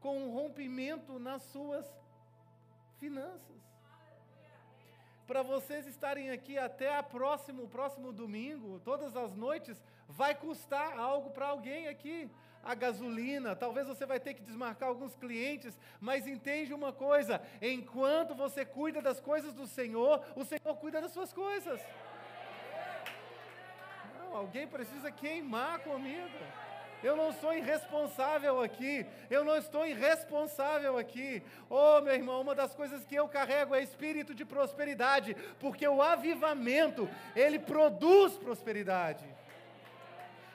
com 0.00 0.18
um 0.18 0.32
rompimento 0.32 1.18
nas 1.18 1.42
suas 1.42 1.86
finanças. 2.98 3.60
Para 5.26 5.42
vocês 5.42 5.86
estarem 5.86 6.30
aqui 6.30 6.58
até 6.58 6.96
a 6.96 7.02
próximo, 7.02 7.68
próximo 7.68 8.12
domingo, 8.12 8.80
todas 8.80 9.14
as 9.14 9.34
noites, 9.34 9.80
vai 10.08 10.34
custar 10.34 10.98
algo 10.98 11.30
para 11.30 11.48
alguém 11.48 11.88
aqui. 11.88 12.28
A 12.62 12.74
gasolina, 12.74 13.56
talvez 13.56 13.86
você 13.86 14.04
vai 14.04 14.20
ter 14.20 14.34
que 14.34 14.42
desmarcar 14.42 14.88
alguns 14.88 15.14
clientes, 15.14 15.78
mas 15.98 16.26
entende 16.26 16.74
uma 16.74 16.92
coisa: 16.92 17.40
enquanto 17.62 18.34
você 18.34 18.66
cuida 18.66 19.00
das 19.00 19.20
coisas 19.20 19.54
do 19.54 19.66
Senhor, 19.66 20.22
o 20.36 20.44
Senhor 20.44 20.76
cuida 20.76 21.00
das 21.00 21.12
suas 21.12 21.32
coisas 21.32 21.80
alguém 24.36 24.66
precisa 24.66 25.10
queimar 25.10 25.80
comigo. 25.80 26.28
Eu 27.02 27.16
não 27.16 27.32
sou 27.32 27.54
irresponsável 27.54 28.60
aqui. 28.60 29.06
Eu 29.30 29.44
não 29.44 29.56
estou 29.56 29.86
irresponsável 29.86 30.98
aqui. 30.98 31.42
Oh, 31.68 32.00
meu 32.02 32.14
irmão, 32.14 32.40
uma 32.40 32.54
das 32.54 32.74
coisas 32.74 33.04
que 33.04 33.14
eu 33.14 33.26
carrego 33.28 33.74
é 33.74 33.82
espírito 33.82 34.34
de 34.34 34.44
prosperidade, 34.44 35.34
porque 35.58 35.86
o 35.86 36.02
avivamento, 36.02 37.08
ele 37.34 37.58
produz 37.58 38.36
prosperidade. 38.36 39.24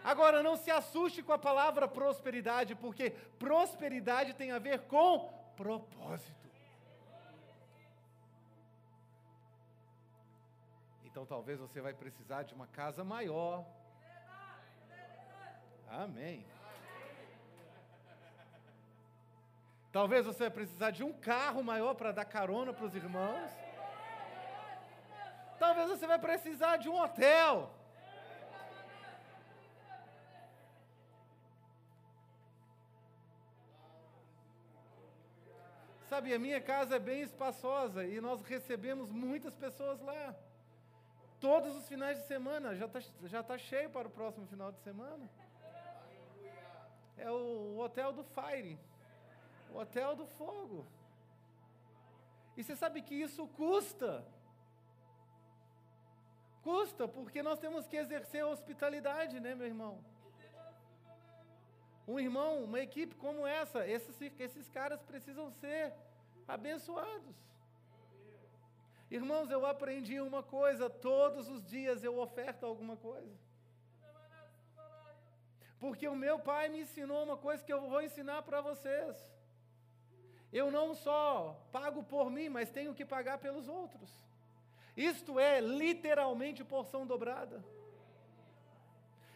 Agora, 0.03 0.43
não 0.43 0.56
se 0.56 0.69
assuste 0.69 1.23
com 1.23 1.34
a 1.34 1.38
palavra 1.38 1.88
prosperidade, 1.88 2.76
porque 2.76 3.10
prosperidade 3.39 4.35
tem 4.35 4.52
a 4.52 4.60
ver 4.60 4.81
com 4.81 5.34
propósito. 5.57 6.45
Então 11.16 11.26
talvez 11.26 11.58
você 11.58 11.80
vai 11.80 11.94
precisar 11.94 12.44
de 12.44 12.54
uma 12.54 12.68
casa 12.68 13.02
maior. 13.02 13.66
Amém. 15.88 16.46
Talvez 19.94 20.26
você 20.26 20.40
vai 20.40 20.50
precisar 20.50 20.92
de 20.92 21.06
um 21.06 21.14
carro 21.14 21.64
maior 21.64 21.94
para 21.94 22.12
dar 22.12 22.26
carona 22.26 22.74
para 22.74 22.86
os 22.86 22.94
irmãos. 22.94 23.50
Talvez 25.58 25.88
você 25.88 26.06
vai 26.06 26.20
precisar 26.20 26.76
de 26.76 26.90
um 26.90 27.02
hotel. 27.02 27.72
Sabe, 36.10 36.34
a 36.34 36.40
minha 36.40 36.60
casa 36.60 36.98
é 36.98 37.00
bem 37.00 37.22
espaçosa 37.22 38.04
e 38.04 38.20
nós 38.20 38.42
recebemos 38.42 39.10
muitas 39.14 39.56
pessoas 39.56 40.02
lá 40.02 40.36
todos 41.40 41.76
os 41.76 41.88
finais 41.88 42.18
de 42.18 42.28
semana, 42.28 42.76
já 42.76 42.86
está 42.86 42.99
já 43.24 43.44
tá 43.44 43.57
cheio 43.57 43.90
para 43.90 44.07
o 44.07 44.12
próximo 44.12 44.48
final 44.48 44.72
de 44.72 44.80
semana. 44.80 45.30
É 47.18 47.32
o, 47.32 47.78
hotel 47.80 48.12
do 48.12 48.24
Fire, 48.24 48.78
o 49.72 49.78
hotel 49.78 50.16
do 50.16 50.26
fogo. 50.26 50.86
E 52.57 52.64
você 52.64 52.76
sabe 52.76 53.02
que 53.02 53.16
isso 53.16 53.48
custa. 53.49 54.26
Custa, 56.64 57.07
porque 57.07 57.44
nós 57.44 57.60
temos 57.60 57.88
que 57.88 57.95
exercer 57.95 58.41
a 58.41 58.48
hospitalidade, 58.48 59.40
né, 59.40 59.53
meu 59.56 59.68
irmão? 59.68 60.03
Um 62.07 62.20
irmão, 62.20 62.64
uma 62.64 62.80
equipe 62.80 63.16
como 63.16 63.45
essa, 63.45 63.88
esses, 63.88 64.16
esses 64.40 64.70
caras 64.70 65.02
precisam 65.02 65.52
ser 65.52 65.94
abençoados. 66.48 67.36
Irmãos, 69.20 69.50
eu 69.50 69.66
aprendi 69.66 70.20
uma 70.20 70.44
coisa: 70.44 70.90
todos 70.90 71.48
os 71.48 71.62
dias 71.74 72.04
eu 72.04 72.18
oferto 72.26 72.66
alguma 72.66 72.98
coisa. 72.98 73.36
Porque 75.80 76.08
o 76.08 76.16
meu 76.26 76.38
pai 76.40 76.68
me 76.70 76.82
ensinou 76.82 77.24
uma 77.24 77.38
coisa 77.38 77.64
que 77.64 77.74
eu 77.76 77.82
vou 77.92 78.02
ensinar 78.02 78.42
para 78.48 78.60
vocês. 78.70 79.16
Eu 80.52 80.68
não 80.78 80.88
só 80.94 81.20
pago 81.72 82.02
por 82.04 82.30
mim, 82.36 82.50
mas 82.50 82.76
tenho 82.78 82.94
que 82.98 83.06
pagar 83.06 83.38
pelos 83.38 83.68
outros. 83.68 84.10
Isto 84.96 85.40
é 85.40 85.60
literalmente 85.60 86.64
porção 86.64 87.06
dobrada. 87.06 87.64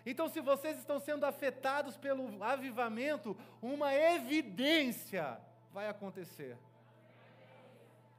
Então, 0.06 0.28
se 0.30 0.42
vocês 0.42 0.78
estão 0.78 1.00
sendo 1.00 1.26
afetados 1.26 1.96
pelo 1.98 2.44
avivamento, 2.44 3.38
uma 3.62 3.94
evidência 3.94 5.40
vai 5.72 5.88
acontecer. 5.88 6.58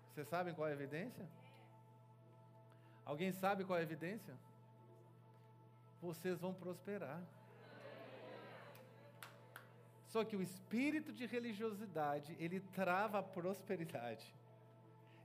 Vocês 0.08 0.28
sabem 0.28 0.54
qual 0.54 0.68
é 0.68 0.72
a 0.72 0.74
evidência? 0.74 1.39
Alguém 3.04 3.32
sabe 3.32 3.64
qual 3.64 3.78
é 3.78 3.80
a 3.80 3.84
evidência? 3.84 4.34
Vocês 6.00 6.40
vão 6.40 6.54
prosperar. 6.54 7.20
Só 10.06 10.24
que 10.24 10.36
o 10.36 10.42
espírito 10.42 11.12
de 11.12 11.26
religiosidade, 11.26 12.36
ele 12.38 12.60
trava 12.60 13.18
a 13.20 13.22
prosperidade. 13.22 14.34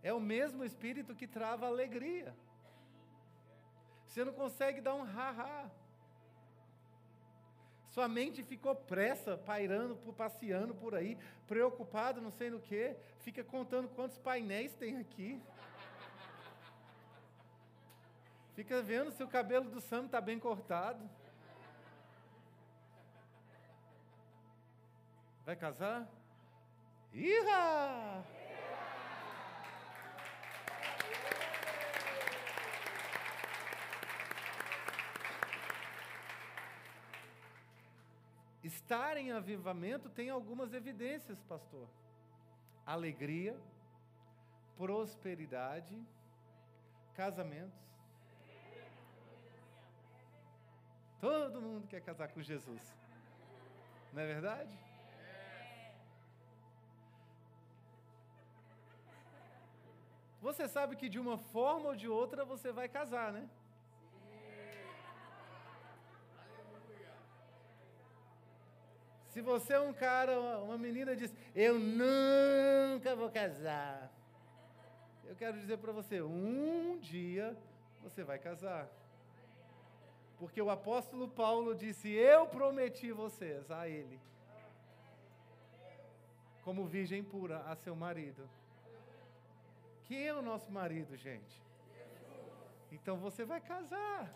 É 0.03 0.14
o 0.14 0.19
mesmo 0.19 0.64
espírito 0.64 1.15
que 1.15 1.27
trava 1.27 1.65
a 1.65 1.69
alegria. 1.69 2.35
Você 4.06 4.23
não 4.23 4.34
consegue 4.34 4.81
dar 4.81 4.93
um 4.95 5.02
ha-ha. 5.02 5.72
Sua 7.88 8.07
mente 8.07 8.43
ficou 8.43 8.76
pressa, 8.76 9.38
pairando, 9.38 9.95
passeando 10.14 10.76
por 10.76 10.93
aí, 10.93 11.18
preocupado, 11.47 12.22
não 12.22 12.30
sei 12.30 12.49
no 12.49 12.60
que, 12.60 12.95
fica 13.19 13.43
contando 13.43 13.88
quantos 13.88 14.18
painéis 14.18 14.73
tem 14.76 14.97
aqui. 14.97 15.41
Fica 18.56 18.82
vendo 18.82 19.11
se 19.11 19.22
o 19.22 19.27
cabelo 19.27 19.69
do 19.69 19.82
Sam 19.82 20.06
está 20.06 20.22
bem 20.22 20.40
cortado. 20.40 21.10
Vai 25.45 25.57
casar? 25.57 26.07
Ira! 27.14 28.23
Estar 38.64 39.18
em 39.18 39.32
avivamento 39.32 40.10
tem 40.10 40.30
algumas 40.30 40.73
evidências, 40.73 41.40
pastor: 41.44 41.88
alegria, 42.86 43.56
prosperidade, 44.77 46.02
casamentos. 47.14 47.94
Todo 51.26 51.60
mundo 51.60 51.88
quer 51.88 52.02
casar 52.02 52.27
com 52.27 52.39
Jesus, 52.39 52.84
não 54.14 54.22
é 54.22 54.27
verdade? 54.27 54.77
Você 60.39 60.68
sabe 60.68 60.95
que 60.95 61.10
de 61.10 61.19
uma 61.19 61.39
forma 61.39 61.88
ou 61.88 61.95
de 61.95 62.07
outra 62.07 62.45
você 62.45 62.72
vai 62.72 62.88
casar, 62.88 63.34
né? 63.34 63.49
Se 69.30 69.41
você 69.41 69.73
é 69.73 69.80
um 69.80 69.93
cara, 69.93 70.39
uma 70.68 70.77
menina 70.77 71.15
diz, 71.15 71.34
eu 71.56 71.80
nunca 71.80 73.15
vou 73.15 73.31
casar. 73.31 74.11
Eu 75.23 75.35
quero 75.35 75.57
dizer 75.57 75.80
para 75.80 75.91
você, 75.91 76.22
um 76.22 76.99
dia 76.99 77.57
você 78.03 78.23
vai 78.23 78.38
casar. 78.38 78.88
Porque 80.38 80.62
o 80.62 80.70
apóstolo 80.70 81.28
Paulo 81.28 81.74
disse: 81.74 82.12
Eu 82.12 82.45
prometi 82.48 83.12
vocês 83.12 83.72
a 83.72 83.88
ele, 83.88 84.20
como 86.64 86.86
virgem 86.86 87.24
pura, 87.24 87.60
a 87.68 87.76
seu 87.76 87.95
marido. 87.95 88.48
Quem 90.06 90.28
é 90.28 90.34
o 90.34 90.41
nosso 90.41 90.72
marido, 90.72 91.16
gente? 91.16 91.64
Então 92.91 93.18
você 93.18 93.44
vai 93.44 93.60
casar. 93.60 94.32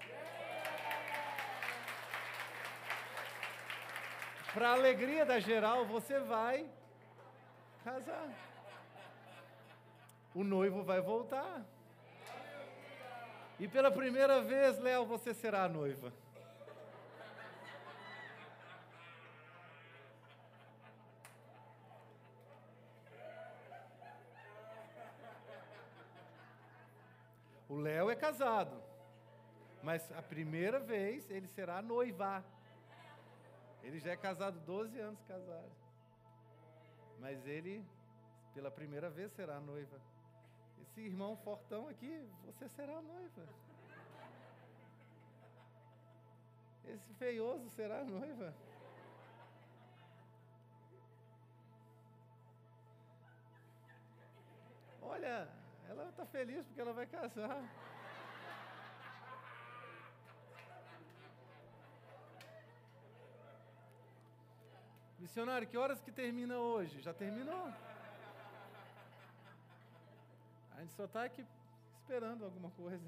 Para 4.53 4.69
a 4.69 4.73
alegria 4.73 5.25
da 5.25 5.39
geral, 5.39 5.85
você 5.85 6.19
vai 6.19 6.67
casar. 7.83 8.29
O 10.33 10.43
noivo 10.43 10.83
vai 10.83 11.01
voltar. 11.01 11.63
E 13.59 13.67
pela 13.67 13.91
primeira 13.91 14.41
vez, 14.41 14.79
Léo, 14.79 15.05
você 15.05 15.33
será 15.33 15.65
a 15.65 15.67
noiva. 15.67 16.13
O 27.67 27.75
Léo 27.75 28.09
é 28.09 28.15
casado, 28.15 28.81
mas 29.83 30.09
a 30.13 30.21
primeira 30.21 30.79
vez 30.79 31.29
ele 31.29 31.47
será 31.49 31.81
noiva. 31.81 32.43
Ele 33.83 33.99
já 33.99 34.11
é 34.11 34.17
casado 34.17 34.57
12 34.61 34.97
anos 34.99 35.21
casado. 35.23 35.71
Mas 37.19 37.45
ele, 37.45 37.85
pela 38.53 38.71
primeira 38.71 39.09
vez, 39.09 39.31
será 39.33 39.59
noiva. 39.59 39.99
Esse 40.81 41.01
irmão 41.01 41.37
fortão 41.37 41.87
aqui, 41.87 42.27
você 42.45 42.67
será 42.69 43.01
noiva. 43.01 43.47
Esse 46.85 47.13
feioso 47.13 47.69
será 47.69 48.03
noiva. 48.03 48.53
Olha, 55.01 55.47
ela 55.87 56.09
está 56.09 56.25
feliz 56.25 56.65
porque 56.65 56.81
ela 56.81 56.93
vai 56.93 57.05
casar. 57.05 57.63
Missionário, 65.19 65.67
que 65.67 65.77
horas 65.77 66.01
que 66.01 66.11
termina 66.11 66.57
hoje? 66.57 67.01
Já 67.01 67.13
terminou? 67.13 67.71
A 70.79 70.81
gente 70.81 70.93
só 70.93 71.03
está 71.03 71.25
aqui 71.25 71.45
esperando 71.97 72.45
alguma 72.45 72.71
coisa. 72.71 73.03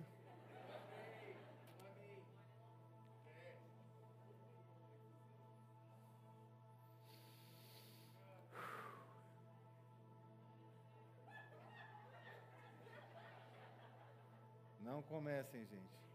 Não 14.81 15.01
comecem, 15.03 15.65
gente. 15.65 16.10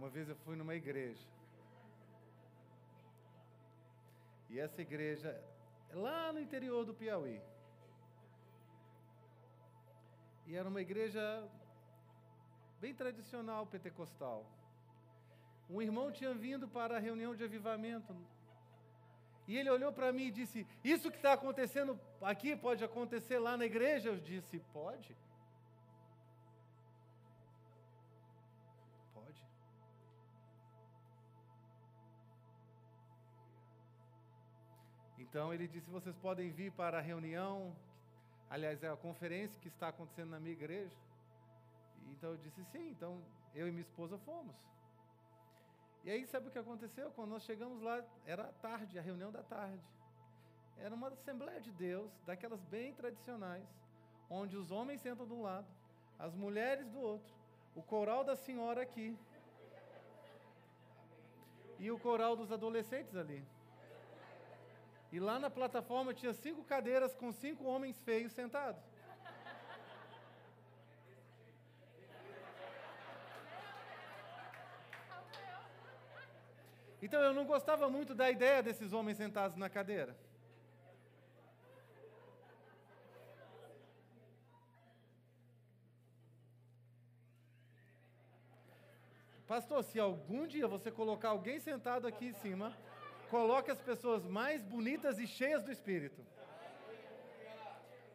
Uma 0.00 0.08
vez 0.08 0.26
eu 0.30 0.36
fui 0.44 0.56
numa 0.56 0.74
igreja. 0.74 1.26
E 4.48 4.58
essa 4.58 4.80
igreja 4.80 5.28
é 5.90 5.94
lá 5.94 6.32
no 6.32 6.40
interior 6.40 6.86
do 6.86 6.94
Piauí. 6.94 7.38
E 10.46 10.56
era 10.56 10.66
uma 10.66 10.80
igreja 10.80 11.22
bem 12.80 12.94
tradicional 12.94 13.66
pentecostal. 13.66 14.46
Um 15.68 15.82
irmão 15.82 16.10
tinha 16.10 16.32
vindo 16.32 16.66
para 16.66 16.96
a 16.96 16.98
reunião 16.98 17.36
de 17.36 17.44
avivamento. 17.44 18.16
E 19.46 19.58
ele 19.58 19.68
olhou 19.68 19.92
para 19.92 20.14
mim 20.14 20.28
e 20.28 20.36
disse: 20.40 20.66
Isso 20.82 21.10
que 21.10 21.18
está 21.18 21.34
acontecendo 21.34 22.00
aqui 22.22 22.56
pode 22.56 22.82
acontecer 22.82 23.38
lá 23.38 23.54
na 23.54 23.66
igreja? 23.66 24.08
Eu 24.08 24.16
disse: 24.16 24.60
Pode. 24.72 25.14
Então 35.30 35.54
ele 35.54 35.68
disse: 35.68 35.88
vocês 35.88 36.16
podem 36.16 36.50
vir 36.50 36.72
para 36.72 36.98
a 36.98 37.00
reunião, 37.00 37.72
aliás, 38.50 38.82
é 38.82 38.88
a 38.88 38.96
conferência 38.96 39.60
que 39.60 39.68
está 39.68 39.88
acontecendo 39.88 40.30
na 40.30 40.40
minha 40.40 40.52
igreja. 40.52 40.96
Então 42.08 42.30
eu 42.30 42.36
disse: 42.36 42.64
sim. 42.64 42.90
Então 42.90 43.22
eu 43.54 43.68
e 43.68 43.70
minha 43.70 43.82
esposa 43.82 44.18
fomos. 44.18 44.56
E 46.02 46.10
aí 46.10 46.26
sabe 46.26 46.48
o 46.48 46.50
que 46.50 46.58
aconteceu? 46.58 47.12
Quando 47.12 47.30
nós 47.30 47.44
chegamos 47.44 47.80
lá, 47.80 48.02
era 48.26 48.44
tarde, 48.60 48.98
a 48.98 49.02
reunião 49.02 49.30
da 49.30 49.42
tarde. 49.44 49.84
Era 50.78 50.94
uma 50.94 51.08
Assembleia 51.08 51.60
de 51.60 51.70
Deus, 51.70 52.10
daquelas 52.26 52.62
bem 52.64 52.92
tradicionais, 52.94 53.68
onde 54.28 54.56
os 54.56 54.70
homens 54.70 55.00
sentam 55.02 55.26
de 55.26 55.32
um 55.32 55.42
lado, 55.42 55.66
as 56.18 56.34
mulheres 56.34 56.88
do 56.88 56.98
outro, 56.98 57.32
o 57.76 57.82
coral 57.82 58.24
da 58.24 58.34
senhora 58.34 58.82
aqui. 58.82 59.16
e 61.78 61.90
o 61.90 61.98
coral 61.98 62.36
dos 62.36 62.50
adolescentes 62.52 63.14
ali. 63.16 63.42
E 65.12 65.18
lá 65.18 65.38
na 65.38 65.50
plataforma 65.50 66.14
tinha 66.14 66.32
cinco 66.32 66.62
cadeiras 66.62 67.14
com 67.14 67.32
cinco 67.32 67.64
homens 67.64 67.98
feios 68.00 68.32
sentados. 68.32 68.82
Então 77.02 77.20
eu 77.22 77.32
não 77.32 77.44
gostava 77.44 77.88
muito 77.88 78.14
da 78.14 78.30
ideia 78.30 78.62
desses 78.62 78.92
homens 78.92 79.16
sentados 79.16 79.56
na 79.56 79.68
cadeira. 79.68 80.14
Pastor, 89.46 89.82
se 89.82 89.98
algum 89.98 90.46
dia 90.46 90.68
você 90.68 90.92
colocar 90.92 91.30
alguém 91.30 91.58
sentado 91.58 92.06
aqui 92.06 92.26
em 92.26 92.32
cima, 92.34 92.76
coloque 93.30 93.70
as 93.70 93.80
pessoas 93.80 94.26
mais 94.26 94.62
bonitas 94.62 95.18
e 95.18 95.26
cheias 95.26 95.62
do 95.62 95.70
Espírito. 95.70 96.20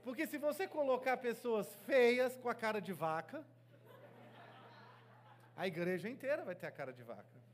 Porque 0.03 0.27
se 0.27 0.37
você 0.37 0.67
colocar 0.67 1.17
pessoas 1.17 1.73
feias 1.87 2.35
com 2.37 2.49
a 2.49 2.53
cara 2.53 2.79
de 2.79 2.93
vaca, 2.93 3.43
a 5.55 5.65
igreja 5.65 6.07
inteira 6.09 6.43
vai 6.43 6.53
ter 6.53 6.67
a 6.67 6.71
cara 6.71 6.93
de 6.93 7.01
vaca. 7.01 7.45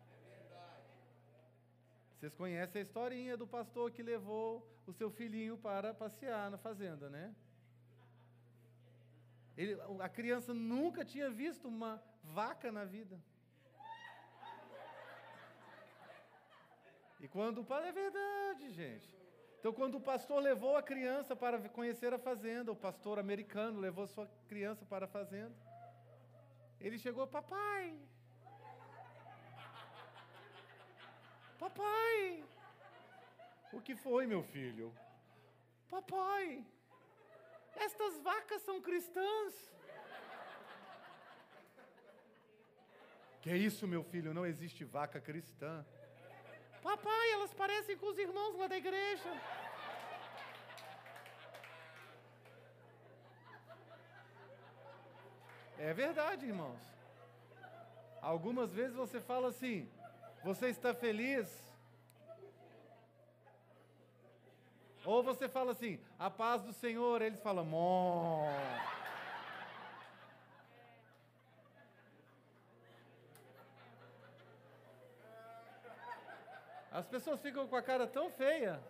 Vocês 2.18 2.34
conhecem 2.34 2.80
a 2.80 2.84
historinha 2.84 3.38
do 3.38 3.48
pastor 3.48 3.90
que 3.92 4.04
levou 4.04 4.68
o 4.86 4.94
seu 4.94 5.10
filhinho 5.10 5.58
para 5.58 5.94
passear 5.94 6.52
na 6.52 6.58
fazenda, 6.58 7.10
né? 7.10 7.34
Ele, 9.58 9.78
a 10.00 10.10
criança 10.10 10.54
nunca 10.54 11.06
tinha 11.06 11.30
visto 11.30 11.68
uma 11.68 12.02
vaca 12.24 12.72
na 12.72 12.84
vida. 12.84 13.20
E 17.22 17.28
quando 17.28 17.62
o 17.62 17.64
pai, 17.64 17.88
é 17.88 17.92
verdade, 17.92 18.72
gente. 18.72 19.16
Então, 19.60 19.72
quando 19.72 19.96
o 19.96 20.02
pastor 20.02 20.42
levou 20.42 20.76
a 20.76 20.82
criança 20.82 21.36
para 21.36 21.70
conhecer 21.70 22.12
a 22.12 22.18
fazenda, 22.18 22.72
o 22.72 22.76
pastor 22.76 23.20
americano 23.20 23.80
levou 23.80 24.08
sua 24.08 24.28
criança 24.48 24.84
para 24.86 25.06
a 25.06 25.08
fazenda, 25.08 25.56
ele 26.80 26.98
chegou, 26.98 27.28
papai, 27.28 27.96
papai, 31.60 32.44
o 33.72 33.80
que 33.80 33.96
foi, 33.96 34.26
meu 34.26 34.42
filho? 34.42 34.92
Papai, 35.92 36.66
estas 37.76 38.20
vacas 38.20 38.64
são 38.64 38.82
cristãs. 38.82 39.72
Que 43.44 43.52
é 43.52 43.58
isso, 43.58 43.88
meu 43.88 44.04
filho? 44.04 44.34
Não 44.34 44.46
existe 44.46 44.84
vaca 44.84 45.22
cristã. 45.22 45.86
Papai, 46.82 47.32
elas 47.32 47.54
parecem 47.54 47.96
com 47.98 48.08
os 48.08 48.18
irmãos 48.18 48.58
lá 48.58 48.68
da 48.68 48.78
igreja. 48.78 49.32
É 55.78 55.94
verdade, 55.94 56.46
irmãos. 56.46 56.80
Algumas 58.22 58.72
vezes 58.72 58.96
você 58.96 59.20
fala 59.20 59.50
assim: 59.50 59.90
você 60.44 60.68
está 60.68 60.94
feliz? 60.94 61.48
Ou 65.04 65.24
você 65.24 65.50
fala 65.50 65.72
assim: 65.72 66.00
a 66.20 66.30
paz 66.30 66.62
do 66.62 66.74
Senhor. 66.74 67.22
Eles 67.22 67.42
falam: 67.42 67.66
mó. 67.66 68.46
As 76.92 77.08
pessoas 77.08 77.42
ficam 77.42 77.68
com 77.68 77.76
a 77.78 77.82
cara 77.82 78.06
tão 78.06 78.30
feia. 78.30 78.82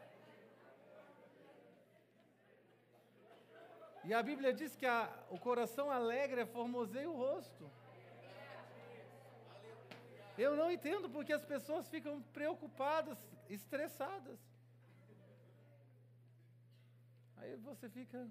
E 4.04 4.12
a 4.14 4.24
Bíblia 4.24 4.52
diz 4.52 4.76
que 4.76 4.88
a, 4.88 5.08
o 5.30 5.38
coração 5.40 5.92
alegre 5.92 6.42
é 6.42 6.46
formoseia 6.46 7.08
o 7.08 7.16
rosto. 7.16 7.70
Eu 10.36 10.56
não 10.56 10.72
entendo 10.72 11.08
porque 11.08 11.32
as 11.32 11.44
pessoas 11.44 11.88
ficam 11.88 12.20
preocupadas, 12.34 13.20
estressadas. 13.48 14.40
Aí 17.38 17.56
você 17.58 17.88
fica. 17.88 18.28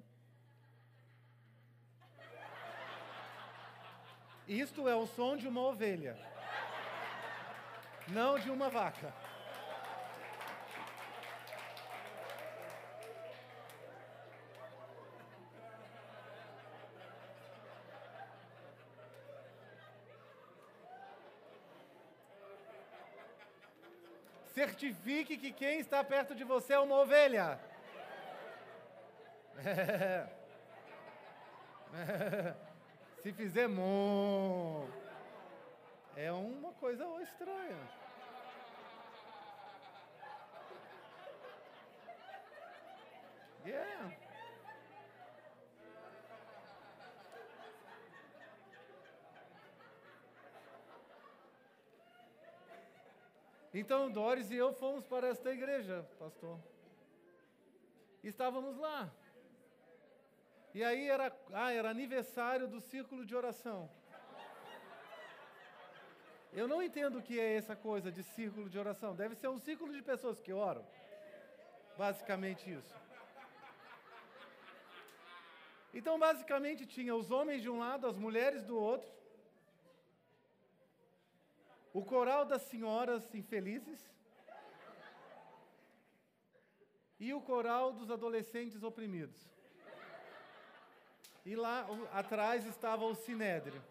Isto 4.49 4.89
é 4.89 4.97
o 4.97 5.07
som 5.07 5.37
de 5.37 5.47
uma 5.47 5.61
ovelha, 5.61 6.19
não 8.09 8.37
de 8.37 8.51
uma 8.51 8.69
vaca. 8.69 9.15
Certifique 24.61 25.39
que 25.39 25.53
quem 25.53 25.81
está 25.81 26.05
perto 26.05 26.35
de 26.35 26.45
você 26.45 26.75
é 26.75 26.79
uma 26.79 26.97
ovelha. 26.97 27.59
Se 33.23 33.33
fizer 33.33 33.67
é 36.15 36.31
uma 36.31 36.75
coisa 36.75 37.07
estranha. 37.23 37.79
Yeah. 43.65 44.11
Então 53.73 54.11
Doris 54.11 54.51
e 54.51 54.57
eu 54.57 54.73
fomos 54.73 55.05
para 55.07 55.29
esta 55.29 55.51
igreja, 55.53 56.05
pastor. 56.19 56.59
Estávamos 58.23 58.77
lá. 58.77 59.11
E 60.75 60.83
aí 60.83 61.09
era, 61.09 61.33
ah, 61.53 61.73
era 61.73 61.89
aniversário 61.89 62.67
do 62.69 62.81
círculo 62.81 63.25
de 63.25 63.35
oração. 63.35 63.89
Eu 66.53 66.67
não 66.67 66.83
entendo 66.83 67.19
o 67.19 67.23
que 67.23 67.39
é 67.39 67.55
essa 67.55 67.77
coisa 67.77 68.11
de 68.11 68.25
círculo 68.25 68.69
de 68.69 68.79
oração. 68.79 69.15
Deve 69.15 69.37
ser 69.37 69.49
um 69.49 69.59
círculo 69.59 69.93
de 69.93 70.03
pessoas 70.03 70.41
que 70.41 70.53
oram. 70.53 70.85
Basicamente 71.97 72.73
isso. 72.73 72.95
Então, 75.95 76.19
basicamente, 76.19 76.87
tinha 76.87 77.15
os 77.15 77.31
homens 77.31 77.63
de 77.63 77.69
um 77.69 77.79
lado, 77.79 78.07
as 78.07 78.17
mulheres 78.17 78.65
do 78.65 78.77
outro 78.77 79.20
o 81.93 82.05
coral 82.05 82.45
das 82.45 82.63
senhoras 82.63 83.35
infelizes 83.35 84.01
e 87.19 87.35
o 87.35 87.41
coral 87.41 87.93
dos 87.93 88.11
adolescentes 88.11 88.83
oprimidos. 88.83 89.49
E 91.45 91.57
lá 91.57 91.87
atrás 92.13 92.65
estava 92.67 93.05
o 93.05 93.15
sinédrio. 93.15 93.83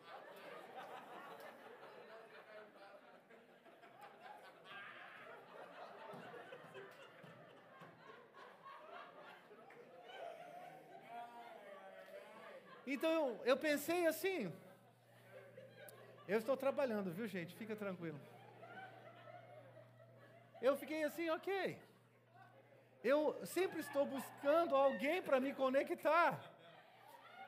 Então 12.88 13.40
eu 13.46 13.56
pensei 13.56 14.08
assim, 14.08 14.52
eu 16.34 16.40
estou 16.40 16.56
trabalhando, 16.56 17.12
viu, 17.18 17.28
gente? 17.28 17.56
Fica 17.56 17.76
tranquilo. 17.76 18.20
Eu 20.62 20.74
fiquei 20.82 21.04
assim, 21.04 21.28
ok. 21.38 21.50
Eu 23.04 23.20
sempre 23.46 23.80
estou 23.80 24.06
buscando 24.06 24.76
alguém 24.76 25.22
para 25.28 25.40
me 25.40 25.52
conectar. 25.54 26.40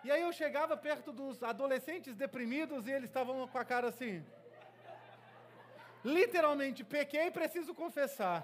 E 0.03 0.11
aí 0.11 0.21
eu 0.21 0.33
chegava 0.33 0.75
perto 0.75 1.11
dos 1.11 1.43
adolescentes 1.43 2.15
deprimidos 2.15 2.87
e 2.87 2.91
eles 2.91 3.09
estavam 3.09 3.47
com 3.47 3.59
a 3.63 3.65
cara 3.73 3.89
assim. 3.89 4.25
Literalmente, 6.03 6.83
pequei 6.83 7.27
e 7.27 7.37
preciso 7.39 7.75
confessar. 7.75 8.37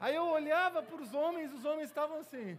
Aí 0.00 0.16
eu 0.16 0.26
olhava 0.26 0.82
para 0.82 1.00
os 1.00 1.14
homens, 1.14 1.52
os 1.52 1.64
homens 1.64 1.88
estavam 1.90 2.18
assim. 2.18 2.58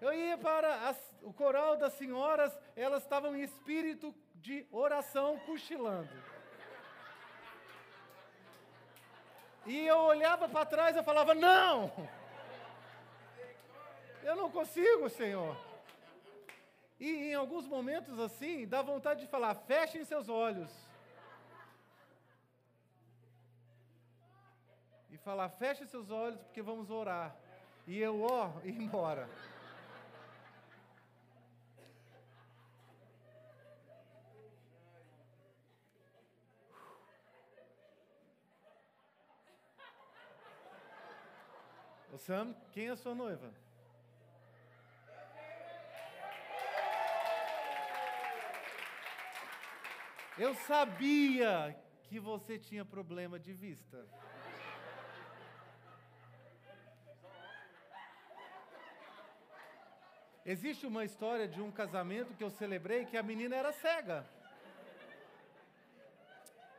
Eu 0.00 0.12
ia 0.12 0.38
para 0.38 0.88
as, 0.88 0.96
o 1.22 1.32
coral 1.32 1.76
das 1.76 1.92
senhoras, 1.94 2.56
elas 2.76 3.02
estavam 3.02 3.36
em 3.36 3.42
espírito 3.42 4.14
de 4.36 4.66
oração, 4.70 5.38
cochilando. 5.40 6.08
E 9.66 9.86
eu 9.86 9.98
olhava 9.98 10.48
para 10.48 10.64
trás 10.64 10.96
e 10.96 11.02
falava: 11.02 11.34
Não! 11.34 11.92
Eu 14.22 14.36
não 14.36 14.50
consigo, 14.50 15.08
Senhor. 15.08 15.56
E 17.00 17.30
em 17.30 17.34
alguns 17.34 17.66
momentos 17.66 18.18
assim, 18.18 18.66
dá 18.66 18.82
vontade 18.82 19.20
de 19.20 19.26
falar: 19.26 19.54
fechem 19.54 20.04
seus 20.04 20.28
olhos. 20.28 20.70
E 25.10 25.16
falar: 25.18 25.48
feche 25.50 25.86
seus 25.86 26.10
olhos 26.10 26.40
porque 26.40 26.62
vamos 26.62 26.90
orar. 26.90 27.36
E 27.86 27.98
eu, 27.98 28.22
ó, 28.22 28.50
ir 28.64 28.80
embora. 28.80 29.28
Sam, 42.18 42.54
quem 42.72 42.88
é 42.88 42.90
a 42.90 42.96
sua 42.96 43.14
noiva? 43.14 43.50
Eu 50.36 50.54
sabia 50.54 51.76
que 52.04 52.20
você 52.20 52.58
tinha 52.58 52.84
problema 52.84 53.38
de 53.38 53.52
vista. 53.52 54.06
Existe 60.44 60.86
uma 60.86 61.04
história 61.04 61.46
de 61.46 61.60
um 61.60 61.70
casamento 61.70 62.34
que 62.34 62.42
eu 62.42 62.50
celebrei 62.50 63.04
que 63.04 63.16
a 63.16 63.22
menina 63.22 63.54
era 63.54 63.72
cega. 63.72 64.24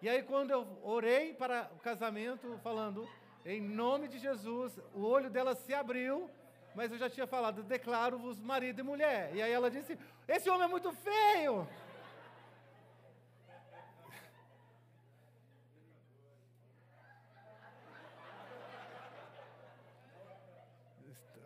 E 0.02 0.10
aí, 0.10 0.24
quando 0.24 0.52
eu 0.52 0.80
orei 0.82 1.34
para 1.34 1.70
o 1.76 1.80
casamento, 1.80 2.58
falando, 2.64 3.08
em 3.54 3.62
nome 3.62 4.08
de 4.08 4.20
Jesus, 4.20 4.80
o 4.94 5.02
olho 5.16 5.30
dela 5.30 5.56
se 5.56 5.74
abriu, 5.74 6.30
mas 6.76 6.92
eu 6.92 7.00
já 7.00 7.10
tinha 7.10 7.26
falado, 7.26 7.64
declaro-vos 7.64 8.40
marido 8.40 8.80
e 8.80 8.84
mulher. 8.84 9.36
E 9.36 9.42
aí 9.42 9.52
ela 9.52 9.72
disse: 9.72 9.98
Esse 10.28 10.50
homem 10.50 10.66
é 10.66 10.68
muito 10.68 10.92
feio. 10.94 11.68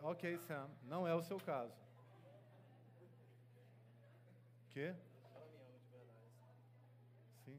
Ok, 0.02 0.36
Sam, 0.46 0.68
não 0.82 1.08
é 1.08 1.14
o 1.14 1.22
seu 1.22 1.38
caso. 1.40 1.72
Quê? 4.72 4.94
Sim. 7.46 7.58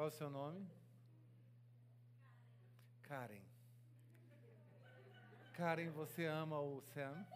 Qual 0.00 0.08
o 0.08 0.12
seu 0.12 0.30
nome? 0.30 0.66
Karen. 3.02 3.42
Karen, 5.52 5.90
você 5.90 6.24
ama 6.24 6.58
o 6.58 6.80
Sam? 6.80 7.26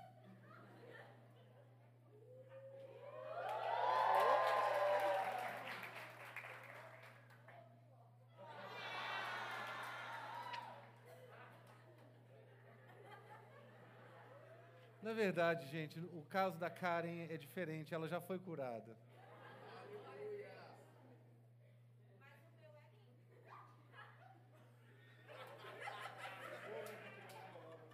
Na 15.03 15.13
verdade, 15.13 15.67
gente, 15.67 16.01
o 16.01 16.25
caso 16.31 16.57
da 16.59 16.71
Karen 16.71 17.27
é 17.29 17.37
diferente, 17.37 17.93
ela 17.93 18.09
já 18.09 18.23
foi 18.23 18.39
curada. 18.39 18.97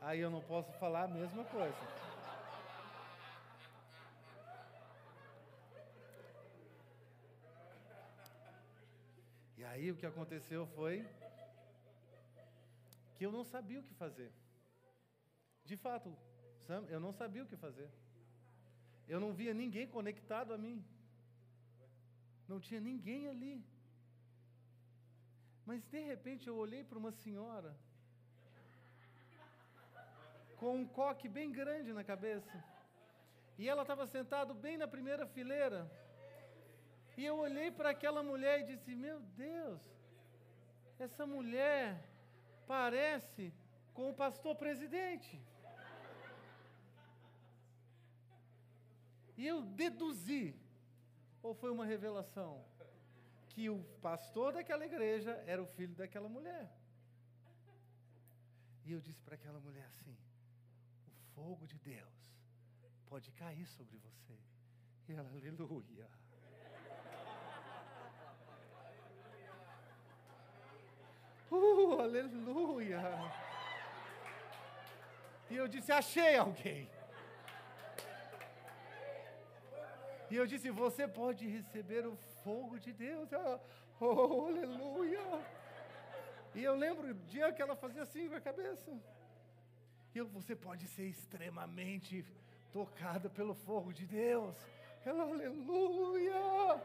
Aí 0.01 0.20
eu 0.20 0.31
não 0.31 0.40
posso 0.40 0.72
falar 0.82 1.02
a 1.05 1.09
mesma 1.09 1.44
coisa. 1.44 1.82
E 9.59 9.64
aí 9.64 9.90
o 9.90 9.97
que 9.97 10.06
aconteceu 10.06 10.66
foi 10.68 11.06
que 13.16 13.27
eu 13.27 13.31
não 13.31 13.44
sabia 13.44 13.81
o 13.81 13.82
que 13.82 13.93
fazer. 13.94 14.32
De 15.66 15.77
fato, 15.77 16.16
eu 16.89 16.98
não 16.98 17.12
sabia 17.12 17.43
o 17.43 17.47
que 17.47 17.56
fazer. 17.56 17.90
Eu 19.06 19.20
não 19.20 19.35
via 19.35 19.52
ninguém 19.52 19.86
conectado 19.86 20.55
a 20.55 20.59
mim. 20.59 20.82
Não 22.48 22.59
tinha 22.59 22.81
ninguém 22.81 23.28
ali. 23.28 23.62
Mas 25.66 25.85
de 25.85 26.01
repente 26.01 26.48
eu 26.48 26.56
olhei 26.56 26.82
para 26.82 26.98
uma 26.98 27.12
senhora 27.12 27.77
com 30.61 30.73
um 30.81 30.87
coque 31.01 31.27
bem 31.37 31.51
grande 31.51 31.91
na 31.99 32.05
cabeça. 32.05 32.57
E 33.61 33.69
ela 33.69 33.82
estava 33.82 34.07
sentada 34.07 34.53
bem 34.65 34.77
na 34.82 34.89
primeira 34.95 35.27
fileira. 35.27 35.81
E 37.16 37.24
eu 37.31 37.37
olhei 37.47 37.70
para 37.70 37.91
aquela 37.91 38.23
mulher 38.23 38.61
e 38.61 38.69
disse: 38.70 38.95
Meu 38.95 39.19
Deus, 39.45 39.82
essa 41.07 41.24
mulher 41.27 41.85
parece 42.66 43.45
com 43.95 44.11
o 44.11 44.15
pastor 44.23 44.55
presidente. 44.55 45.35
E 49.37 49.47
eu 49.53 49.62
deduzi, 49.82 50.55
ou 51.43 51.55
foi 51.55 51.70
uma 51.70 51.87
revelação, 51.87 52.53
que 53.53 53.70
o 53.70 53.78
pastor 54.09 54.53
daquela 54.53 54.85
igreja 54.85 55.32
era 55.47 55.62
o 55.62 55.70
filho 55.77 55.95
daquela 55.95 56.28
mulher. 56.28 56.66
E 58.85 58.93
eu 58.93 59.01
disse 59.01 59.23
para 59.23 59.37
aquela 59.37 59.61
mulher 59.61 59.87
assim: 59.87 60.15
fogo 61.41 61.67
de 61.67 61.79
Deus 61.79 62.17
pode 63.11 63.29
cair 63.33 63.67
sobre 63.67 63.97
você. 64.07 64.37
E 65.09 65.12
ela, 65.12 65.31
aleluia. 65.37 66.09
Uh, 71.53 72.01
aleluia. 72.01 73.01
E 75.51 75.57
eu 75.57 75.67
disse: 75.67 75.91
achei 75.91 76.37
alguém. 76.37 76.89
E 80.31 80.37
eu 80.37 80.47
disse: 80.47 80.71
Você 80.71 81.09
pode 81.09 81.45
receber 81.49 82.07
o 82.07 82.15
fogo 82.45 82.79
de 82.79 82.93
Deus. 82.93 83.33
Ela, 83.33 83.61
oh, 83.99 84.47
aleluia. 84.47 85.27
E 86.55 86.62
eu 86.62 86.77
lembro 86.77 87.11
o 87.11 87.15
dia 87.35 87.53
que 87.53 87.61
ela 87.61 87.75
fazia 87.75 88.05
assim 88.05 88.29
com 88.29 88.37
a 88.37 88.41
cabeça. 88.41 88.93
E 90.15 90.20
você 90.23 90.57
pode 90.57 90.87
ser 90.89 91.05
extremamente 91.05 92.24
tocada 92.73 93.28
pelo 93.31 93.55
fogo 93.55 93.93
de 93.93 94.07
Deus. 94.07 94.55
Aleluia. 95.07 96.81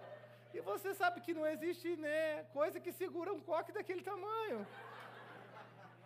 E 0.53 0.61
você 0.61 0.93
sabe 0.93 1.21
que 1.21 1.33
não 1.33 1.45
existe 1.45 1.95
né, 1.97 2.43
coisa 2.53 2.79
que 2.79 2.91
segura 2.91 3.33
um 3.33 3.39
coque 3.39 3.71
daquele 3.71 4.01
tamanho. 4.01 4.65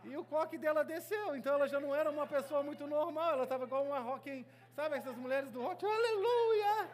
E 0.03 0.15
o 0.15 0.23
coque 0.23 0.57
dela 0.57 0.83
desceu, 0.83 1.35
então 1.35 1.53
ela 1.53 1.67
já 1.67 1.79
não 1.79 1.93
era 1.93 2.09
uma 2.09 2.25
pessoa 2.25 2.63
muito 2.63 2.87
normal, 2.87 3.33
ela 3.33 3.43
estava 3.43 3.65
igual 3.65 3.83
uma 3.83 3.99
rock, 3.99 4.45
sabe 4.73 4.95
essas 4.95 5.15
mulheres 5.17 5.51
do 5.51 5.61
rock, 5.61 5.85
aleluia! 5.85 6.89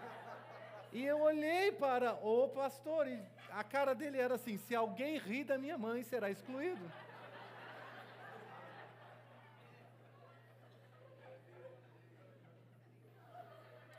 E 0.92 1.06
eu 1.06 1.22
olhei 1.22 1.72
para 1.72 2.14
o 2.16 2.50
pastor 2.50 3.08
e 3.08 3.22
a 3.52 3.64
cara 3.64 3.94
dele 3.94 4.20
era 4.20 4.36
assim: 4.36 4.58
se 4.58 4.74
alguém 4.74 5.18
rir 5.18 5.44
da 5.44 5.58
minha 5.58 5.78
mãe, 5.78 6.04
será 6.04 6.30
excluído. 6.30 6.92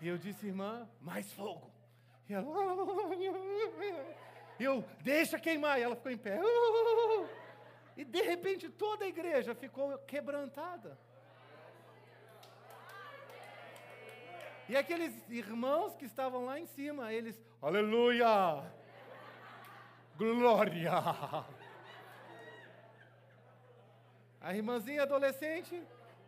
E 0.01 0.09
eu 0.09 0.19
disse, 0.19 0.47
irmã, 0.47 0.89
mais 1.01 1.33
fogo. 1.33 1.71
E 2.29 2.35
ela, 2.35 2.47
eu, 4.59 4.85
deixa 5.01 5.39
queimar. 5.39 5.79
E 5.79 5.83
ela 5.83 5.97
ficou 5.97 6.13
em 6.13 6.19
pé. 6.19 6.39
E 7.97 8.05
de 8.05 8.23
repente 8.23 8.69
toda 8.69 9.05
a 9.05 9.09
igreja 9.09 9.55
ficou 9.55 9.97
quebrantada. 9.99 10.99
E 14.69 14.77
aqueles 14.77 15.15
irmãos 15.31 15.95
que 15.95 16.05
estavam 16.05 16.45
lá 16.45 16.59
em 16.59 16.67
cima, 16.67 17.13
eles, 17.13 17.41
aleluia, 17.63 18.65
glória. 20.17 20.93
A 24.41 24.55
irmãzinha 24.55 25.03
adolescente, 25.03 25.81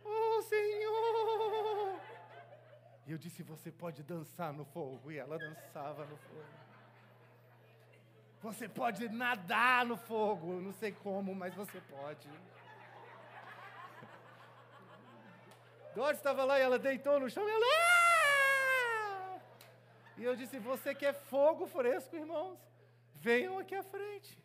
oh 0.03 0.41
Senhor. 0.43 1.88
E 3.09 3.11
eu 3.11 3.17
disse, 3.17 3.41
você 3.41 3.71
pode 3.71 4.03
dançar 4.03 4.53
no 4.53 4.63
fogo. 4.65 5.11
E 5.11 5.17
ela 5.17 5.39
dançava 5.39 6.05
no 6.05 6.15
fogo. 6.15 6.43
Você 8.39 8.69
pode 8.69 9.09
nadar 9.09 9.83
no 9.83 9.97
fogo. 9.97 10.61
Não 10.61 10.71
sei 10.71 10.91
como, 10.91 11.33
mas 11.33 11.55
você 11.55 11.81
pode. 11.81 12.29
Dora 15.95 16.15
estava 16.15 16.43
lá 16.43 16.59
e 16.59 16.61
ela 16.61 16.77
deitou 16.77 17.19
no 17.19 17.31
chão 17.31 17.49
e 17.49 17.51
ela. 17.51 17.65
Ah! 17.65 19.39
E 20.15 20.23
eu 20.23 20.35
disse: 20.35 20.59
Você 20.59 20.93
quer 20.93 21.13
fogo 21.13 21.65
fresco, 21.65 22.15
irmãos? 22.15 22.59
Venham 23.15 23.57
aqui 23.57 23.73
à 23.73 23.81
frente. 23.81 24.37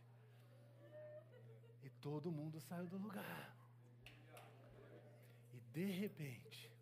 E 1.83 1.91
todo 2.01 2.33
mundo 2.33 2.59
saiu 2.63 2.87
do 2.87 2.97
lugar. 2.97 3.55
E 5.53 5.61
de 5.75 5.85
repente, 5.85 6.74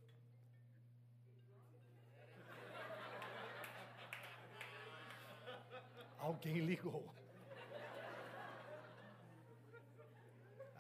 alguém 6.22 6.58
ligou. 6.60 7.04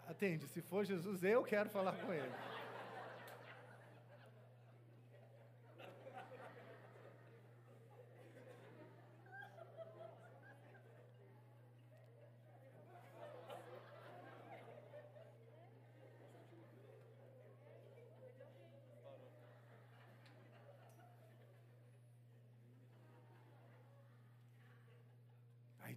Atende, 0.08 0.46
se 0.46 0.62
for 0.62 0.84
Jesus, 0.84 1.24
eu 1.24 1.42
quero 1.42 1.68
falar 1.68 1.92
com 1.94 2.12
ele. 2.12 2.32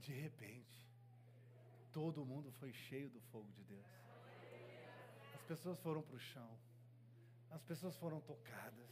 De 0.05 0.13
repente, 0.13 0.87
todo 1.91 2.23
mundo 2.23 2.51
foi 2.59 2.71
cheio 2.71 3.09
do 3.09 3.19
fogo 3.31 3.51
de 3.53 3.63
Deus. 3.63 3.85
As 5.33 5.41
pessoas 5.43 5.79
foram 5.79 6.01
para 6.03 6.15
o 6.15 6.19
chão, 6.19 6.49
as 7.49 7.63
pessoas 7.63 7.97
foram 7.97 8.21
tocadas. 8.21 8.91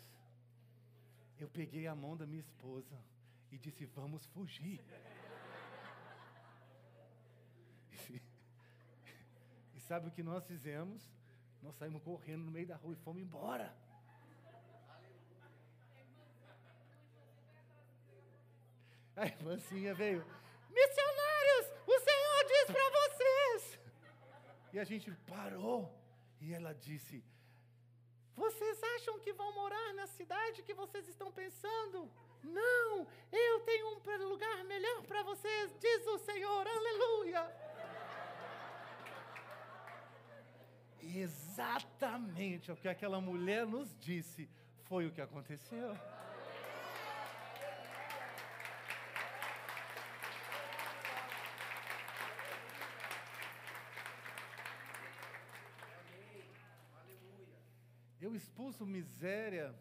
Eu 1.39 1.47
peguei 1.49 1.85
a 1.85 1.95
mão 1.95 2.17
da 2.17 2.25
minha 2.25 2.39
esposa 2.39 2.97
e 3.51 3.57
disse: 3.57 3.85
Vamos 3.85 4.25
fugir. 4.27 4.81
E, 9.75 9.77
e 9.77 9.79
sabe 9.81 10.07
o 10.07 10.11
que 10.11 10.23
nós 10.23 10.45
fizemos? 10.45 11.01
Nós 11.61 11.75
saímos 11.75 12.01
correndo 12.01 12.43
no 12.43 12.51
meio 12.51 12.67
da 12.67 12.75
rua 12.75 12.93
e 12.93 12.97
fomos 12.97 13.21
embora. 13.21 13.73
A 19.15 19.25
irmãzinha 19.27 19.93
veio, 19.93 20.25
missionários, 20.69 21.02
o 21.02 21.02
Diz 22.63 22.75
para 22.75 22.89
vocês. 23.01 23.79
E 24.71 24.79
a 24.79 24.83
gente 24.85 25.11
parou 25.27 25.93
e 26.39 26.53
ela 26.53 26.73
disse: 26.73 27.23
Vocês 28.35 28.81
acham 28.95 29.19
que 29.19 29.33
vão 29.33 29.53
morar 29.53 29.93
na 29.93 30.07
cidade 30.07 30.63
que 30.63 30.73
vocês 30.73 31.07
estão 31.09 31.29
pensando? 31.31 32.09
Não, 32.41 33.07
eu 33.31 33.59
tenho 33.61 33.87
um 33.89 34.29
lugar 34.29 34.63
melhor 34.63 35.01
para 35.03 35.23
vocês, 35.23 35.75
diz 35.79 36.07
o 36.07 36.17
Senhor, 36.19 36.67
aleluia. 36.67 37.43
Exatamente 41.01 42.71
o 42.71 42.77
que 42.77 42.87
aquela 42.87 43.19
mulher 43.19 43.65
nos 43.65 43.93
disse 43.99 44.49
foi 44.83 45.05
o 45.05 45.11
que 45.11 45.21
aconteceu. 45.21 45.93
Expulso 58.63 58.85
miséria 58.85 59.75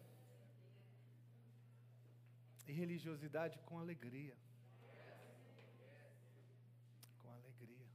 e 2.67 2.73
religiosidade 2.73 3.57
com 3.59 3.79
alegria. 3.79 4.35
Com 7.21 7.31
alegria. 7.31 7.87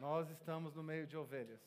Nós 0.00 0.28
estamos 0.30 0.74
no 0.74 0.82
meio 0.82 1.06
de 1.06 1.16
ovelhas. 1.16 1.60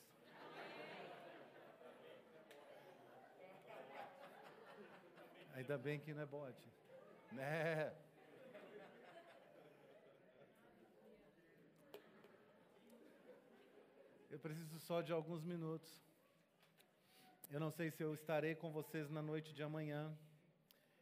Ainda 5.54 5.78
bem 5.78 5.98
que 5.98 6.12
não 6.12 6.22
é 6.24 6.26
bote. 6.26 6.62
Né? 7.32 7.90
Eu 14.36 14.40
preciso 14.40 14.78
só 14.80 15.00
de 15.00 15.12
alguns 15.14 15.42
minutos. 15.42 15.90
Eu 17.50 17.58
não 17.58 17.70
sei 17.70 17.90
se 17.90 18.02
eu 18.02 18.12
estarei 18.12 18.54
com 18.54 18.70
vocês 18.70 19.08
na 19.08 19.22
noite 19.22 19.54
de 19.54 19.62
amanhã. 19.62 20.14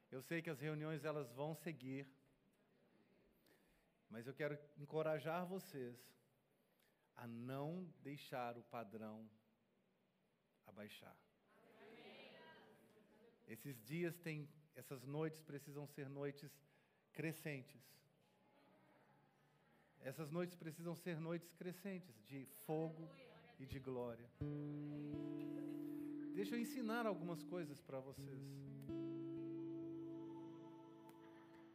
Eu 0.09 0.23
sei 0.23 0.41
que 0.41 0.49
as 0.49 0.61
reuniões 0.61 1.05
elas 1.05 1.29
vão 1.33 1.53
seguir. 1.53 2.07
Mas 4.09 4.29
eu 4.29 4.35
quero 4.35 4.57
encorajar 4.79 5.45
vocês 5.45 5.99
a 7.17 7.27
não 7.27 7.93
deixar 8.05 8.57
o 8.57 8.63
padrão 8.63 9.29
abaixar. 10.65 11.17
Esses 13.49 13.83
dias 13.83 14.17
têm, 14.19 14.49
essas 14.77 15.05
noites 15.05 15.43
precisam 15.43 15.89
ser 15.89 16.09
noites 16.09 16.53
crescentes. 17.13 17.83
Essas 20.05 20.31
noites 20.31 20.55
precisam 20.55 20.95
ser 20.95 21.19
noites 21.19 21.53
crescentes 21.55 22.15
de 22.29 22.47
fogo 22.65 23.11
e 23.59 23.67
de 23.67 23.79
glória. 23.79 24.29
Deixa 26.35 26.55
eu 26.55 26.61
ensinar 26.61 27.07
algumas 27.07 27.43
coisas 27.45 27.81
para 27.81 28.01
vocês. 28.01 28.43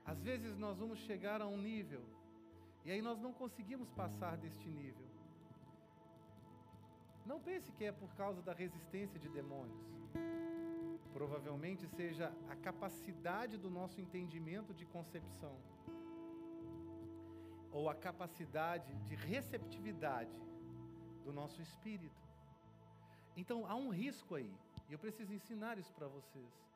Às 0.06 0.22
vezes 0.22 0.58
nós 0.58 0.78
vamos 0.78 1.00
chegar 1.00 1.42
a 1.42 1.48
um 1.48 1.58
nível 1.58 2.04
e 2.84 2.92
aí 2.92 3.02
nós 3.02 3.20
não 3.20 3.32
conseguimos 3.32 3.90
passar 3.92 4.36
deste 4.38 4.68
nível. 4.70 5.08
Não 7.26 7.40
pense 7.40 7.72
que 7.72 7.86
é 7.86 7.92
por 7.92 8.10
causa 8.16 8.42
da 8.42 8.54
resistência 8.54 9.20
de 9.20 9.30
demônios. 9.30 9.86
Provavelmente 11.14 11.88
seja 11.88 12.34
a 12.50 12.56
capacidade 12.56 13.58
do 13.58 13.70
nosso 13.70 14.02
entendimento 14.02 14.74
de 14.74 14.86
concepção 14.86 15.56
ou 17.72 17.88
a 17.88 17.96
capacidade 17.96 18.92
de 19.08 19.16
receptividade 19.16 20.49
do 21.24 21.34
nosso 21.34 21.62
espírito. 21.62 22.28
Então 23.36 23.66
há 23.66 23.76
um 23.76 23.90
risco 23.90 24.36
aí, 24.36 24.54
e 24.90 24.94
eu 24.94 25.00
preciso 25.00 25.34
ensinar 25.34 25.78
isso 25.78 25.94
para 25.94 26.08
vocês. 26.08 26.70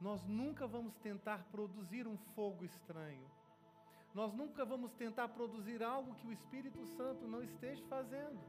Nós 0.00 0.24
nunca 0.26 0.66
vamos 0.66 0.94
tentar 0.96 1.44
produzir 1.50 2.06
um 2.06 2.16
fogo 2.34 2.64
estranho. 2.64 3.26
Nós 4.14 4.32
nunca 4.32 4.64
vamos 4.64 4.92
tentar 4.94 5.28
produzir 5.28 5.82
algo 5.82 6.14
que 6.14 6.26
o 6.26 6.32
Espírito 6.32 6.86
Santo 6.86 7.26
não 7.26 7.42
esteja 7.42 7.84
fazendo. 7.86 8.40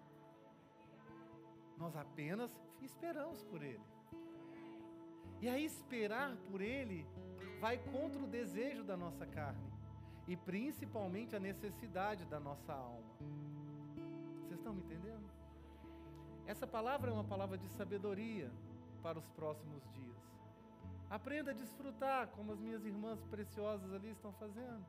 Nós 1.78 1.96
apenas 1.96 2.52
esperamos 2.82 3.44
por 3.44 3.62
Ele. 3.62 3.84
E 5.42 5.48
aí, 5.48 5.66
esperar 5.66 6.36
por 6.50 6.62
Ele 6.62 7.06
vai 7.60 7.78
contra 7.78 8.22
o 8.22 8.28
desejo 8.28 8.84
da 8.84 8.98
nossa 8.98 9.26
carne 9.26 9.72
e 10.28 10.36
principalmente 10.36 11.36
a 11.36 11.40
necessidade 11.40 12.26
da 12.26 12.40
nossa 12.40 12.74
alma. 12.74 13.08
Vocês 14.42 14.60
estão 14.60 14.74
me 14.74 14.82
entendendo? 14.82 15.07
Essa 16.48 16.66
palavra 16.66 17.12
é 17.12 17.14
uma 17.14 17.26
palavra 17.26 17.58
de 17.58 17.68
sabedoria 17.68 18.50
para 19.04 19.20
os 19.20 19.28
próximos 19.32 19.84
dias. 19.94 20.18
Aprenda 21.10 21.52
a 21.52 21.54
desfrutar 21.54 22.28
como 22.30 22.54
as 22.54 22.60
minhas 22.60 22.86
irmãs 22.86 23.22
preciosas 23.26 23.94
ali 23.94 24.12
estão 24.12 24.32
fazendo. 24.34 24.86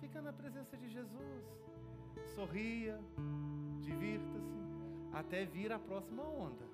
Fica 0.00 0.22
na 0.22 0.32
presença 0.32 0.74
de 0.76 0.88
Jesus. 0.88 1.44
Sorria, 2.34 2.98
divirta-se, 3.82 4.56
até 5.12 5.44
vir 5.44 5.72
a 5.72 5.78
próxima 5.78 6.22
onda. 6.22 6.64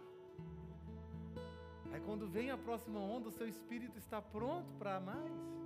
Aí 1.93 2.01
quando 2.01 2.29
vem 2.29 2.51
a 2.53 2.57
próxima 2.57 3.01
onda, 3.01 3.29
o 3.29 3.33
seu 3.33 3.49
espírito 3.49 3.99
está 3.99 4.23
pronto 4.23 4.73
para 4.79 5.01
mais. 5.01 5.58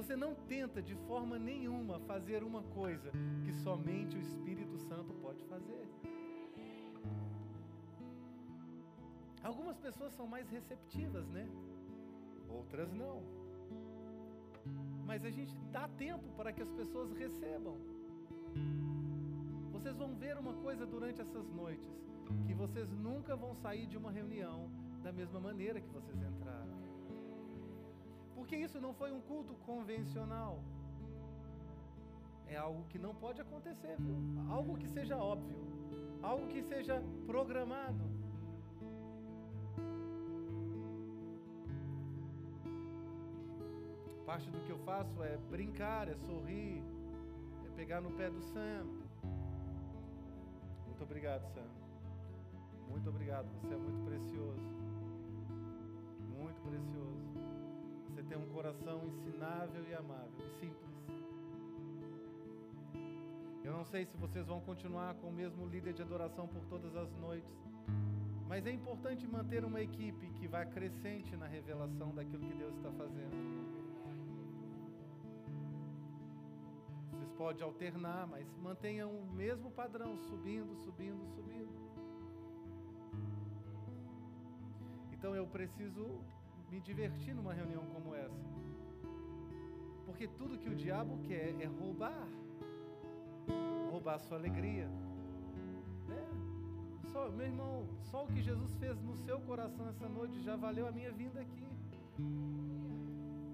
Você 0.00 0.16
não 0.16 0.34
tenta 0.34 0.80
de 0.80 0.94
forma 1.06 1.38
nenhuma 1.38 2.00
fazer 2.00 2.42
uma 2.42 2.62
coisa 2.62 3.10
que 3.44 3.52
somente 3.52 4.16
o 4.16 4.20
Espírito 4.20 4.78
Santo 4.78 5.12
pode 5.24 5.42
fazer. 5.44 5.86
Algumas 9.42 9.76
pessoas 9.76 10.14
são 10.14 10.26
mais 10.26 10.48
receptivas, 10.48 11.28
né? 11.28 11.46
Outras 12.48 12.90
não. 12.94 13.22
Mas 15.04 15.22
a 15.22 15.30
gente 15.30 15.54
dá 15.70 15.86
tempo 15.86 16.30
para 16.34 16.50
que 16.50 16.62
as 16.62 16.70
pessoas 16.70 17.12
recebam. 17.12 17.76
Vocês 19.70 19.94
vão 19.98 20.14
ver 20.14 20.38
uma 20.38 20.54
coisa 20.54 20.86
durante 20.86 21.20
essas 21.20 21.46
noites: 21.50 21.90
que 22.46 22.54
vocês 22.54 22.90
nunca 22.90 23.36
vão 23.36 23.54
sair 23.54 23.86
de 23.86 23.98
uma 23.98 24.10
reunião 24.10 24.70
da 25.02 25.12
mesma 25.12 25.38
maneira 25.38 25.78
que 25.78 25.90
vocês 25.90 26.16
entraram. 26.22 26.59
Porque 28.50 28.64
isso 28.64 28.80
não 28.80 28.92
foi 28.92 29.12
um 29.12 29.20
culto 29.20 29.54
convencional. 29.64 30.58
É 32.48 32.56
algo 32.56 32.82
que 32.88 32.98
não 32.98 33.14
pode 33.14 33.40
acontecer, 33.40 33.94
viu? 34.00 34.16
Algo 34.50 34.76
que 34.76 34.88
seja 34.88 35.16
óbvio, 35.16 35.56
algo 36.20 36.48
que 36.48 36.60
seja 36.60 37.00
programado. 37.28 38.02
Parte 44.26 44.50
do 44.50 44.60
que 44.62 44.72
eu 44.72 44.78
faço 44.78 45.22
é 45.22 45.36
brincar, 45.48 46.08
é 46.08 46.16
sorrir, 46.16 46.82
é 47.66 47.70
pegar 47.76 48.00
no 48.00 48.10
pé 48.10 48.28
do 48.30 48.42
Sam. 48.42 48.84
Muito 50.86 51.04
obrigado, 51.04 51.46
Sam. 51.54 51.70
Muito 52.88 53.08
obrigado, 53.08 53.46
você 53.60 53.72
é 53.72 53.78
muito 53.78 54.04
precioso. 54.04 54.68
Muito 56.36 56.60
precioso. 56.62 57.19
Tem 58.30 58.38
um 58.38 58.46
coração 58.50 59.04
ensinável 59.08 59.84
e 59.88 59.92
amável 59.92 60.46
e 60.46 60.60
simples. 60.60 60.90
Eu 63.64 63.72
não 63.72 63.84
sei 63.84 64.04
se 64.04 64.16
vocês 64.16 64.46
vão 64.46 64.60
continuar 64.60 65.14
com 65.16 65.30
o 65.30 65.32
mesmo 65.32 65.66
líder 65.66 65.94
de 65.94 66.02
adoração 66.02 66.46
por 66.46 66.64
todas 66.66 66.94
as 66.94 67.12
noites, 67.16 67.50
mas 68.46 68.64
é 68.66 68.70
importante 68.70 69.26
manter 69.26 69.64
uma 69.64 69.80
equipe 69.80 70.30
que 70.38 70.46
vá 70.46 70.64
crescente 70.64 71.36
na 71.36 71.48
revelação 71.48 72.14
daquilo 72.14 72.46
que 72.46 72.54
Deus 72.54 72.72
está 72.76 72.92
fazendo. 72.92 73.34
Vocês 77.10 77.32
podem 77.32 77.64
alternar, 77.64 78.28
mas 78.28 78.46
mantenham 78.58 79.10
o 79.10 79.26
mesmo 79.32 79.72
padrão, 79.72 80.16
subindo, 80.28 80.72
subindo, 80.84 81.26
subindo. 81.34 81.74
Então 85.10 85.34
eu 85.34 85.48
preciso 85.48 86.22
me 86.70 86.80
divertir 86.80 87.34
numa 87.34 87.52
reunião 87.52 87.84
como 87.94 88.14
essa. 88.14 88.48
Porque 90.06 90.26
tudo 90.28 90.58
que 90.58 90.68
o 90.68 90.74
diabo 90.74 91.18
quer 91.26 91.54
é 91.60 91.66
roubar 91.66 92.26
roubar 93.90 94.14
a 94.14 94.18
sua 94.18 94.36
alegria. 94.38 94.88
Né? 96.08 96.24
Só, 97.12 97.28
meu 97.28 97.46
irmão, 97.46 97.86
só 98.10 98.24
o 98.24 98.28
que 98.28 98.40
Jesus 98.40 98.74
fez 98.76 99.00
no 99.02 99.16
seu 99.16 99.40
coração 99.40 99.88
essa 99.88 100.08
noite 100.08 100.40
já 100.42 100.56
valeu 100.56 100.86
a 100.86 100.92
minha 100.92 101.10
vinda 101.10 101.40
aqui. 101.40 101.66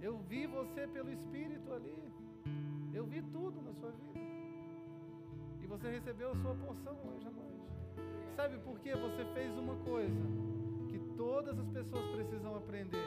Eu 0.00 0.18
vi 0.18 0.46
você 0.46 0.86
pelo 0.86 1.10
Espírito 1.10 1.72
ali. 1.72 1.98
Eu 2.92 3.06
vi 3.06 3.22
tudo 3.22 3.60
na 3.62 3.72
sua 3.72 3.90
vida. 3.90 4.20
E 5.62 5.66
você 5.66 5.90
recebeu 5.90 6.30
a 6.32 6.36
sua 6.36 6.54
porção 6.54 6.96
hoje 7.08 7.26
à 7.26 7.30
noite. 7.30 8.36
Sabe 8.36 8.58
por 8.58 8.78
que 8.80 8.94
você 8.94 9.24
fez 9.34 9.56
uma 9.58 9.74
coisa 9.76 10.22
todas 11.16 11.58
as 11.58 11.68
pessoas 11.68 12.04
precisam 12.14 12.56
aprender? 12.56 13.06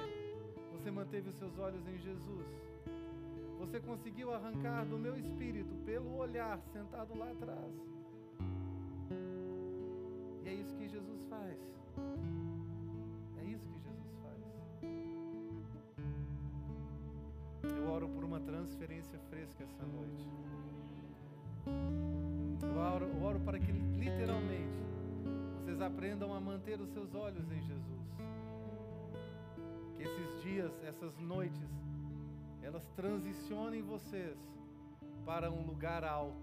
Você 0.73 0.91
manteve 0.91 1.30
os 1.30 1.36
seus 1.36 1.57
olhos 1.57 1.86
em 1.88 1.98
Jesus. 1.99 2.48
Você 3.60 3.80
conseguiu 3.80 4.34
arrancar 4.34 4.86
do 4.86 4.98
meu 4.98 5.18
espírito, 5.18 5.76
pelo 5.86 6.18
olhar 6.18 6.60
sentado 6.72 7.18
lá 7.18 7.30
atrás. 7.30 7.73
E 10.44 10.48
é 10.48 10.53
isso 10.53 10.73
que 10.76 10.88
Jesus 10.88 11.22
faz. 11.30 11.57
É 13.38 13.44
isso 13.44 13.68
que 13.68 13.80
Jesus 13.80 14.15
faz. 14.23 14.40
Eu 17.77 17.90
oro 17.90 18.07
por 18.10 18.23
uma 18.23 18.40
transferência 18.40 19.19
fresca 19.30 19.64
essa 19.64 19.86
noite. 19.86 20.27
Eu 22.64 22.77
oro, 22.77 23.06
eu 23.06 23.22
oro 23.22 23.40
para 23.41 23.60
que 23.60 23.72
literalmente 23.72 24.80
vocês 25.57 25.81
aprendam 25.81 26.34
a 26.34 26.40
manter 26.40 26.80
os 26.80 26.90
seus 26.91 27.14
olhos 27.14 27.52
em 27.52 27.61
Jesus. 27.61 27.88
Que 29.99 30.05
esses 30.05 30.41
dias, 30.41 30.71
essas 30.85 31.17
noites, 31.17 31.69
elas 32.63 32.88
transicionem 32.95 33.81
vocês 33.81 34.38
para 35.26 35.51
um 35.51 35.65
lugar 35.65 36.05
alto. 36.05 36.39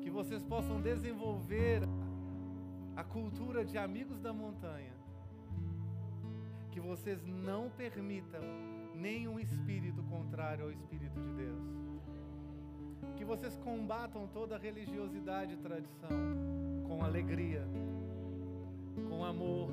Que 0.00 0.10
vocês 0.10 0.42
possam 0.42 0.80
desenvolver 0.80 1.82
a 2.96 3.04
cultura 3.04 3.64
de 3.64 3.78
amigos 3.78 4.20
da 4.20 4.32
montanha. 4.32 4.92
Que 6.72 6.80
vocês 6.80 7.24
não 7.24 7.70
permitam 7.70 8.42
nenhum 8.96 9.38
espírito 9.38 10.02
contrário 10.02 10.64
ao 10.64 10.72
Espírito 10.72 11.20
de 11.20 11.32
Deus. 11.34 11.62
Que 13.16 13.24
vocês 13.24 13.56
combatam 13.58 14.26
toda 14.26 14.58
religiosidade 14.58 15.54
e 15.54 15.56
tradição 15.56 16.18
com 16.88 17.04
alegria, 17.04 17.64
com 19.08 19.24
amor 19.24 19.70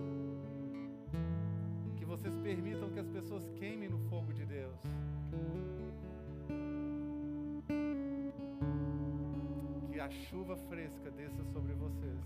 vocês 2.15 2.37
permitam 2.37 2.89
que 2.91 2.99
as 2.99 3.09
pessoas 3.09 3.45
queimem 3.59 3.89
no 3.89 3.99
fogo 4.09 4.31
de 4.31 4.45
Deus. 4.45 4.79
Que 9.91 9.99
a 9.99 10.09
chuva 10.09 10.55
fresca 10.55 11.11
desça 11.11 11.43
sobre 11.51 11.73
vocês. 11.73 12.19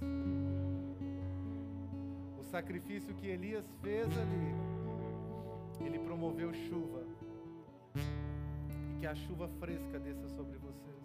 O 2.38 2.44
sacrifício 2.44 3.16
que 3.16 3.28
Elias 3.28 3.66
fez 3.82 4.06
ali, 4.16 4.53
ele 5.84 5.98
promoveu 5.98 6.53
chuva. 6.53 7.03
E 7.95 8.99
que 8.99 9.07
a 9.07 9.16
chuva 9.16 9.48
fresca 9.60 9.99
desça 9.99 10.30
sobre 10.30 10.60
vocês. 10.60 11.03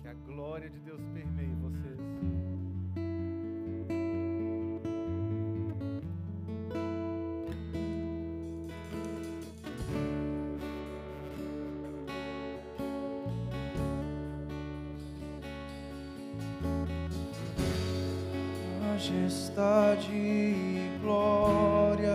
Que 0.00 0.08
a 0.08 0.14
glória 0.14 0.70
de 0.70 0.78
Deus 0.80 1.02
permeie 1.12 1.54
vocês. 1.56 2.37
Majestade 18.98 20.10
e 20.12 20.98
glória 21.00 22.10